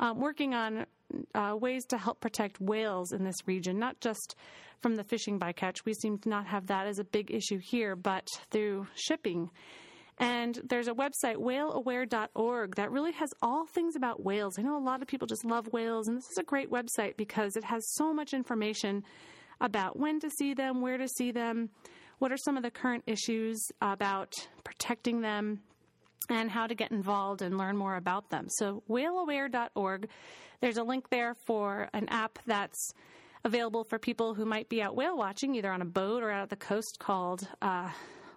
um, 0.00 0.18
working 0.18 0.54
on 0.54 0.86
uh, 1.34 1.56
ways 1.58 1.84
to 1.86 1.98
help 1.98 2.20
protect 2.20 2.60
whales 2.60 3.12
in 3.12 3.24
this 3.24 3.36
region, 3.46 3.78
not 3.78 4.00
just 4.00 4.34
from 4.80 4.96
the 4.96 5.04
fishing 5.04 5.38
bycatch. 5.38 5.84
We 5.84 5.94
seem 5.94 6.18
to 6.18 6.28
not 6.28 6.46
have 6.46 6.66
that 6.66 6.86
as 6.86 6.98
a 6.98 7.04
big 7.04 7.30
issue 7.30 7.58
here, 7.58 7.96
but 7.96 8.26
through 8.50 8.86
shipping. 8.94 9.50
And 10.18 10.60
there's 10.68 10.88
a 10.88 10.94
website, 10.94 11.36
whaleaware.org, 11.36 12.76
that 12.76 12.90
really 12.90 13.12
has 13.12 13.30
all 13.40 13.66
things 13.66 13.96
about 13.96 14.22
whales. 14.22 14.58
I 14.58 14.62
know 14.62 14.76
a 14.76 14.78
lot 14.78 15.02
of 15.02 15.08
people 15.08 15.26
just 15.26 15.44
love 15.44 15.68
whales, 15.72 16.06
and 16.08 16.16
this 16.16 16.30
is 16.30 16.38
a 16.38 16.44
great 16.44 16.70
website 16.70 17.16
because 17.16 17.56
it 17.56 17.64
has 17.64 17.82
so 17.94 18.12
much 18.12 18.34
information 18.34 19.04
about 19.60 19.98
when 19.98 20.20
to 20.20 20.30
see 20.30 20.54
them, 20.54 20.80
where 20.80 20.98
to 20.98 21.08
see 21.08 21.32
them, 21.32 21.70
what 22.18 22.30
are 22.30 22.36
some 22.36 22.56
of 22.56 22.62
the 22.62 22.70
current 22.70 23.04
issues 23.06 23.66
about 23.80 24.32
protecting 24.64 25.22
them, 25.22 25.60
and 26.28 26.50
how 26.50 26.66
to 26.66 26.74
get 26.74 26.92
involved 26.92 27.42
and 27.42 27.58
learn 27.58 27.76
more 27.76 27.96
about 27.96 28.30
them. 28.30 28.46
So, 28.48 28.82
whaleaware.org, 28.88 30.08
there's 30.60 30.76
a 30.76 30.84
link 30.84 31.08
there 31.10 31.34
for 31.46 31.88
an 31.92 32.08
app 32.08 32.38
that's 32.46 32.92
available 33.44 33.84
for 33.84 33.98
people 33.98 34.34
who 34.34 34.44
might 34.44 34.68
be 34.68 34.80
out 34.82 34.94
whale 34.94 35.16
watching, 35.16 35.54
either 35.54 35.72
on 35.72 35.82
a 35.82 35.86
boat 35.86 36.22
or 36.22 36.30
out 36.30 36.44
at 36.44 36.50
the 36.50 36.56
coast, 36.56 36.98
called 37.00 37.48
uh, 37.60 37.90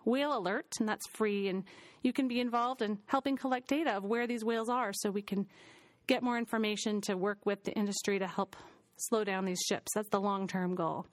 Whale 0.06 0.38
Alert, 0.38 0.68
and 0.80 0.88
that's 0.88 1.08
free. 1.08 1.50
And 1.50 1.64
you 2.02 2.14
can 2.14 2.28
be 2.28 2.40
involved 2.40 2.82
in 2.82 3.00
helping 3.08 3.36
collect 3.36 3.68
data 3.68 3.92
of 3.98 4.04
where 4.04 4.28
these 4.28 4.46
whales 4.46 4.70
are 4.70 4.92
so 4.94 5.10
we 5.12 5.22
can 5.22 5.48
get 6.08 6.24
more 6.24 6.38
information 6.38 7.02
to 7.02 7.18
work 7.18 7.46
with 7.46 7.64
the 7.64 7.74
industry 7.74 8.20
to 8.20 8.28
help 8.28 8.56
slow 8.98 9.24
down 9.24 9.46
these 9.46 9.62
ships. 9.68 9.92
That's 9.96 10.10
the 10.10 10.22
long 10.22 10.48
term 10.48 10.76
goal. 10.76 11.06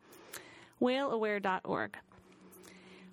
Whaleaware.org. 0.80 1.96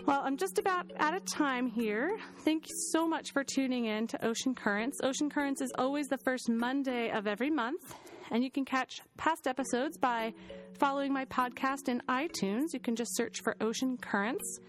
Well, 0.06 0.22
I'm 0.24 0.38
just 0.38 0.58
about 0.58 0.92
out 0.98 1.14
of 1.14 1.26
time 1.26 1.68
here. 1.68 2.18
Thank 2.46 2.70
you 2.70 2.76
so 2.92 3.08
much 3.08 3.32
for 3.32 3.44
tuning 3.44 3.86
in 3.86 4.08
to 4.08 4.26
Ocean 4.26 4.56
Currents. 4.56 5.00
Ocean 5.04 5.30
Currents 5.30 5.62
is 5.62 5.72
always 5.78 6.08
the 6.08 6.18
first 6.18 6.50
Monday 6.50 7.12
of 7.12 7.28
every 7.28 7.50
month, 7.50 7.96
and 8.32 8.44
you 8.44 8.50
can 8.50 8.64
catch 8.64 9.02
past 9.18 9.46
episodes 9.46 9.98
by 9.98 10.34
following 10.80 11.12
my 11.12 11.26
podcast 11.26 11.90
in 11.90 12.02
iTunes. 12.08 12.68
You 12.74 12.80
can 12.80 12.96
just 12.96 13.16
search 13.16 13.42
for 13.44 13.56
Ocean 13.60 13.98
Currents 13.98 14.60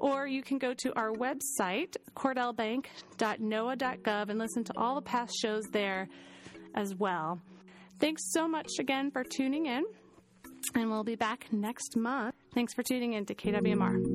or 0.00 0.26
you 0.26 0.42
can 0.42 0.58
go 0.58 0.74
to 0.74 0.92
our 0.96 1.12
website, 1.12 1.96
cordellbank.noaa.gov, 2.16 4.28
and 4.28 4.38
listen 4.38 4.64
to 4.64 4.72
all 4.76 4.96
the 4.96 5.02
past 5.02 5.32
shows 5.40 5.62
there 5.72 6.08
as 6.74 6.94
well. 6.94 7.40
Thanks 8.00 8.22
so 8.32 8.48
much 8.48 8.68
again 8.78 9.10
for 9.10 9.24
tuning 9.24 9.66
in, 9.66 9.84
and 10.74 10.90
we'll 10.90 11.04
be 11.04 11.16
back 11.16 11.46
next 11.52 11.96
month. 11.96 12.34
Thanks 12.54 12.74
for 12.74 12.82
tuning 12.82 13.14
in 13.14 13.24
to 13.26 13.34
KWMR. 13.34 14.13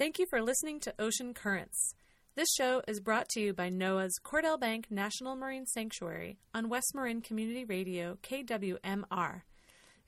Thank 0.00 0.18
you 0.18 0.24
for 0.24 0.40
listening 0.40 0.80
to 0.80 0.94
Ocean 0.98 1.34
Currents. 1.34 1.94
This 2.34 2.48
show 2.56 2.80
is 2.88 3.00
brought 3.00 3.28
to 3.32 3.40
you 3.40 3.52
by 3.52 3.68
NOAA's 3.68 4.18
Cordell 4.24 4.58
Bank 4.58 4.86
National 4.88 5.36
Marine 5.36 5.66
Sanctuary 5.66 6.38
on 6.54 6.70
West 6.70 6.94
Marin 6.94 7.20
Community 7.20 7.66
Radio, 7.66 8.16
KWMR. 8.22 9.42